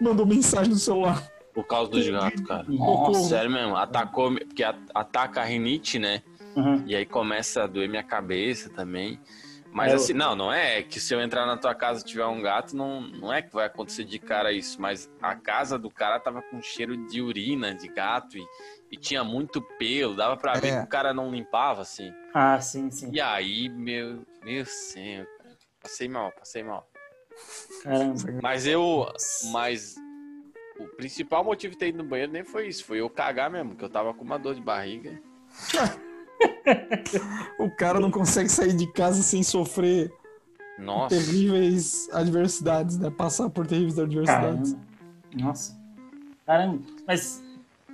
Mandou 0.01 0.25
mensagem 0.25 0.73
no 0.73 0.79
celular. 0.79 1.29
Por 1.53 1.65
causa 1.67 1.91
dos 1.91 2.09
gatos, 2.09 2.41
cara. 2.43 2.65
Nossa. 2.69 3.29
Sério 3.31 3.51
mesmo, 3.51 3.75
atacou, 3.77 4.33
porque 4.37 4.63
ataca 4.63 5.41
a 5.41 5.45
rinite, 5.45 5.99
né? 5.99 6.23
Uhum. 6.55 6.85
E 6.87 6.95
aí 6.95 7.05
começa 7.05 7.65
a 7.65 7.67
doer 7.67 7.89
minha 7.89 8.05
cabeça 8.05 8.71
também. 8.71 9.19
Mas 9.75 9.91
Eu- 9.91 9.97
assim, 9.99 10.13
não, 10.13 10.37
não 10.37 10.53
é 10.53 10.85
que 10.85 11.01
se 11.01 11.13
eu 11.13 11.21
entrar 11.21 11.45
na 11.47 11.57
tua 11.57 11.75
casa 11.75 12.01
e 12.01 12.05
tiver 12.05 12.25
um 12.27 12.41
gato, 12.41 12.77
não, 12.77 13.01
não 13.01 13.33
é 13.33 13.43
que 13.43 13.53
vai 13.53 13.67
acontecer 13.67 14.05
de 14.05 14.21
cara 14.21 14.53
isso. 14.53 14.81
Mas 14.81 15.11
a 15.21 15.35
casa 15.35 15.77
do 15.77 15.91
cara 15.91 16.21
tava 16.21 16.41
com 16.43 16.63
cheiro 16.63 16.97
de 17.09 17.21
urina 17.21 17.75
de 17.75 17.89
gato 17.89 18.39
e, 18.39 18.47
e 18.93 18.97
tinha 18.97 19.25
muito 19.25 19.61
pelo, 19.77 20.15
dava 20.15 20.37
pra 20.37 20.53
ver 20.55 20.69
É. 20.69 20.79
que 20.79 20.85
o 20.85 20.89
cara 20.89 21.13
não 21.13 21.29
limpava, 21.29 21.83
assim. 21.83 22.15
Ah, 22.33 22.61
sim, 22.61 22.89
sim. 22.91 23.11
E 23.13 23.21
aí, 23.21 23.69
meu, 23.69 24.25
meu 24.45 24.65
senhor, 24.65 25.27
passei 25.83 26.09
mal, 26.09 26.31
passei 26.31 26.63
mal. 26.63 26.89
Caramba. 27.83 28.15
Mas 28.41 28.67
eu, 28.69 29.09
mas 29.51 29.97
o 30.79 30.87
principal 30.97 31.43
motivo 31.43 31.73
de 31.73 31.79
ter 31.81 31.89
ido 31.89 31.99
no 31.99 32.09
banheiro 32.09 32.31
nem 32.31 32.45
foi 32.45 32.69
isso, 32.69 32.85
foi 32.85 33.01
eu 33.01 33.11
cagar 33.11 33.51
mesmo, 33.51 33.75
que 33.75 33.85
eu 33.85 33.91
tava 33.91 34.15
com 34.15 34.23
uma 34.23 34.39
dor 34.39 34.55
de 34.55 34.61
barriga. 34.61 35.21
O 37.59 37.71
cara 37.71 38.01
não 38.01 38.11
consegue 38.11 38.49
sair 38.49 38.75
de 38.75 38.87
casa 38.93 39.23
sem 39.23 39.43
sofrer 39.43 40.13
Nossa. 40.79 41.15
terríveis 41.15 42.09
adversidades, 42.13 42.99
né? 42.99 43.11
Passar 43.11 43.51
por 43.51 43.67
terríveis 43.67 43.99
adversidades. 43.99 44.73
Caramba. 44.73 45.47
Nossa. 45.47 45.77
Caramba. 46.47 46.83
Mas. 47.07 47.43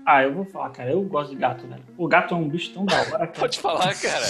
Ah, 0.07 0.23
eu 0.23 0.33
vou 0.35 0.45
falar, 0.45 0.71
cara. 0.71 0.91
Eu 0.91 1.03
gosto 1.03 1.31
de 1.31 1.37
gato, 1.37 1.67
velho. 1.67 1.83
O 1.97 2.09
gato 2.09 2.35
é 2.35 2.37
um 2.37 2.49
bicho 2.49 2.73
tão 2.73 2.85
da 2.85 2.97
hora, 3.01 3.11
cara. 3.11 3.27
Pode 3.29 3.61
falar, 3.61 3.95
cara. 4.01 4.25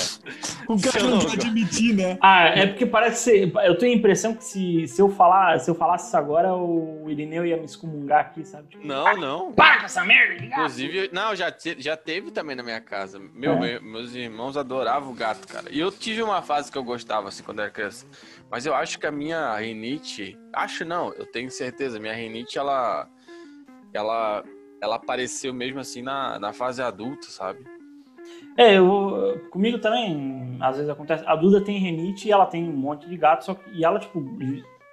O 0.68 0.72
Eu 0.98 1.10
não 1.10 1.18
quer 1.20 1.32
admitir, 1.34 1.94
né? 1.94 2.18
Ah, 2.20 2.48
é 2.48 2.66
porque 2.66 2.84
parece 2.84 3.22
ser. 3.24 3.52
Eu 3.64 3.78
tenho 3.78 3.94
a 3.94 3.96
impressão 3.96 4.34
que 4.34 4.44
se, 4.44 4.86
se, 4.88 5.00
eu, 5.00 5.08
falar, 5.08 5.58
se 5.60 5.70
eu 5.70 5.74
falasse 5.74 6.08
isso 6.08 6.16
agora, 6.16 6.52
o 6.54 7.08
Irineu 7.08 7.46
ia 7.46 7.56
me 7.56 7.64
excomungar 7.64 8.20
aqui, 8.20 8.44
sabe? 8.44 8.68
Tipo, 8.68 8.86
Não, 8.86 9.16
não. 9.16 9.52
para 9.52 9.78
com 9.78 9.84
essa 9.86 10.04
merda 10.04 10.34
de 10.40 10.48
gato! 10.48 10.60
Inclusive, 10.60 11.10
não, 11.12 11.34
já, 11.34 11.50
te- 11.50 11.76
já 11.80 11.96
teve 11.96 12.30
também 12.30 12.56
na 12.56 12.62
minha 12.62 12.80
casa. 12.80 13.18
Meu, 13.32 13.52
É. 13.52 13.58
meu- 13.60 13.82
meus 13.82 14.14
irmãos 14.14 14.56
adoravam 14.56 15.12
o 15.12 15.14
gato, 15.14 15.46
cara. 15.48 15.66
E 15.70 15.78
eu 15.80 15.90
tive 15.92 16.20
uma 16.22 16.42
fase 16.42 16.70
que 16.70 16.76
eu 16.76 16.84
gostava, 16.84 17.28
assim, 17.28 17.42
quando 17.42 17.60
era 17.60 17.70
criança. 17.70 18.04
Mas 18.50 18.66
eu 18.66 18.74
acho 18.74 18.98
que 18.98 19.06
a 19.06 19.12
minha 19.12 19.56
rinite. 19.56 20.36
Acho 20.52 20.84
não, 20.84 21.12
eu 21.14 21.24
tenho 21.24 21.50
certeza. 21.50 21.98
Minha 22.00 22.14
rinite, 22.14 22.58
ela. 22.58 23.08
Ela. 23.94 24.44
Ela 24.82 24.96
apareceu 24.96 25.52
mesmo 25.52 25.80
assim 25.80 26.02
na, 26.02 26.38
na 26.38 26.52
fase 26.52 26.82
adulta, 26.82 27.28
sabe? 27.28 27.64
É, 28.56 28.78
eu, 28.78 29.40
comigo 29.50 29.78
também, 29.78 30.56
às 30.60 30.76
vezes 30.76 30.90
acontece. 30.90 31.24
A 31.26 31.36
Duda 31.36 31.62
tem 31.62 31.78
renite 31.78 32.28
e 32.28 32.32
ela 32.32 32.46
tem 32.46 32.68
um 32.68 32.76
monte 32.76 33.08
de 33.08 33.16
gato, 33.16 33.44
só 33.44 33.54
que, 33.54 33.70
e 33.70 33.84
ela, 33.84 33.98
tipo, 33.98 34.22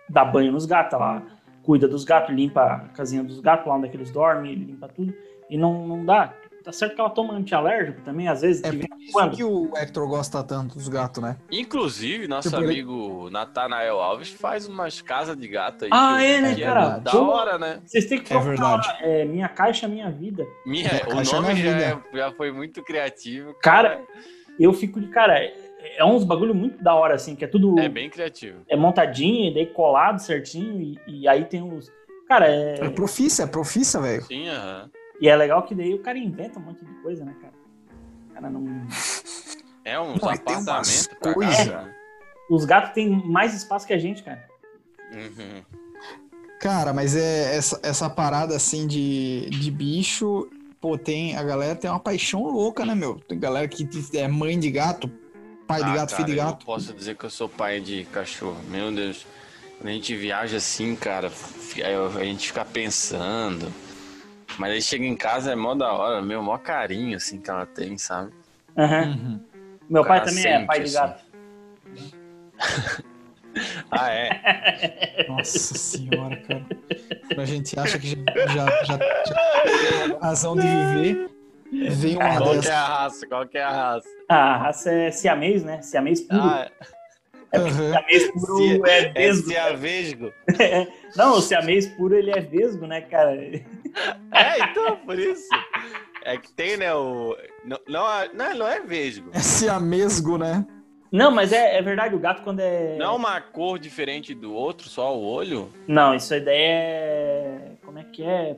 dá 0.09 0.23
banho 0.23 0.51
nos 0.51 0.65
gatos, 0.65 0.93
ela 0.93 1.23
cuida 1.63 1.87
dos 1.87 2.03
gatos, 2.03 2.33
limpa 2.33 2.63
a 2.63 2.79
casinha 2.89 3.23
dos 3.23 3.39
gatos, 3.39 3.67
lá 3.67 3.75
onde 3.75 3.87
é 3.87 3.93
eles 3.93 4.11
dormem, 4.11 4.55
limpa 4.55 4.87
tudo. 4.87 5.13
E 5.49 5.57
não, 5.57 5.87
não 5.87 6.05
dá. 6.05 6.33
Tá 6.67 6.73
certo 6.73 6.95
que 6.95 6.99
ela 6.99 7.09
toma 7.09 7.33
antialérgico 7.33 8.01
também, 8.01 8.27
às 8.27 8.41
vezes, 8.41 8.61
É 8.61 8.69
por 8.73 8.75
isso 8.99 9.13
quando. 9.13 9.37
que 9.37 9.41
o 9.45 9.71
Hector 9.77 10.05
gosta 10.05 10.43
tanto 10.43 10.75
dos 10.75 10.89
gatos, 10.89 11.23
né? 11.23 11.37
Inclusive, 11.49 12.27
nosso 12.27 12.49
Tipo, 12.49 12.61
ele- 12.61 12.73
amigo 12.73 13.29
Natanael 13.29 14.01
Alves 14.01 14.31
faz 14.31 14.67
umas 14.67 14.99
casas 14.99 15.37
de 15.37 15.47
gato 15.47 15.85
aí. 15.85 15.89
Ah, 15.93 16.21
é, 16.21 16.41
né, 16.41 16.55
que 16.55 16.61
cara? 16.63 16.97
Da 16.97 17.11
Como- 17.11 17.31
hora, 17.31 17.57
né? 17.57 17.79
Vocês 17.85 18.05
têm 18.07 18.17
que 18.19 18.25
É 18.33 18.35
procurar 18.35 18.49
verdade. 18.49 18.87
lá, 18.89 18.97
é, 18.99 19.23
Minha 19.23 19.47
Caixa 19.47 19.87
Minha 19.87 20.11
Vida. 20.11 20.45
Minha, 20.65 20.89
É, 20.89 21.03
o 21.07 21.23
nome 21.23 21.53
minha 21.53 21.79
já, 21.79 21.85
é- 21.87 22.01
já 22.13 22.31
foi 22.33 22.51
muito 22.51 22.83
criativo. 22.83 23.53
Cara, 23.63 24.01
eu 24.59 24.73
fico 24.73 24.99
de 24.99 25.07
cara. 25.07 25.39
É, 25.39 25.53
é 25.99 26.03
uns 26.03 26.25
bagulho 26.25 26.53
muito 26.53 26.83
da 26.83 26.93
hora, 26.93 27.15
assim, 27.15 27.33
que 27.33 27.45
é 27.45 27.47
tudo 27.47 27.79
É 27.79 27.87
bem 27.87 28.09
criativo. 28.09 28.59
é 28.67 28.75
montadinho, 28.75 29.49
e 29.51 29.53
daí 29.53 29.67
colado 29.67 30.19
certinho, 30.19 30.81
e, 30.81 30.99
e 31.21 31.27
aí 31.29 31.45
tem 31.45 31.61
os. 31.63 31.89
Cara, 32.27 32.45
é. 32.49 32.87
É 32.87 32.89
profissa, 32.89 33.43
é 33.43 33.47
profissa, 33.47 34.01
velho. 34.01 34.21
Sim, 34.23 34.49
aham. 34.49 34.89
E 35.19 35.27
é 35.27 35.35
legal 35.35 35.63
que 35.63 35.73
daí 35.73 35.93
o 35.93 36.01
cara 36.01 36.17
inventa 36.17 36.59
um 36.59 36.63
monte 36.63 36.83
de 36.85 36.93
coisa, 37.01 37.25
né, 37.25 37.35
cara? 37.41 37.53
O 38.29 38.33
cara 38.33 38.49
não. 38.49 38.87
É 39.83 39.99
uns 39.99 40.21
umas 40.21 40.39
apartamentos 40.39 41.07
pra 41.19 41.33
coisas. 41.33 41.57
casa. 41.57 41.95
Os 42.49 42.65
gatos 42.65 42.91
têm 42.93 43.09
mais 43.09 43.53
espaço 43.53 43.85
que 43.87 43.93
a 43.93 43.97
gente, 43.97 44.23
cara. 44.23 44.47
Uhum. 45.13 45.63
Cara, 46.59 46.93
mas 46.93 47.15
é 47.15 47.55
essa, 47.55 47.79
essa 47.83 48.09
parada 48.09 48.55
assim 48.55 48.87
de, 48.87 49.49
de 49.49 49.69
bicho, 49.71 50.49
pô, 50.81 50.97
tem. 50.97 51.35
A 51.35 51.43
galera 51.43 51.75
tem 51.75 51.89
uma 51.89 51.99
paixão 51.99 52.43
louca, 52.43 52.85
né, 52.85 52.95
meu? 52.95 53.15
Tem 53.19 53.39
galera 53.39 53.67
que 53.67 53.87
é 54.13 54.27
mãe 54.27 54.59
de 54.59 54.69
gato, 54.71 55.09
pai 55.67 55.83
de 55.83 55.89
Ah, 55.89 55.95
gato, 55.95 56.15
filho 56.15 56.27
de 56.27 56.35
cara, 56.35 56.49
gato. 56.51 56.61
Eu 56.61 56.65
posso 56.65 56.93
dizer 56.93 57.15
que 57.15 57.23
eu 57.25 57.29
sou 57.29 57.47
pai 57.49 57.79
de 57.79 58.05
cachorro. 58.05 58.57
Meu 58.69 58.91
Deus. 58.91 59.25
Quando 59.77 59.89
a 59.89 59.93
gente 59.93 60.15
viaja 60.15 60.57
assim, 60.57 60.95
cara, 60.95 61.31
eu- 61.77 62.17
a 62.17 62.23
gente 62.23 62.47
fica 62.47 62.65
pensando. 62.65 63.71
Mas 64.57 64.71
aí 64.71 64.81
chega 64.81 65.05
em 65.05 65.15
casa 65.15 65.51
é 65.51 65.55
mó 65.55 65.75
da 65.75 65.91
hora, 65.93 66.21
meu, 66.21 66.41
mó 66.41 66.57
carinho 66.57 67.15
assim 67.17 67.39
que 67.39 67.49
ela 67.49 67.65
tem, 67.65 67.97
sabe? 67.97 68.31
Aham. 68.77 69.03
Uhum. 69.09 69.39
Meu 69.89 70.03
pai 70.05 70.23
também 70.23 70.45
é 70.45 70.65
pai 70.65 70.79
de 70.79 70.85
assim. 70.85 70.93
gato. 70.95 71.23
Ah, 73.89 74.11
é? 74.11 75.25
Nossa 75.27 75.73
senhora, 75.75 76.35
cara. 76.47 76.63
A 77.35 77.45
gente 77.45 77.79
acha 77.79 77.97
que 77.97 78.09
já, 78.09 78.15
já, 78.47 78.65
já, 78.83 78.99
já 79.25 80.09
tem 80.09 80.19
razão 80.21 80.55
de 80.55 80.61
viver. 80.67 81.29
Vem 81.95 82.17
uma 82.17 82.37
Qual 82.37 82.49
que 82.51 82.55
dessa. 82.57 82.69
é 82.69 82.75
a 82.75 82.85
raça? 82.85 83.27
Qual 83.27 83.47
que 83.47 83.57
é 83.57 83.63
a 83.63 83.71
raça? 83.71 84.07
A 84.29 84.57
raça 84.57 84.91
é 84.91 85.09
siamês, 85.11 85.63
né? 85.63 85.81
Siamês 85.81 86.21
puro. 86.21 86.39
Ah, 86.43 86.69
Aham. 87.55 87.91
Siamês 87.93 88.31
puro 88.31 88.57
Se- 88.57 88.81
é 88.85 88.99
é 88.99 89.11
vesgo. 89.13 89.49
siavesgo. 89.49 90.33
Não, 91.17 91.37
o 91.37 91.41
siamês 91.41 91.87
puro 91.87 92.15
ele 92.15 92.29
é 92.31 92.39
vesgo, 92.41 92.85
né, 92.85 93.01
cara? 93.01 93.35
É, 94.31 94.63
então, 94.63 94.97
por 94.97 95.17
isso. 95.17 95.47
É 96.23 96.37
que 96.37 96.51
tem, 96.51 96.77
né, 96.77 96.93
o... 96.93 97.35
Não, 97.63 97.79
não, 97.87 98.03
não, 98.33 98.55
não 98.55 98.67
é 98.67 98.81
vesgo. 98.81 99.29
É 99.33 99.39
siamesgo, 99.39 100.37
né? 100.37 100.65
Não, 101.11 101.31
mas 101.31 101.53
é, 101.53 101.77
é 101.77 101.81
verdade, 101.81 102.13
o 102.15 102.19
gato 102.19 102.43
quando 102.43 102.59
é. 102.59 102.97
Não 102.97 103.15
uma 103.15 103.39
cor 103.39 103.79
diferente 103.79 104.33
do 104.33 104.53
outro, 104.53 104.89
só 104.89 105.15
o 105.17 105.23
olho? 105.23 105.71
Não, 105.87 106.13
isso 106.13 106.33
aí 106.33 106.41
daí 106.41 106.57
é. 106.57 107.71
Como 107.85 107.97
é 107.97 108.03
que 108.03 108.23
é? 108.23 108.57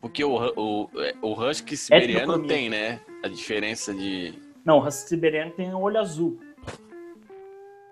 Porque 0.00 0.24
o, 0.24 0.36
o, 0.56 0.90
o 1.22 1.32
husky 1.32 1.76
siberiano 1.76 2.34
Etnocromia. 2.34 2.48
tem, 2.48 2.70
né? 2.70 3.00
A 3.22 3.28
diferença 3.28 3.92
de... 3.92 4.34
Não, 4.64 4.78
o 4.78 4.86
husky 4.86 5.10
siberiano 5.10 5.50
tem 5.52 5.72
o 5.74 5.80
olho 5.80 5.98
azul. 5.98 6.38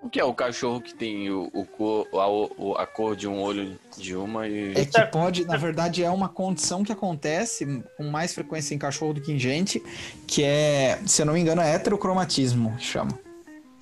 O 0.03 0.11
que 0.11 0.19
é 0.19 0.25
o 0.25 0.35
cachorro 0.35 0.81
que 0.81 0.93
tem 0.93 1.31
o, 1.31 1.49
o 1.55 1.65
cor, 1.65 2.09
a, 2.13 2.83
a 2.83 2.87
cor 2.87 3.15
de 3.15 3.29
um 3.29 3.41
olho 3.41 3.79
de 3.97 4.17
uma 4.17 4.49
e... 4.49 4.73
É 4.75 4.85
que 4.85 5.01
pode, 5.07 5.45
na 5.45 5.57
verdade, 5.57 6.03
é 6.03 6.11
uma 6.11 6.29
condição 6.29 6.83
que 6.83 6.91
acontece 6.91 7.65
com 7.97 8.05
mais 8.11 8.35
frequência 8.35 8.75
em 8.75 8.79
cachorro 8.79 9.15
do 9.15 9.21
que 9.21 9.31
em 9.33 9.39
gente, 9.39 9.81
que 10.27 10.43
é, 10.43 10.99
se 11.07 11.23
eu 11.23 11.27
não 11.27 11.35
me 11.35 11.41
engano, 11.41 11.63
é 11.63 11.73
heterocromatismo, 11.75 12.75
que 12.77 12.85
chama. 12.85 13.17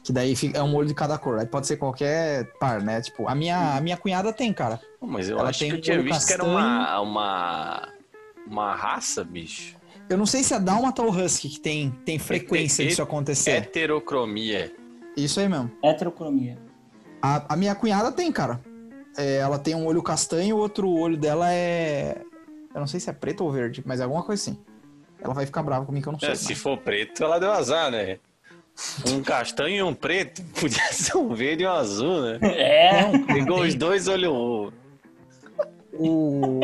Que 0.04 0.12
daí 0.12 0.36
fica- 0.36 0.58
é 0.58 0.62
um 0.62 0.74
olho 0.74 0.88
de 0.88 0.94
cada 0.94 1.16
cor. 1.16 1.38
Aí 1.38 1.46
pode 1.46 1.66
ser 1.66 1.78
qualquer 1.78 2.44
par, 2.58 2.82
né? 2.82 3.00
Tipo, 3.00 3.26
a 3.26 3.34
minha, 3.34 3.76
a 3.76 3.80
minha 3.80 3.96
cunhada 3.96 4.30
tem, 4.32 4.52
cara. 4.52 4.78
Mas 5.00 5.28
eu 5.28 5.38
Ela 5.38 5.48
acho 5.48 5.58
tem 5.60 5.68
que 5.70 5.74
eu 5.74 5.78
um 5.78 5.82
tinha 5.82 6.02
visto 6.02 6.26
que 6.26 6.32
era 6.34 6.42
castanho. 6.44 6.58
uma, 6.58 7.00
uma, 7.00 7.88
uma 8.46 8.74
raça, 8.74 9.24
bicho. 9.24 9.74
Eu 10.08 10.18
não 10.18 10.26
sei 10.26 10.42
se 10.42 10.52
é 10.52 10.58
Dálmata 10.60 11.02
ou 11.02 11.10
Husky 11.10 11.48
que 11.48 11.60
tem, 11.60 11.90
tem 12.04 12.18
frequência 12.18 12.82
É- 12.82 12.86
disso 12.86 13.00
acontecer. 13.02 13.52
Heterocromia. 13.52 14.72
Isso 15.16 15.40
aí 15.40 15.48
mesmo. 15.48 15.70
Heterocromia. 15.82 16.58
A, 17.22 17.54
a 17.54 17.56
minha 17.56 17.74
cunhada 17.74 18.10
tem, 18.12 18.30
cara. 18.32 18.60
É, 19.16 19.36
ela 19.36 19.58
tem 19.58 19.74
um 19.74 19.86
olho 19.86 20.02
castanho, 20.02 20.56
o 20.56 20.58
outro 20.58 20.88
olho 20.88 21.16
dela 21.16 21.52
é. 21.52 22.22
Eu 22.72 22.80
não 22.80 22.86
sei 22.86 23.00
se 23.00 23.10
é 23.10 23.12
preto 23.12 23.44
ou 23.44 23.50
verde, 23.50 23.82
mas 23.84 24.00
é 24.00 24.04
alguma 24.04 24.22
coisa 24.22 24.40
assim. 24.40 24.58
Ela 25.20 25.34
vai 25.34 25.44
ficar 25.44 25.62
brava 25.62 25.84
comigo 25.84 26.04
que 26.04 26.08
eu 26.08 26.12
não 26.12 26.20
sei. 26.20 26.30
É, 26.30 26.34
se 26.34 26.54
for 26.54 26.78
preto, 26.78 27.22
ela 27.22 27.38
deu 27.38 27.50
azar, 27.50 27.90
né? 27.90 28.18
Um 29.06 29.22
castanho 29.22 29.76
e 29.76 29.82
um 29.82 29.94
preto. 29.94 30.42
Podia 30.58 30.92
ser 30.92 31.16
um 31.16 31.34
verde 31.34 31.64
e 31.64 31.66
um 31.66 31.70
azul, 31.70 32.22
né? 32.22 32.38
É. 32.42 33.18
Pegou 33.26 33.60
os 33.62 33.74
dois 33.74 34.08
olhos. 34.08 34.72
O... 35.92 36.60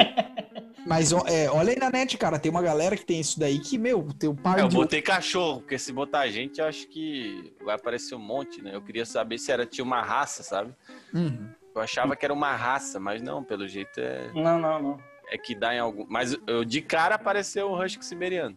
Mas 0.87 1.11
é, 1.13 1.51
olha 1.51 1.71
aí 1.73 1.79
na 1.79 1.91
net, 1.91 2.17
cara, 2.17 2.39
tem 2.39 2.49
uma 2.51 2.63
galera 2.63 2.97
que 2.97 3.05
tem 3.05 3.19
isso 3.21 3.41
daí 3.41 3.59
que, 3.59 3.77
meu, 3.77 4.07
tem 4.17 4.31
o 4.31 4.35
par 4.35 4.57
É, 4.59 4.63
eu 4.63 4.69
de. 4.69 4.77
botei 4.77 5.03
cachorro, 5.03 5.61
porque 5.61 5.77
se 5.79 5.93
botar 5.93 6.29
gente, 6.29 6.61
eu 6.61 6.67
acho 6.67 6.87
que 6.87 7.53
vai 7.65 7.75
aparecer 7.75 8.15
um 8.15 8.21
monte, 8.21 8.63
né? 8.63 8.75
Eu 8.75 8.81
queria 8.81 9.05
saber 9.05 9.37
se 9.39 9.51
era 9.51 9.67
tinha 9.67 9.85
uma 9.85 10.01
raça, 10.01 10.45
sabe? 10.45 10.73
Uhum. 11.13 11.49
Eu 11.75 11.81
achava 11.83 12.15
que 12.15 12.25
era 12.25 12.33
uma 12.33 12.55
raça, 12.55 13.01
mas 13.01 13.21
não, 13.21 13.43
pelo 13.43 13.67
jeito 13.67 13.99
é, 13.99 14.31
Não, 14.33 14.59
não, 14.59 14.81
não. 14.81 14.99
é 15.29 15.37
que 15.37 15.55
dá 15.55 15.75
em 15.75 15.79
algum. 15.79 16.07
Mas 16.09 16.37
eu, 16.47 16.65
de 16.65 16.81
cara 16.81 17.17
apareceu 17.17 17.69
o 17.69 17.83
Husky 17.85 18.05
siberiano. 18.05 18.57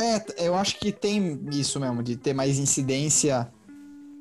É, 0.00 0.46
eu 0.46 0.54
acho 0.54 0.78
que 0.78 0.92
tem 0.92 1.40
isso 1.52 1.78
mesmo, 1.80 2.02
de 2.02 2.16
ter 2.16 2.34
mais 2.34 2.58
incidência 2.58 3.50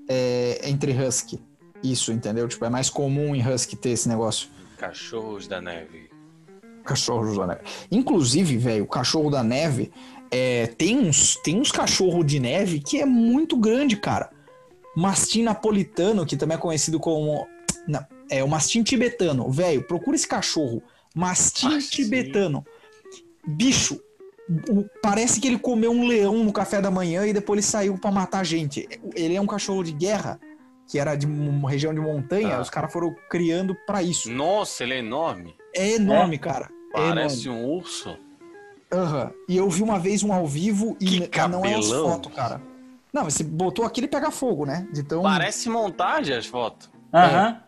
é, 0.07 0.61
entre 0.69 0.91
Husky. 0.91 1.39
Isso, 1.84 2.11
entendeu? 2.11 2.47
Tipo, 2.47 2.65
é 2.65 2.69
mais 2.69 2.89
comum 2.89 3.36
em 3.36 3.45
Husky 3.45 3.76
ter 3.76 3.89
esse 3.89 4.07
negócio. 4.07 4.47
Cachorros 4.78 5.47
da 5.47 5.59
neve. 5.59 6.11
Cachorros 6.84 7.38
da 7.38 7.47
neve. 7.47 7.61
Inclusive, 7.91 8.57
velho, 8.57 8.84
o 8.84 8.88
cachorro 8.88 9.29
da 9.29 9.43
neve 9.43 9.91
é, 10.32 10.67
tem 10.67 10.97
uns, 10.97 11.36
tem 11.38 11.59
uns 11.59 11.71
cachorros 11.71 12.25
de 12.25 12.39
neve 12.39 12.79
que 12.79 12.99
é 13.01 13.05
muito 13.05 13.55
grande, 13.57 13.95
cara. 13.97 14.29
Mastim 14.95 15.43
napolitano, 15.43 16.25
que 16.25 16.36
também 16.36 16.57
é 16.57 16.59
conhecido 16.59 16.99
como. 16.99 17.47
na- 17.88 18.05
é 18.29 18.43
o 18.43 18.47
mastim 18.47 18.82
tibetano. 18.84 19.49
Velho, 19.51 19.84
procura 19.88 20.15
esse 20.15 20.27
cachorro. 20.27 20.82
Mastim 21.15 21.67
Mastim. 21.69 22.03
tibetano. 22.03 22.65
Bicho, 23.45 23.99
o- 24.69 24.86
parece 25.01 25.39
que 25.39 25.47
ele 25.47 25.57
comeu 25.59 25.91
um 25.91 26.07
leão 26.07 26.43
no 26.43 26.53
café 26.53 26.82
da 26.82 26.91
manhã 26.91 27.25
e 27.25 27.34
depois 27.34 27.57
ele 27.57 27.65
saiu 27.67 27.97
pra 27.97 28.11
matar 28.11 28.45
gente. 28.45 28.88
Ele 29.15 29.36
é 29.36 29.41
um 29.41 29.47
cachorro 29.47 29.84
de 29.84 29.91
guerra, 29.91 30.39
que 30.88 30.99
era 30.99 31.15
de 31.15 31.25
uma 31.25 31.69
região 31.69 31.93
de 31.93 31.99
montanha. 31.99 32.57
Ah. 32.57 32.61
Os 32.61 32.69
caras 32.69 32.91
foram 32.93 33.13
criando 33.29 33.75
pra 33.88 34.01
isso. 34.03 34.32
Nossa, 34.32 34.84
ele 34.84 34.93
é 34.93 34.99
enorme. 34.99 35.55
É 35.76 35.91
enorme, 35.95 36.38
cara. 36.38 36.69
É 36.93 36.97
enorme. 36.99 37.15
Parece 37.15 37.49
um 37.49 37.65
urso. 37.65 38.17
Aham. 38.91 39.32
E 39.47 39.55
eu 39.57 39.69
vi 39.69 39.82
uma 39.84 39.97
vez 39.99 40.24
um 40.24 40.34
ao 40.34 40.45
vivo 40.45 40.97
e 40.99 41.30
não 41.49 41.65
é 41.65 41.76
as 41.76 41.89
fotos, 41.89 42.34
cara. 42.34 42.61
Não, 43.13 43.24
mas 43.26 43.34
você 43.36 43.43
botou 43.43 43.86
aqui 43.86 43.99
ele 44.01 44.07
pega 44.07 44.32
fogo, 44.32 44.65
né? 44.65 44.88
Então 44.95 45.22
Parece 45.24 45.69
montagem 45.69 46.36
as 46.36 46.45
fotos. 46.45 46.89
Aham. 47.13 47.61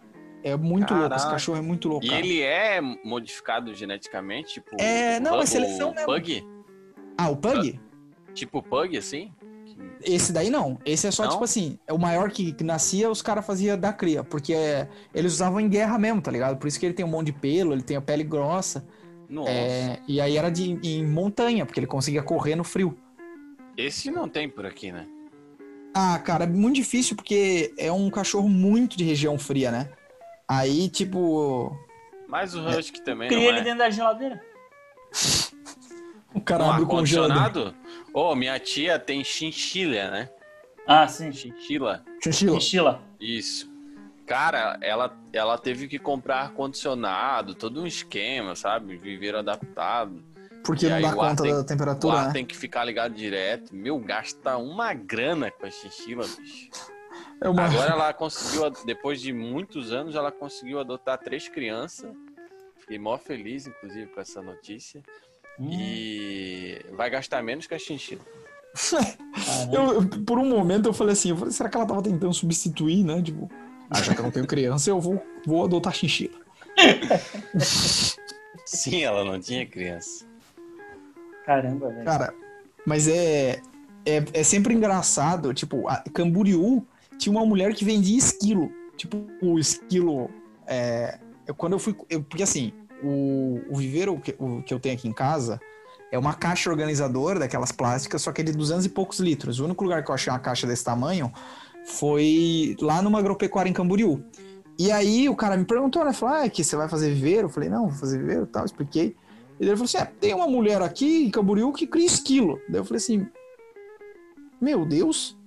é 0.43 0.55
muito 0.57 0.93
louco. 0.93 1.07
Esse 1.07 1.23
Caraca. 1.23 1.31
cachorro 1.31 1.57
é 1.57 1.61
muito 1.61 1.87
louco, 1.87 2.05
E 2.05 2.09
cara. 2.09 2.19
ele 2.19 2.41
é 2.41 2.81
modificado 3.03 3.73
geneticamente, 3.73 4.53
tipo. 4.55 4.75
É, 4.81 5.19
não, 5.19 5.35
é 5.35 5.43
o 5.43 5.47
seleção 5.47 5.91
mesmo. 5.93 6.05
Pug? 6.05 6.45
Ah, 7.17 7.29
o 7.29 7.35
Pug? 7.37 7.79
Tipo 8.33 8.61
Pug, 8.63 8.97
assim? 8.97 9.31
Esse 10.05 10.31
daí 10.31 10.49
não. 10.49 10.79
Esse 10.85 11.07
é 11.07 11.11
só, 11.11 11.23
Não? 11.23 11.31
tipo 11.31 11.43
assim, 11.43 11.77
é 11.87 11.93
o 11.93 11.97
maior 11.97 12.29
que, 12.29 12.51
que 12.53 12.63
nascia, 12.63 13.09
os 13.09 13.21
caras 13.21 13.45
faziam 13.45 13.77
da 13.77 13.93
cria. 13.93 14.23
Porque 14.23 14.53
é, 14.53 14.87
eles 15.13 15.33
usavam 15.33 15.59
em 15.59 15.69
guerra 15.69 15.97
mesmo, 15.97 16.21
tá 16.21 16.31
ligado? 16.31 16.57
Por 16.57 16.67
isso 16.67 16.79
que 16.79 16.85
ele 16.85 16.93
tem 16.93 17.05
um 17.05 17.09
monte 17.09 17.27
de 17.27 17.33
pelo, 17.33 17.73
ele 17.73 17.83
tem 17.83 17.97
a 17.97 18.01
pele 18.01 18.23
grossa. 18.23 18.85
Nossa. 19.29 19.49
É, 19.49 19.99
e 20.07 20.21
aí 20.21 20.37
era 20.37 20.49
de, 20.49 20.79
em 20.83 21.05
montanha, 21.05 21.65
porque 21.65 21.79
ele 21.79 21.87
conseguia 21.87 22.21
correr 22.21 22.55
no 22.55 22.63
frio. 22.63 22.97
Esse 23.75 24.11
não 24.11 24.29
tem 24.29 24.47
por 24.47 24.65
aqui, 24.65 24.91
né? 24.91 25.07
Ah, 25.93 26.19
cara, 26.19 26.43
é 26.43 26.47
muito 26.47 26.75
difícil 26.75 27.15
porque 27.15 27.73
é 27.77 27.91
um 27.91 28.09
cachorro 28.09 28.49
muito 28.49 28.97
de 28.97 29.03
região 29.03 29.37
fria, 29.37 29.71
né? 29.71 29.89
Aí, 30.47 30.89
tipo, 30.89 31.75
Mas 32.27 32.53
o 32.55 32.67
Husky 32.67 33.01
também 33.03 33.29
Cria 33.29 33.41
não 33.41 33.49
ele 33.49 33.59
é. 33.59 33.63
dentro 33.63 33.79
da 33.79 33.89
geladeira. 33.89 34.41
O 36.33 36.41
cara 36.41 36.63
Um 36.65 36.71
abre 36.71 36.83
o 36.83 36.87
congelador. 36.87 37.73
Ô, 38.13 38.35
minha 38.35 38.59
tia 38.59 38.97
tem 38.99 39.23
chinchilha, 39.23 40.09
né? 40.11 40.29
Ah, 40.87 41.07
sim. 41.07 41.31
Chinchila. 41.31 42.03
Chinchila. 42.21 42.53
Mochila. 42.53 43.01
Isso. 43.19 43.71
Cara, 44.25 44.77
ela, 44.81 45.15
ela 45.31 45.57
teve 45.57 45.87
que 45.87 45.99
comprar 45.99 46.41
ar-condicionado, 46.43 47.53
todo 47.53 47.81
um 47.81 47.87
esquema, 47.87 48.55
sabe? 48.55 48.97
Viveiro 48.97 49.37
adaptado. 49.37 50.23
Porque 50.65 50.85
E 50.85 50.89
não 50.89 50.95
aí 50.95 51.01
dá 51.03 51.11
o 51.11 51.15
conta 51.15 51.43
tem- 51.43 51.51
da 51.53 51.59
O 51.59 51.63
temperatura, 51.65 52.17
ar 52.17 52.27
né? 52.27 52.33
tem 52.33 52.45
que 52.45 52.55
ficar 52.55 52.85
ligado 52.85 53.13
direto. 53.13 53.75
Meu, 53.75 53.99
gasta 53.99 54.57
uma 54.57 54.93
grana 54.93 55.51
com 55.51 55.65
a 55.65 55.69
chinchila, 55.69 56.25
bicho. 56.25 56.69
É 57.41 57.49
uma... 57.49 57.65
Agora 57.65 57.91
ela 57.91 58.13
conseguiu, 58.13 58.69
depois 58.85 59.19
de 59.21 59.33
muitos 59.33 59.91
anos, 59.91 60.15
ela 60.15 60.31
conseguiu 60.31 60.79
adotar 60.79 61.17
três 61.17 61.49
crianças. 61.49 62.09
Fiquei 62.79 62.97
mó 62.97 63.17
feliz, 63.17 63.67
inclusive, 63.67 64.07
com 64.07 64.21
essa 64.21 64.41
notícia. 64.41 65.01
Hum, 65.59 65.69
E 65.71 66.81
vai 66.93 67.09
gastar 67.09 67.41
menos 67.43 67.67
que 67.67 67.73
a 67.73 67.79
chinchila. 67.79 68.21
eu- 69.71 70.07
por 70.25 70.37
um 70.39 70.45
momento 70.49 70.89
eu 70.89 70.93
falei 70.93 71.13
assim, 71.13 71.29
eu 71.29 71.37
falei, 71.37 71.51
será 71.53 71.69
que 71.69 71.77
ela 71.77 71.85
tava 71.85 72.01
tentando 72.01 72.33
substituir, 72.33 73.03
né? 73.03 73.21
Tipo, 73.21 73.49
ah, 73.89 74.01
já 74.01 74.13
que 74.13 74.19
eu 74.19 74.23
não 74.23 74.31
tenho 74.31 74.47
criança, 74.47 74.89
eu 74.89 74.99
vou, 74.99 75.23
vou 75.45 75.63
adotar 75.63 75.93
chinchila. 75.93 76.39
Sim, 78.65 79.03
ela 79.03 79.23
não 79.23 79.39
tinha 79.39 79.65
criança. 79.65 80.25
Caramba, 81.45 81.89
velho. 81.89 82.05
Cara, 82.05 82.33
mas 82.85 83.07
é, 83.07 83.61
é, 84.05 84.23
é 84.33 84.43
sempre 84.43 84.73
engraçado, 84.73 85.53
tipo, 85.53 85.87
a 85.87 85.97
Camboriú 86.13 86.85
tinha 87.17 87.31
uma 87.31 87.45
mulher 87.45 87.73
que 87.73 87.85
vendia 87.85 88.17
esquilo. 88.17 88.71
Tipo, 88.97 89.25
o 89.41 89.59
esquilo. 89.59 90.29
É, 90.65 91.19
eu- 91.45 91.53
quando 91.55 91.73
eu 91.73 91.79
fui. 91.79 91.95
eu- 92.09 92.23
porque 92.23 92.43
assim, 92.43 92.71
o, 93.03 93.61
o 93.69 93.77
viveiro 93.77 94.19
que, 94.19 94.35
o, 94.39 94.61
que 94.63 94.73
eu 94.73 94.79
tenho 94.79 94.95
aqui 94.95 95.07
em 95.07 95.13
casa 95.13 95.59
é 96.11 96.17
uma 96.17 96.33
caixa 96.33 96.69
organizadora 96.69 97.39
daquelas 97.39 97.71
plásticas, 97.71 98.21
só 98.21 98.31
que 98.31 98.41
é 98.41 98.43
de 98.43 98.51
200 98.51 98.85
e 98.85 98.89
poucos 98.89 99.19
litros. 99.19 99.59
O 99.59 99.65
único 99.65 99.83
lugar 99.83 100.03
que 100.03 100.11
eu 100.11 100.15
achei 100.15 100.31
uma 100.31 100.39
caixa 100.39 100.67
desse 100.67 100.83
tamanho 100.83 101.31
foi 101.85 102.75
lá 102.79 103.01
numa 103.01 103.19
agropecuária 103.19 103.69
em 103.69 103.73
Camboriú. 103.73 104.23
E 104.77 104.91
aí 104.91 105.27
o 105.27 105.35
cara 105.35 105.57
me 105.57 105.65
perguntou, 105.65 106.03
né? 106.03 106.13
Falou, 106.13 106.35
ah, 106.35 106.45
é 106.45 106.49
que 106.49 106.63
você 106.63 106.75
vai 106.75 106.87
fazer 106.87 107.13
viveiro? 107.13 107.47
Eu 107.47 107.49
falei, 107.49 107.69
não, 107.69 107.89
vou 107.89 107.97
fazer 107.97 108.17
viveiro 108.17 108.43
e 108.43 108.47
tal, 108.47 108.65
expliquei. 108.65 109.15
E 109.59 109.65
ele 109.65 109.71
falou 109.71 109.85
assim: 109.85 109.97
é, 109.97 110.05
tem 110.05 110.33
uma 110.33 110.47
mulher 110.47 110.81
aqui 110.81 111.25
em 111.25 111.29
Camboriú 111.29 111.71
que 111.71 111.87
cria 111.87 112.05
esquilo. 112.05 112.59
Daí 112.67 112.79
eu 112.79 112.85
falei 112.85 112.97
assim: 112.97 113.27
Meu 114.59 114.85
Deus. 114.85 115.37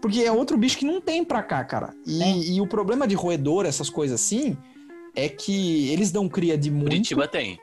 Porque 0.00 0.22
é 0.22 0.30
outro 0.30 0.56
bicho 0.56 0.78
que 0.78 0.84
não 0.84 1.00
tem 1.00 1.24
pra 1.24 1.42
cá, 1.42 1.64
cara. 1.64 1.92
E, 2.06 2.56
e 2.56 2.60
o 2.60 2.66
problema 2.66 3.08
de 3.08 3.14
roedor, 3.14 3.66
essas 3.66 3.90
coisas 3.90 4.20
assim, 4.20 4.56
é 5.16 5.28
que 5.28 5.90
eles 5.92 6.12
dão 6.12 6.28
cria 6.28 6.56
de 6.56 6.70
muito. 6.70 6.90
Curitiba 6.90 7.26
tem. 7.26 7.58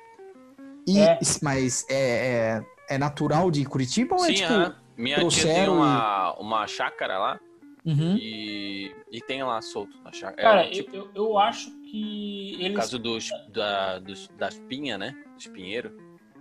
E, 0.87 0.99
É. 0.99 1.17
Mas 1.41 1.85
é, 1.89 2.61
é, 2.89 2.95
é 2.95 2.97
natural 2.97 3.49
de 3.49 3.63
Curitiba 3.63 4.15
ou 4.15 4.25
é 4.25 4.27
Sim, 4.27 4.33
tipo. 4.33 4.51
aham. 4.53 4.75
minha 4.97 5.27
tia 5.29 5.53
tem 5.53 5.69
uma, 5.69 6.33
uma 6.39 6.67
chácara 6.67 7.17
lá 7.17 7.39
Uhum. 7.85 8.15
e, 8.17 8.95
e 9.11 9.19
tem 9.21 9.43
lá 9.43 9.61
solto 9.61 9.97
na 10.03 10.11
chácara. 10.13 10.41
Cara, 10.41 10.65
é, 10.65 10.69
tipo, 10.69 10.95
eu, 10.95 11.09
eu, 11.13 11.37
acho 11.37 11.69
que 11.81 12.53
por 12.57 12.65
eles. 12.65 12.77
causa 12.77 12.97
dos, 12.97 13.29
da, 13.53 13.99
dos, 13.99 14.29
das 14.37 14.57
pinhas, 14.57 14.97
né? 14.97 15.13
Dos 15.35 15.47
pinheiros. 15.47 15.91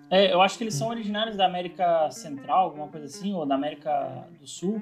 É, 0.08 0.32
eu 0.32 0.40
acho 0.40 0.56
que 0.56 0.64
eles 0.64 0.74
são 0.74 0.88
originários 0.88 1.36
da 1.36 1.46
América 1.46 2.08
Central, 2.10 2.64
alguma 2.66 2.86
coisa 2.88 3.06
assim, 3.06 3.34
ou 3.34 3.44
da 3.46 3.54
América 3.56 4.24
do 4.38 4.46
Sul. 4.46 4.80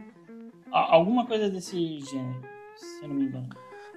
Alguma 0.70 1.24
coisa 1.26 1.48
desse 1.48 2.00
gênero, 2.00 2.42
se 2.76 3.02
eu 3.04 3.08
não 3.08 3.16
me 3.16 3.24
engano. 3.24 3.48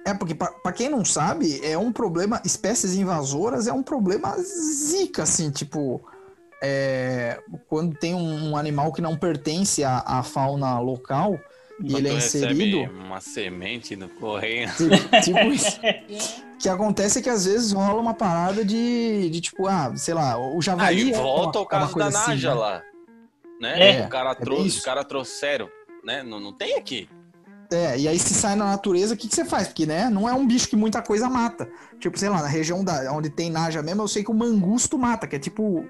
É, 0.04 0.12
porque 0.12 0.34
pra 0.34 0.72
quem 0.72 0.88
não 0.88 1.04
sabe, 1.04 1.60
é 1.64 1.78
um 1.78 1.90
problema. 1.92 2.40
Espécies 2.44 2.94
invasoras 2.94 3.66
é 3.66 3.72
um 3.72 3.82
problema 3.82 4.36
zica, 4.38 5.22
assim, 5.22 5.50
tipo. 5.50 6.04
é, 6.62 7.40
quando 7.68 7.96
tem 7.96 8.14
um, 8.14 8.50
um 8.50 8.56
animal 8.56 8.92
que 8.92 9.00
não 9.02 9.16
pertence 9.16 9.82
à, 9.84 9.98
à 10.06 10.22
fauna 10.22 10.78
local, 10.78 11.38
e 11.82 11.94
ele 11.96 12.08
é 12.08 12.14
inserido. 12.14 12.82
uma 12.92 13.20
semente 13.20 13.96
no 13.96 14.08
correio. 14.08 14.68
Tipo, 14.76 15.20
tipo 15.22 15.38
isso. 15.52 15.80
O 16.54 16.58
que 16.58 16.68
acontece 16.68 17.18
é 17.18 17.22
que 17.22 17.28
às 17.28 17.44
vezes 17.46 17.72
rola 17.72 18.00
uma 18.00 18.14
parada 18.14 18.64
de, 18.64 19.28
de 19.30 19.40
tipo, 19.40 19.66
ah, 19.66 19.92
sei 19.96 20.14
lá, 20.14 20.38
o 20.38 20.60
Javali. 20.62 21.02
Aí 21.02 21.12
é 21.12 21.16
volta 21.16 21.58
uma- 21.58 21.64
o 21.64 21.66
caso 21.68 21.84
uma 21.86 21.92
coisa 21.92 22.10
da 22.10 22.18
assim, 22.20 22.30
Naja 22.30 22.48
né? 22.54 22.60
lá. 22.60 22.82
Né? 23.60 23.98
É, 24.00 24.06
o 24.06 24.08
cara 24.08 24.30
é 24.30 24.34
trouxe, 24.34 24.66
isso. 24.68 24.78
os 24.78 24.84
caras 24.84 25.04
trouxeram, 25.06 25.68
né? 26.04 26.22
Não, 26.22 26.38
não 26.40 26.52
tem 26.52 26.76
aqui. 26.76 27.08
É, 27.74 27.98
e 27.98 28.08
aí 28.08 28.18
se 28.18 28.32
sai 28.34 28.54
na 28.56 28.64
natureza, 28.66 29.14
o 29.14 29.16
que, 29.16 29.28
que 29.28 29.34
você 29.34 29.44
faz? 29.44 29.66
Porque, 29.68 29.84
né, 29.86 30.08
não 30.08 30.28
é 30.28 30.32
um 30.32 30.46
bicho 30.46 30.68
que 30.68 30.76
muita 30.76 31.02
coisa 31.02 31.28
mata. 31.28 31.68
Tipo, 31.98 32.18
sei 32.18 32.28
lá, 32.28 32.40
na 32.42 32.48
região 32.48 32.84
da, 32.84 33.12
onde 33.12 33.28
tem 33.30 33.50
naja 33.50 33.82
mesmo, 33.82 34.02
eu 34.02 34.08
sei 34.08 34.22
que 34.24 34.30
o 34.30 34.34
mangusto 34.34 34.98
mata, 34.98 35.26
que 35.26 35.36
é 35.36 35.38
tipo 35.38 35.84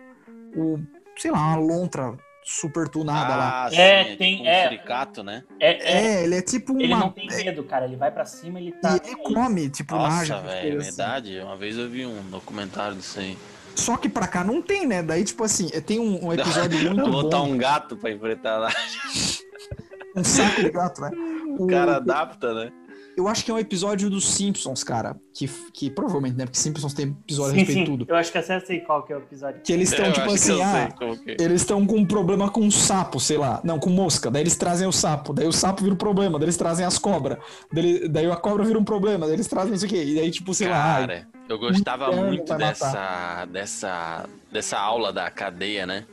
o, 0.56 0.80
sei 1.16 1.30
lá, 1.30 1.38
uma 1.38 1.56
lontra 1.56 2.16
super 2.46 2.88
tunada 2.88 3.34
lá. 3.36 3.64
ah, 3.64 3.70
sim, 3.70 3.76
É, 3.76 4.00
é, 4.12 4.16
tem- 4.16 4.32
tipo 4.36 4.44
um 4.44 4.48
é. 4.50 4.64
suricato, 4.64 5.22
né? 5.22 5.42
É, 5.58 5.70
é, 5.70 6.06
É, 6.20 6.24
ele 6.24 6.34
é 6.36 6.42
tipo 6.42 6.72
uma... 6.72 6.82
ele 6.82 6.94
não 6.94 7.10
tem 7.10 7.26
medo, 7.26 7.64
cara. 7.64 7.86
Ele 7.86 7.96
vai 7.96 8.10
pra 8.10 8.24
cima, 8.26 8.60
ele 8.60 8.72
tá. 8.72 9.00
E 9.02 9.06
ele 9.08 9.16
come, 9.16 9.68
tipo, 9.70 9.96
naja. 9.96 10.36
Nossa, 10.36 10.46
velho, 10.48 10.76
é 10.76 10.80
assim. 10.80 10.88
verdade. 10.88 11.40
Uma 11.40 11.56
vez 11.56 11.76
eu 11.78 11.88
vi 11.88 12.04
um 12.04 12.22
documentário 12.30 12.96
disso 12.96 13.18
aí. 13.18 13.36
Só 13.74 13.96
que 13.96 14.08
pra 14.08 14.26
cá 14.28 14.44
não 14.44 14.60
tem, 14.62 14.86
né? 14.86 15.02
Daí, 15.02 15.24
tipo 15.24 15.42
assim, 15.42 15.68
tem 15.68 15.98
um, 15.98 16.26
um 16.26 16.32
episódio 16.32 16.78
muito 16.94 17.10
Vou 17.10 17.22
botar 17.22 17.38
bom, 17.38 17.48
um 17.48 17.56
gato 17.58 17.96
pra 17.96 18.10
enfrentar 18.10 18.58
lá. 18.58 18.70
um 20.14 20.22
saco 20.22 20.60
de 20.62 20.70
gato, 20.70 21.00
né? 21.00 21.10
O 21.58 21.66
cara 21.66 21.96
adapta, 21.96 22.52
né? 22.54 22.72
Eu 23.16 23.28
acho 23.28 23.44
que 23.44 23.50
é 23.50 23.54
um 23.54 23.58
episódio 23.58 24.10
dos 24.10 24.28
Simpsons, 24.28 24.82
cara. 24.82 25.16
Que, 25.32 25.46
que 25.72 25.88
provavelmente, 25.88 26.36
né? 26.36 26.46
Porque 26.46 26.58
Simpsons 26.58 26.92
tem 26.94 27.16
episódio 27.24 27.52
a 27.52 27.54
Sim, 27.54 27.58
respeito 27.58 27.80
de 27.80 27.84
tudo. 27.86 28.06
Eu 28.08 28.16
acho 28.16 28.32
que 28.32 28.38
até 28.38 28.58
sei 28.58 28.80
qual 28.80 29.04
que 29.04 29.12
é 29.12 29.16
o 29.16 29.20
episódio. 29.20 29.60
Que 29.62 29.72
eles 29.72 29.90
estão, 29.90 30.06
Eu 30.06 30.12
tipo 30.12 30.32
assim, 30.32 30.52
eu 30.52 30.62
ah, 30.62 30.88
que- 31.24 31.36
eles 31.38 31.60
estão 31.60 31.86
com 31.86 31.96
um 31.96 32.04
problema 32.04 32.50
com 32.50 32.68
sapo, 32.72 33.20
sei 33.20 33.38
lá. 33.38 33.60
Não, 33.62 33.78
com 33.78 33.88
mosca. 33.90 34.30
Daí 34.32 34.42
eles 34.42 34.56
trazem 34.56 34.86
o 34.88 34.92
sapo. 34.92 35.32
Daí 35.32 35.46
o 35.46 35.52
sapo 35.52 35.82
vira 35.82 35.94
um 35.94 35.98
problema. 35.98 36.38
Daí 36.40 36.46
eles 36.46 36.56
trazem 36.56 36.84
as 36.84 36.98
cobras. 36.98 37.38
Daí, 37.72 38.08
daí 38.08 38.28
a 38.28 38.36
cobra 38.36 38.64
vira 38.64 38.78
um 38.78 38.84
problema. 38.84 39.26
Daí 39.26 39.36
eles 39.36 39.46
trazem 39.46 39.70
não 39.70 39.78
sei 39.78 39.88
o 39.88 39.90
quê. 39.92 40.04
E 40.04 40.14
daí, 40.16 40.30
tipo, 40.32 40.52
sei 40.52 40.68
lá. 40.68 40.96
ai, 40.96 41.00
Cara, 41.06 41.28
eu 41.48 41.58
gostava 41.58 42.10
muito 42.10 42.52
dessa, 42.56 43.44
dessa, 43.46 44.28
dessa 44.50 44.78
aula 44.78 45.12
da 45.12 45.30
cadeia, 45.30 45.86
né? 45.86 46.04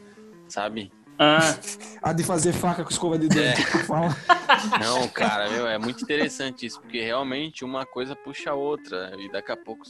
Sabe? 0.48 0.92
Ah, 1.18 1.40
a 2.02 2.14
de 2.14 2.24
fazer 2.24 2.54
faca 2.54 2.84
com 2.84 2.90
escova 2.90 3.18
de 3.18 3.28
dente. 3.28 3.62
fala. 3.86 4.10
Não, 4.80 5.08
cara, 5.10 5.50
meu, 5.50 5.68
é 5.68 5.78
muito 5.78 6.04
interessante 6.04 6.66
isso, 6.66 6.80
porque 6.82 7.02
realmente 7.02 7.64
uma 7.64 7.86
coisa 7.86 8.16
puxa 8.16 8.52
a 8.52 8.54
outra 8.56 9.14
e 9.20 9.32
daqui 9.32 9.52
a 9.52 9.58
pouco 9.58 9.84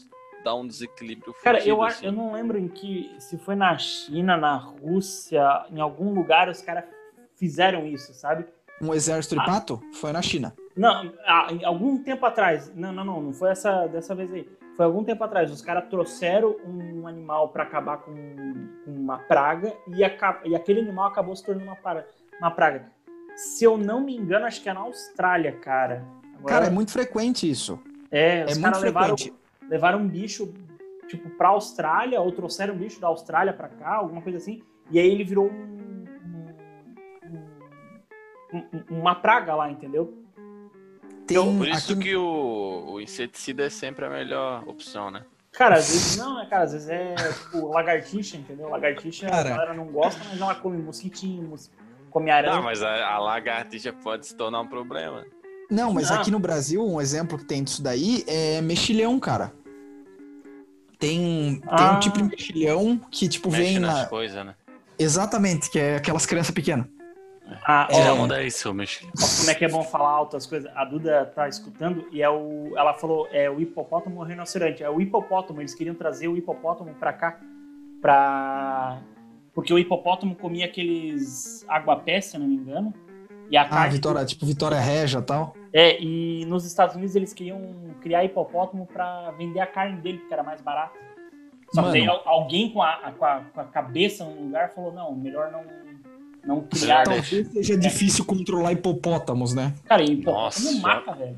dá 0.43 0.53
um 0.55 0.65
desequilíbrio 0.67 1.33
cara, 1.43 1.57
fudido, 1.59 1.75
eu, 1.75 1.81
acho, 1.83 1.97
assim. 1.97 2.05
eu 2.07 2.11
não 2.11 2.33
lembro 2.33 2.57
em 2.57 2.67
que. 2.67 3.15
Se 3.19 3.37
foi 3.37 3.55
na 3.55 3.77
China, 3.77 4.37
na 4.37 4.55
Rússia, 4.55 5.65
em 5.71 5.79
algum 5.79 6.13
lugar 6.13 6.49
os 6.49 6.61
caras 6.61 6.85
fizeram 7.35 7.85
isso, 7.87 8.13
sabe? 8.13 8.45
Um 8.81 8.93
exército 8.93 9.35
de 9.39 9.45
pato 9.45 9.79
foi 9.93 10.11
na 10.11 10.21
China. 10.21 10.55
Não, 10.75 11.13
há- 11.25 11.47
em 11.51 11.63
algum 11.63 12.01
tempo 12.01 12.25
atrás. 12.25 12.71
Não, 12.75 12.91
não, 12.91 13.03
não, 13.05 13.21
não 13.21 13.33
foi 13.33 13.51
essa 13.51 13.85
dessa 13.87 14.15
vez 14.15 14.33
aí. 14.33 14.49
Foi 14.75 14.85
algum 14.85 15.03
tempo 15.03 15.23
atrás. 15.23 15.51
Os 15.51 15.61
caras 15.61 15.89
trouxeram 15.89 16.55
um 16.65 17.07
animal 17.07 17.49
pra 17.49 17.63
acabar 17.63 17.97
com, 17.97 18.13
uma 18.87 19.17
praga 19.19 19.73
e, 19.87 19.99
e 20.49 20.55
aquele 20.55 20.79
animal 20.81 21.07
acabou 21.07 21.35
se 21.35 21.43
tornando 21.45 21.67
uma, 21.67 21.75
para- 21.75 22.05
uma 22.39 22.51
praga. 22.51 22.91
Se 23.35 23.63
eu 23.63 23.77
não 23.77 24.01
me 24.01 24.15
engano, 24.15 24.45
acho 24.45 24.61
que 24.61 24.69
é 24.69 24.73
na 24.73 24.81
Austrália, 24.81 25.51
cara. 25.53 26.05
Agora- 26.37 26.53
Cara, 26.55 26.65
é 26.67 26.69
muito 26.69 26.91
frequente 26.91 27.49
isso. 27.49 27.79
é, 28.09 28.39
É 28.41 28.45
os 28.45 28.51
muito 28.57 28.63
caras 28.63 28.81
levaram, 28.81 29.17
frequente. 29.17 29.39
levaram 29.69 29.99
um 29.99 30.07
bicho 30.07 30.53
tipo 31.07 31.29
pra 31.31 31.49
Austrália 31.49 32.19
ou 32.21 32.31
trouxeram 32.31 32.73
um 32.73 32.77
bicho 32.77 32.99
da 32.99 33.07
Austrália 33.07 33.53
pra 33.53 33.67
cá, 33.67 33.95
alguma 33.95 34.21
coisa 34.21 34.37
assim. 34.37 34.61
E 34.89 34.99
aí 34.99 35.07
ele 35.09 35.23
virou 35.23 35.49
um, 35.49 36.05
um- 38.53 38.57
um- 38.57 38.99
uma 38.99 39.15
praga 39.15 39.55
lá, 39.55 39.69
entendeu? 39.69 40.13
Tem 41.33 41.57
Por 41.57 41.67
isso 41.67 41.93
aqui- 41.93 42.01
que 42.03 42.15
o, 42.15 42.85
o 42.93 43.01
inseticida 43.01 43.65
é 43.65 43.69
sempre 43.69 44.05
a 44.05 44.09
melhor 44.09 44.63
opção, 44.67 45.09
né? 45.11 45.23
Cara, 45.51 45.75
às 45.75 45.89
vezes 45.89 46.17
não, 46.17 46.35
né, 46.37 46.47
cara? 46.49 46.63
Às 46.63 46.71
vezes 46.71 46.89
é 46.89 47.13
tipo 47.15 47.67
lagartixa, 47.69 48.37
entendeu? 48.37 48.69
Lagartixa 48.69 49.29
Cara. 49.29 49.49
a 49.53 49.57
galera 49.57 49.73
não 49.73 49.85
gosta, 49.87 50.21
mas 50.29 50.39
ela 50.39 50.55
come 50.55 50.77
mosquitinho, 50.77 51.43
mos- 51.49 51.69
come 52.09 52.31
aranha. 52.31 52.55
Não, 52.55 52.63
mas 52.63 52.81
a, 52.81 53.05
a 53.07 53.19
lagartixa 53.19 53.91
pode 53.91 54.27
se 54.27 54.35
tornar 54.35 54.61
um 54.61 54.67
problema. 54.67 55.25
Não, 55.69 55.93
mas 55.93 56.09
Não. 56.09 56.19
aqui 56.19 56.31
no 56.31 56.39
Brasil, 56.39 56.85
um 56.85 56.99
exemplo 57.01 57.37
que 57.37 57.45
tem 57.45 57.63
disso 57.63 57.81
daí 57.83 58.23
é 58.27 58.61
mexilhão, 58.61 59.19
cara. 59.19 59.53
Tem, 60.99 61.59
tem 61.59 61.63
Ah. 61.67 61.93
um 61.95 61.99
tipo 61.99 62.17
de 62.17 62.23
mexilhão 62.23 62.99
que, 63.09 63.27
tipo, 63.27 63.49
Mexe 63.49 63.63
vem 63.63 63.79
nas 63.79 63.99
na. 64.01 64.05
coisas, 64.05 64.45
né? 64.45 64.55
Exatamente, 64.99 65.69
que 65.71 65.79
é 65.79 65.95
aquelas 65.95 66.25
crianças 66.25 66.51
pequenas. 66.53 66.85
Ah, 67.65 67.87
ó, 67.89 67.93
Tira 67.93 68.05
É. 68.05 68.09
a 68.09 68.13
onda 68.13 68.35
aí, 68.35 68.49
seu 68.51 68.73
mexilhão. 68.73 69.11
ó, 69.17 69.37
como 69.39 69.49
é 69.51 69.55
que 69.55 69.65
é 69.65 69.69
bom 69.69 69.83
falar 69.83 70.09
altas 70.09 70.45
coisas. 70.45 70.71
A 70.75 70.85
Duda 70.85 71.25
tá 71.35 71.47
escutando 71.47 72.07
e 72.11 72.21
é 72.21 72.29
o, 72.29 72.73
ela 72.77 72.93
falou 72.93 73.27
é 73.31 73.49
o 73.49 73.59
hipopótamo 73.61 74.17
ou 74.19 74.23
rinoceronte. 74.25 74.83
É 74.83 74.89
o 74.89 74.99
hipopótamo. 75.01 75.61
Eles 75.61 75.73
queriam 75.73 75.95
trazer 75.95 76.27
o 76.27 76.37
hipopótamo 76.37 76.93
pra 76.95 77.13
cá, 77.13 77.39
pra 78.01 78.99
porque 79.53 79.73
o 79.73 79.77
hipopótamo 79.79 80.33
comia 80.35 80.65
aqueles 80.65 81.65
água-pé, 81.67 82.21
se 82.21 82.35
eu 82.37 82.39
não 82.39 82.47
me 82.47 82.55
engano. 82.55 82.93
E 83.49 83.57
a 83.57 83.63
Ah, 83.63 83.67
carne 83.69 83.93
Vitória, 83.95 84.25
tipo 84.25 84.45
Vitória 84.45 84.79
Regia 84.79 85.19
e 85.19 85.23
tal. 85.23 85.53
É, 85.73 86.01
e 86.01 86.45
nos 86.45 86.65
Estados 86.65 86.95
Unidos 86.95 87.15
eles 87.17 87.33
queriam 87.33 87.59
criar 88.01 88.23
hipopótamo 88.23 88.85
pra 88.85 89.31
vender 89.31 89.59
a 89.59 89.67
carne 89.67 89.97
dele, 90.01 90.19
porque 90.19 90.33
era 90.33 90.41
mais 90.43 90.61
barato. 90.61 90.97
Só 91.73 91.81
que 91.81 91.87
Mano. 91.87 91.91
daí 91.91 92.07
al- 92.07 92.21
alguém 92.25 92.69
com 92.71 92.81
a, 92.81 93.11
com, 93.17 93.25
a, 93.25 93.41
com 93.53 93.59
a 93.61 93.63
cabeça 93.65 94.23
no 94.25 94.41
lugar 94.41 94.69
falou, 94.73 94.91
não, 94.93 95.13
melhor 95.15 95.51
não, 95.51 95.63
não 96.45 96.61
criar. 96.61 97.03
Talvez 97.03 97.27
seja 97.27 97.77
difícil 97.77 98.25
controlar 98.25 98.71
hipopótamos, 98.73 99.53
né? 99.53 99.73
Cara, 99.85 100.03
hipopótamo 100.03 100.65
Nossa. 100.71 100.79
mata, 100.81 101.13
velho. 101.13 101.37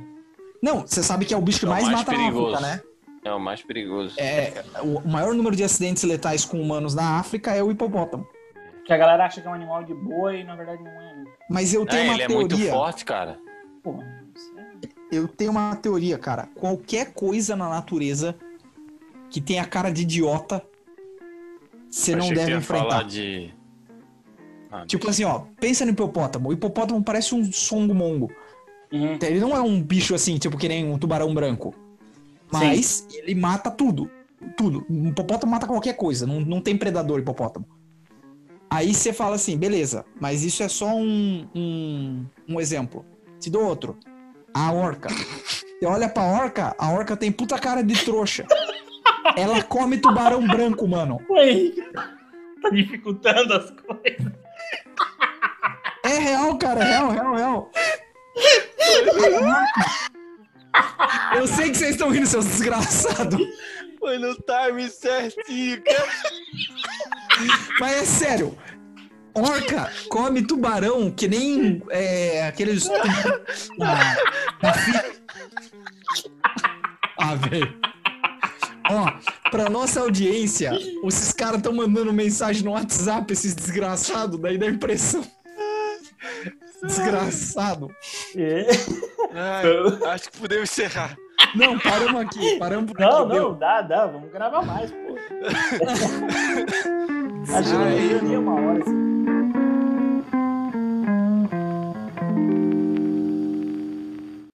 Não, 0.61 0.81
você 0.87 1.03
sabe 1.03 1.25
que 1.25 1.33
é 1.33 1.37
o 1.37 1.41
bicho 1.41 1.59
que 1.59 1.65
É 1.65 1.69
mais, 1.69 1.83
mais 1.83 1.97
mata 1.97 2.11
perigoso. 2.11 2.51
na 2.51 2.57
África, 2.69 2.83
né? 2.87 2.93
É 3.25 3.33
o 3.33 3.39
mais 3.39 3.61
perigoso. 3.61 4.15
É, 4.19 4.63
o 4.81 5.07
maior 5.07 5.33
número 5.33 5.55
de 5.55 5.63
acidentes 5.63 6.03
letais 6.03 6.43
com 6.45 6.59
humanos 6.61 6.93
na 6.95 7.19
África 7.19 7.51
é 7.53 7.61
o 7.63 7.71
hipopótamo. 7.71 8.27
Que 8.85 8.91
a 8.91 8.97
galera 8.97 9.25
acha 9.25 9.39
que 9.41 9.47
é 9.47 9.49
um 9.49 9.53
animal 9.53 9.83
de 9.83 9.93
boa 9.93 10.35
e 10.35 10.43
na 10.43 10.55
verdade 10.55 10.83
não 10.83 10.91
é, 10.91 11.15
né? 11.15 11.25
Mas 11.49 11.73
eu 11.73 11.85
tenho 11.85 12.01
É, 12.01 12.05
uma 12.05 12.13
ele 12.15 12.23
é 12.23 12.27
teoria. 12.27 12.57
muito 12.57 12.69
forte, 12.69 13.05
cara. 13.05 13.39
É- 13.85 15.17
Eu 15.17 15.27
tenho 15.27 15.51
uma 15.51 15.75
teoria, 15.75 16.17
cara. 16.17 16.49
Qualquer 16.55 17.13
coisa 17.13 17.55
na 17.55 17.69
natureza 17.69 18.35
que 19.29 19.39
tem 19.39 19.59
a 19.59 19.65
cara 19.65 19.89
de 19.89 20.01
idiota, 20.01 20.61
você 21.89 22.15
não 22.15 22.29
deve 22.29 22.55
enfrentar. 22.55 22.83
falar 22.89 23.03
de... 23.03 23.53
Ah, 24.73 24.87
Tipo 24.87 25.07
assim, 25.07 25.23
ó, 25.23 25.41
pensa 25.59 25.85
no 25.85 25.91
hipopótamo. 25.91 26.49
O 26.49 26.53
hipopótamo 26.53 27.03
parece 27.03 27.35
um 27.35 27.51
songo-mongo. 27.51 28.31
Uhum. 28.91 29.19
Ele 29.21 29.39
não 29.39 29.55
é 29.55 29.61
um 29.61 29.79
bicho 29.79 30.15
assim, 30.15 30.39
tipo 30.39 30.57
que 30.57 30.67
nem 30.67 30.91
um 30.91 30.97
tubarão 30.97 31.31
branco. 31.31 31.75
Mas 32.51 33.07
ele 33.13 33.35
mata 33.35 33.69
tudo. 33.69 34.09
Tudo. 34.57 34.83
Um 34.89 35.09
hipopótamo 35.09 35.51
mata 35.51 35.67
qualquer 35.67 35.93
coisa. 35.93 36.25
Não, 36.25 36.39
não 36.39 36.59
tem 36.59 36.75
predador 36.75 37.19
hipopótamo. 37.19 37.67
Aí 38.67 38.95
você 38.95 39.13
fala 39.13 39.35
assim, 39.35 39.55
beleza, 39.55 40.03
mas 40.19 40.43
isso 40.43 40.63
é 40.63 40.67
só 40.67 40.87
um, 40.95 41.47
um, 41.53 42.25
um 42.49 42.59
exemplo. 42.59 43.05
Te 43.39 43.51
dou 43.51 43.63
outro. 43.63 43.95
A 44.51 44.71
orca. 44.71 45.09
Você 45.09 45.85
olha 45.85 46.09
pra 46.09 46.23
orca, 46.23 46.75
a 46.79 46.91
orca 46.91 47.15
tem 47.15 47.31
puta 47.31 47.59
cara 47.59 47.83
de 47.83 48.03
trouxa. 48.03 48.47
Ela 49.37 49.61
come 49.61 49.97
tubarão 49.99 50.47
branco, 50.47 50.87
mano. 50.87 51.19
Ué, 51.29 51.71
tá 52.61 52.69
dificultando 52.71 53.53
as 53.53 53.69
coisas. 53.69 54.42
É 56.23 56.25
real, 56.25 56.57
cara, 56.57 56.81
é 56.81 56.87
real, 56.87 57.11
real, 57.11 57.35
real. 57.35 57.71
Eu 61.35 61.45
sei 61.47 61.69
que 61.69 61.77
vocês 61.77 61.91
estão 61.91 62.09
rindo, 62.09 62.25
seus 62.25 62.45
desgraçados. 62.45 63.39
Foi 63.99 64.17
no 64.17 64.33
time 64.35 64.89
certinho, 64.89 65.83
cara. 65.83 66.09
Mas 67.79 67.91
é 67.93 68.05
sério. 68.05 68.57
Orca 69.35 69.91
come 70.09 70.43
tubarão 70.45 71.09
que 71.11 71.27
nem 71.27 71.81
é, 71.89 72.47
aqueles. 72.47 72.87
Fi- 74.73 75.13
Ah, 77.19 77.35
velho. 77.35 77.77
Ó, 78.89 79.11
pra 79.49 79.69
nossa 79.69 79.99
audiência, 80.01 80.71
esses 81.05 81.33
caras 81.33 81.57
estão 81.57 81.73
mandando 81.73 82.13
mensagem 82.13 82.63
no 82.63 82.71
WhatsApp, 82.71 83.31
esses 83.33 83.53
desgraçados, 83.55 84.39
daí 84.39 84.57
dá 84.57 84.67
impressão. 84.67 85.23
Desgraçado. 86.83 87.89
É. 88.35 88.65
Ai, 89.33 89.63
acho 90.13 90.29
que 90.31 90.37
podemos 90.39 90.69
encerrar. 90.69 91.15
Não, 91.55 91.77
paramos 91.79 92.21
aqui, 92.21 92.57
paramos 92.57 92.91
por 92.91 92.99
Não, 92.99 93.09
aqui. 93.09 93.19
não, 93.19 93.27
deu. 93.29 93.53
dá, 93.55 93.81
dá, 93.81 94.05
vamos 94.07 94.31
gravar 94.31 94.61
mais, 94.63 94.91
pô. 94.91 94.97
Acho 97.53 97.69
que 97.69 97.75
não 98.25 98.39
uma 98.39 98.53
hora 98.55 98.79
assim. 98.81 99.12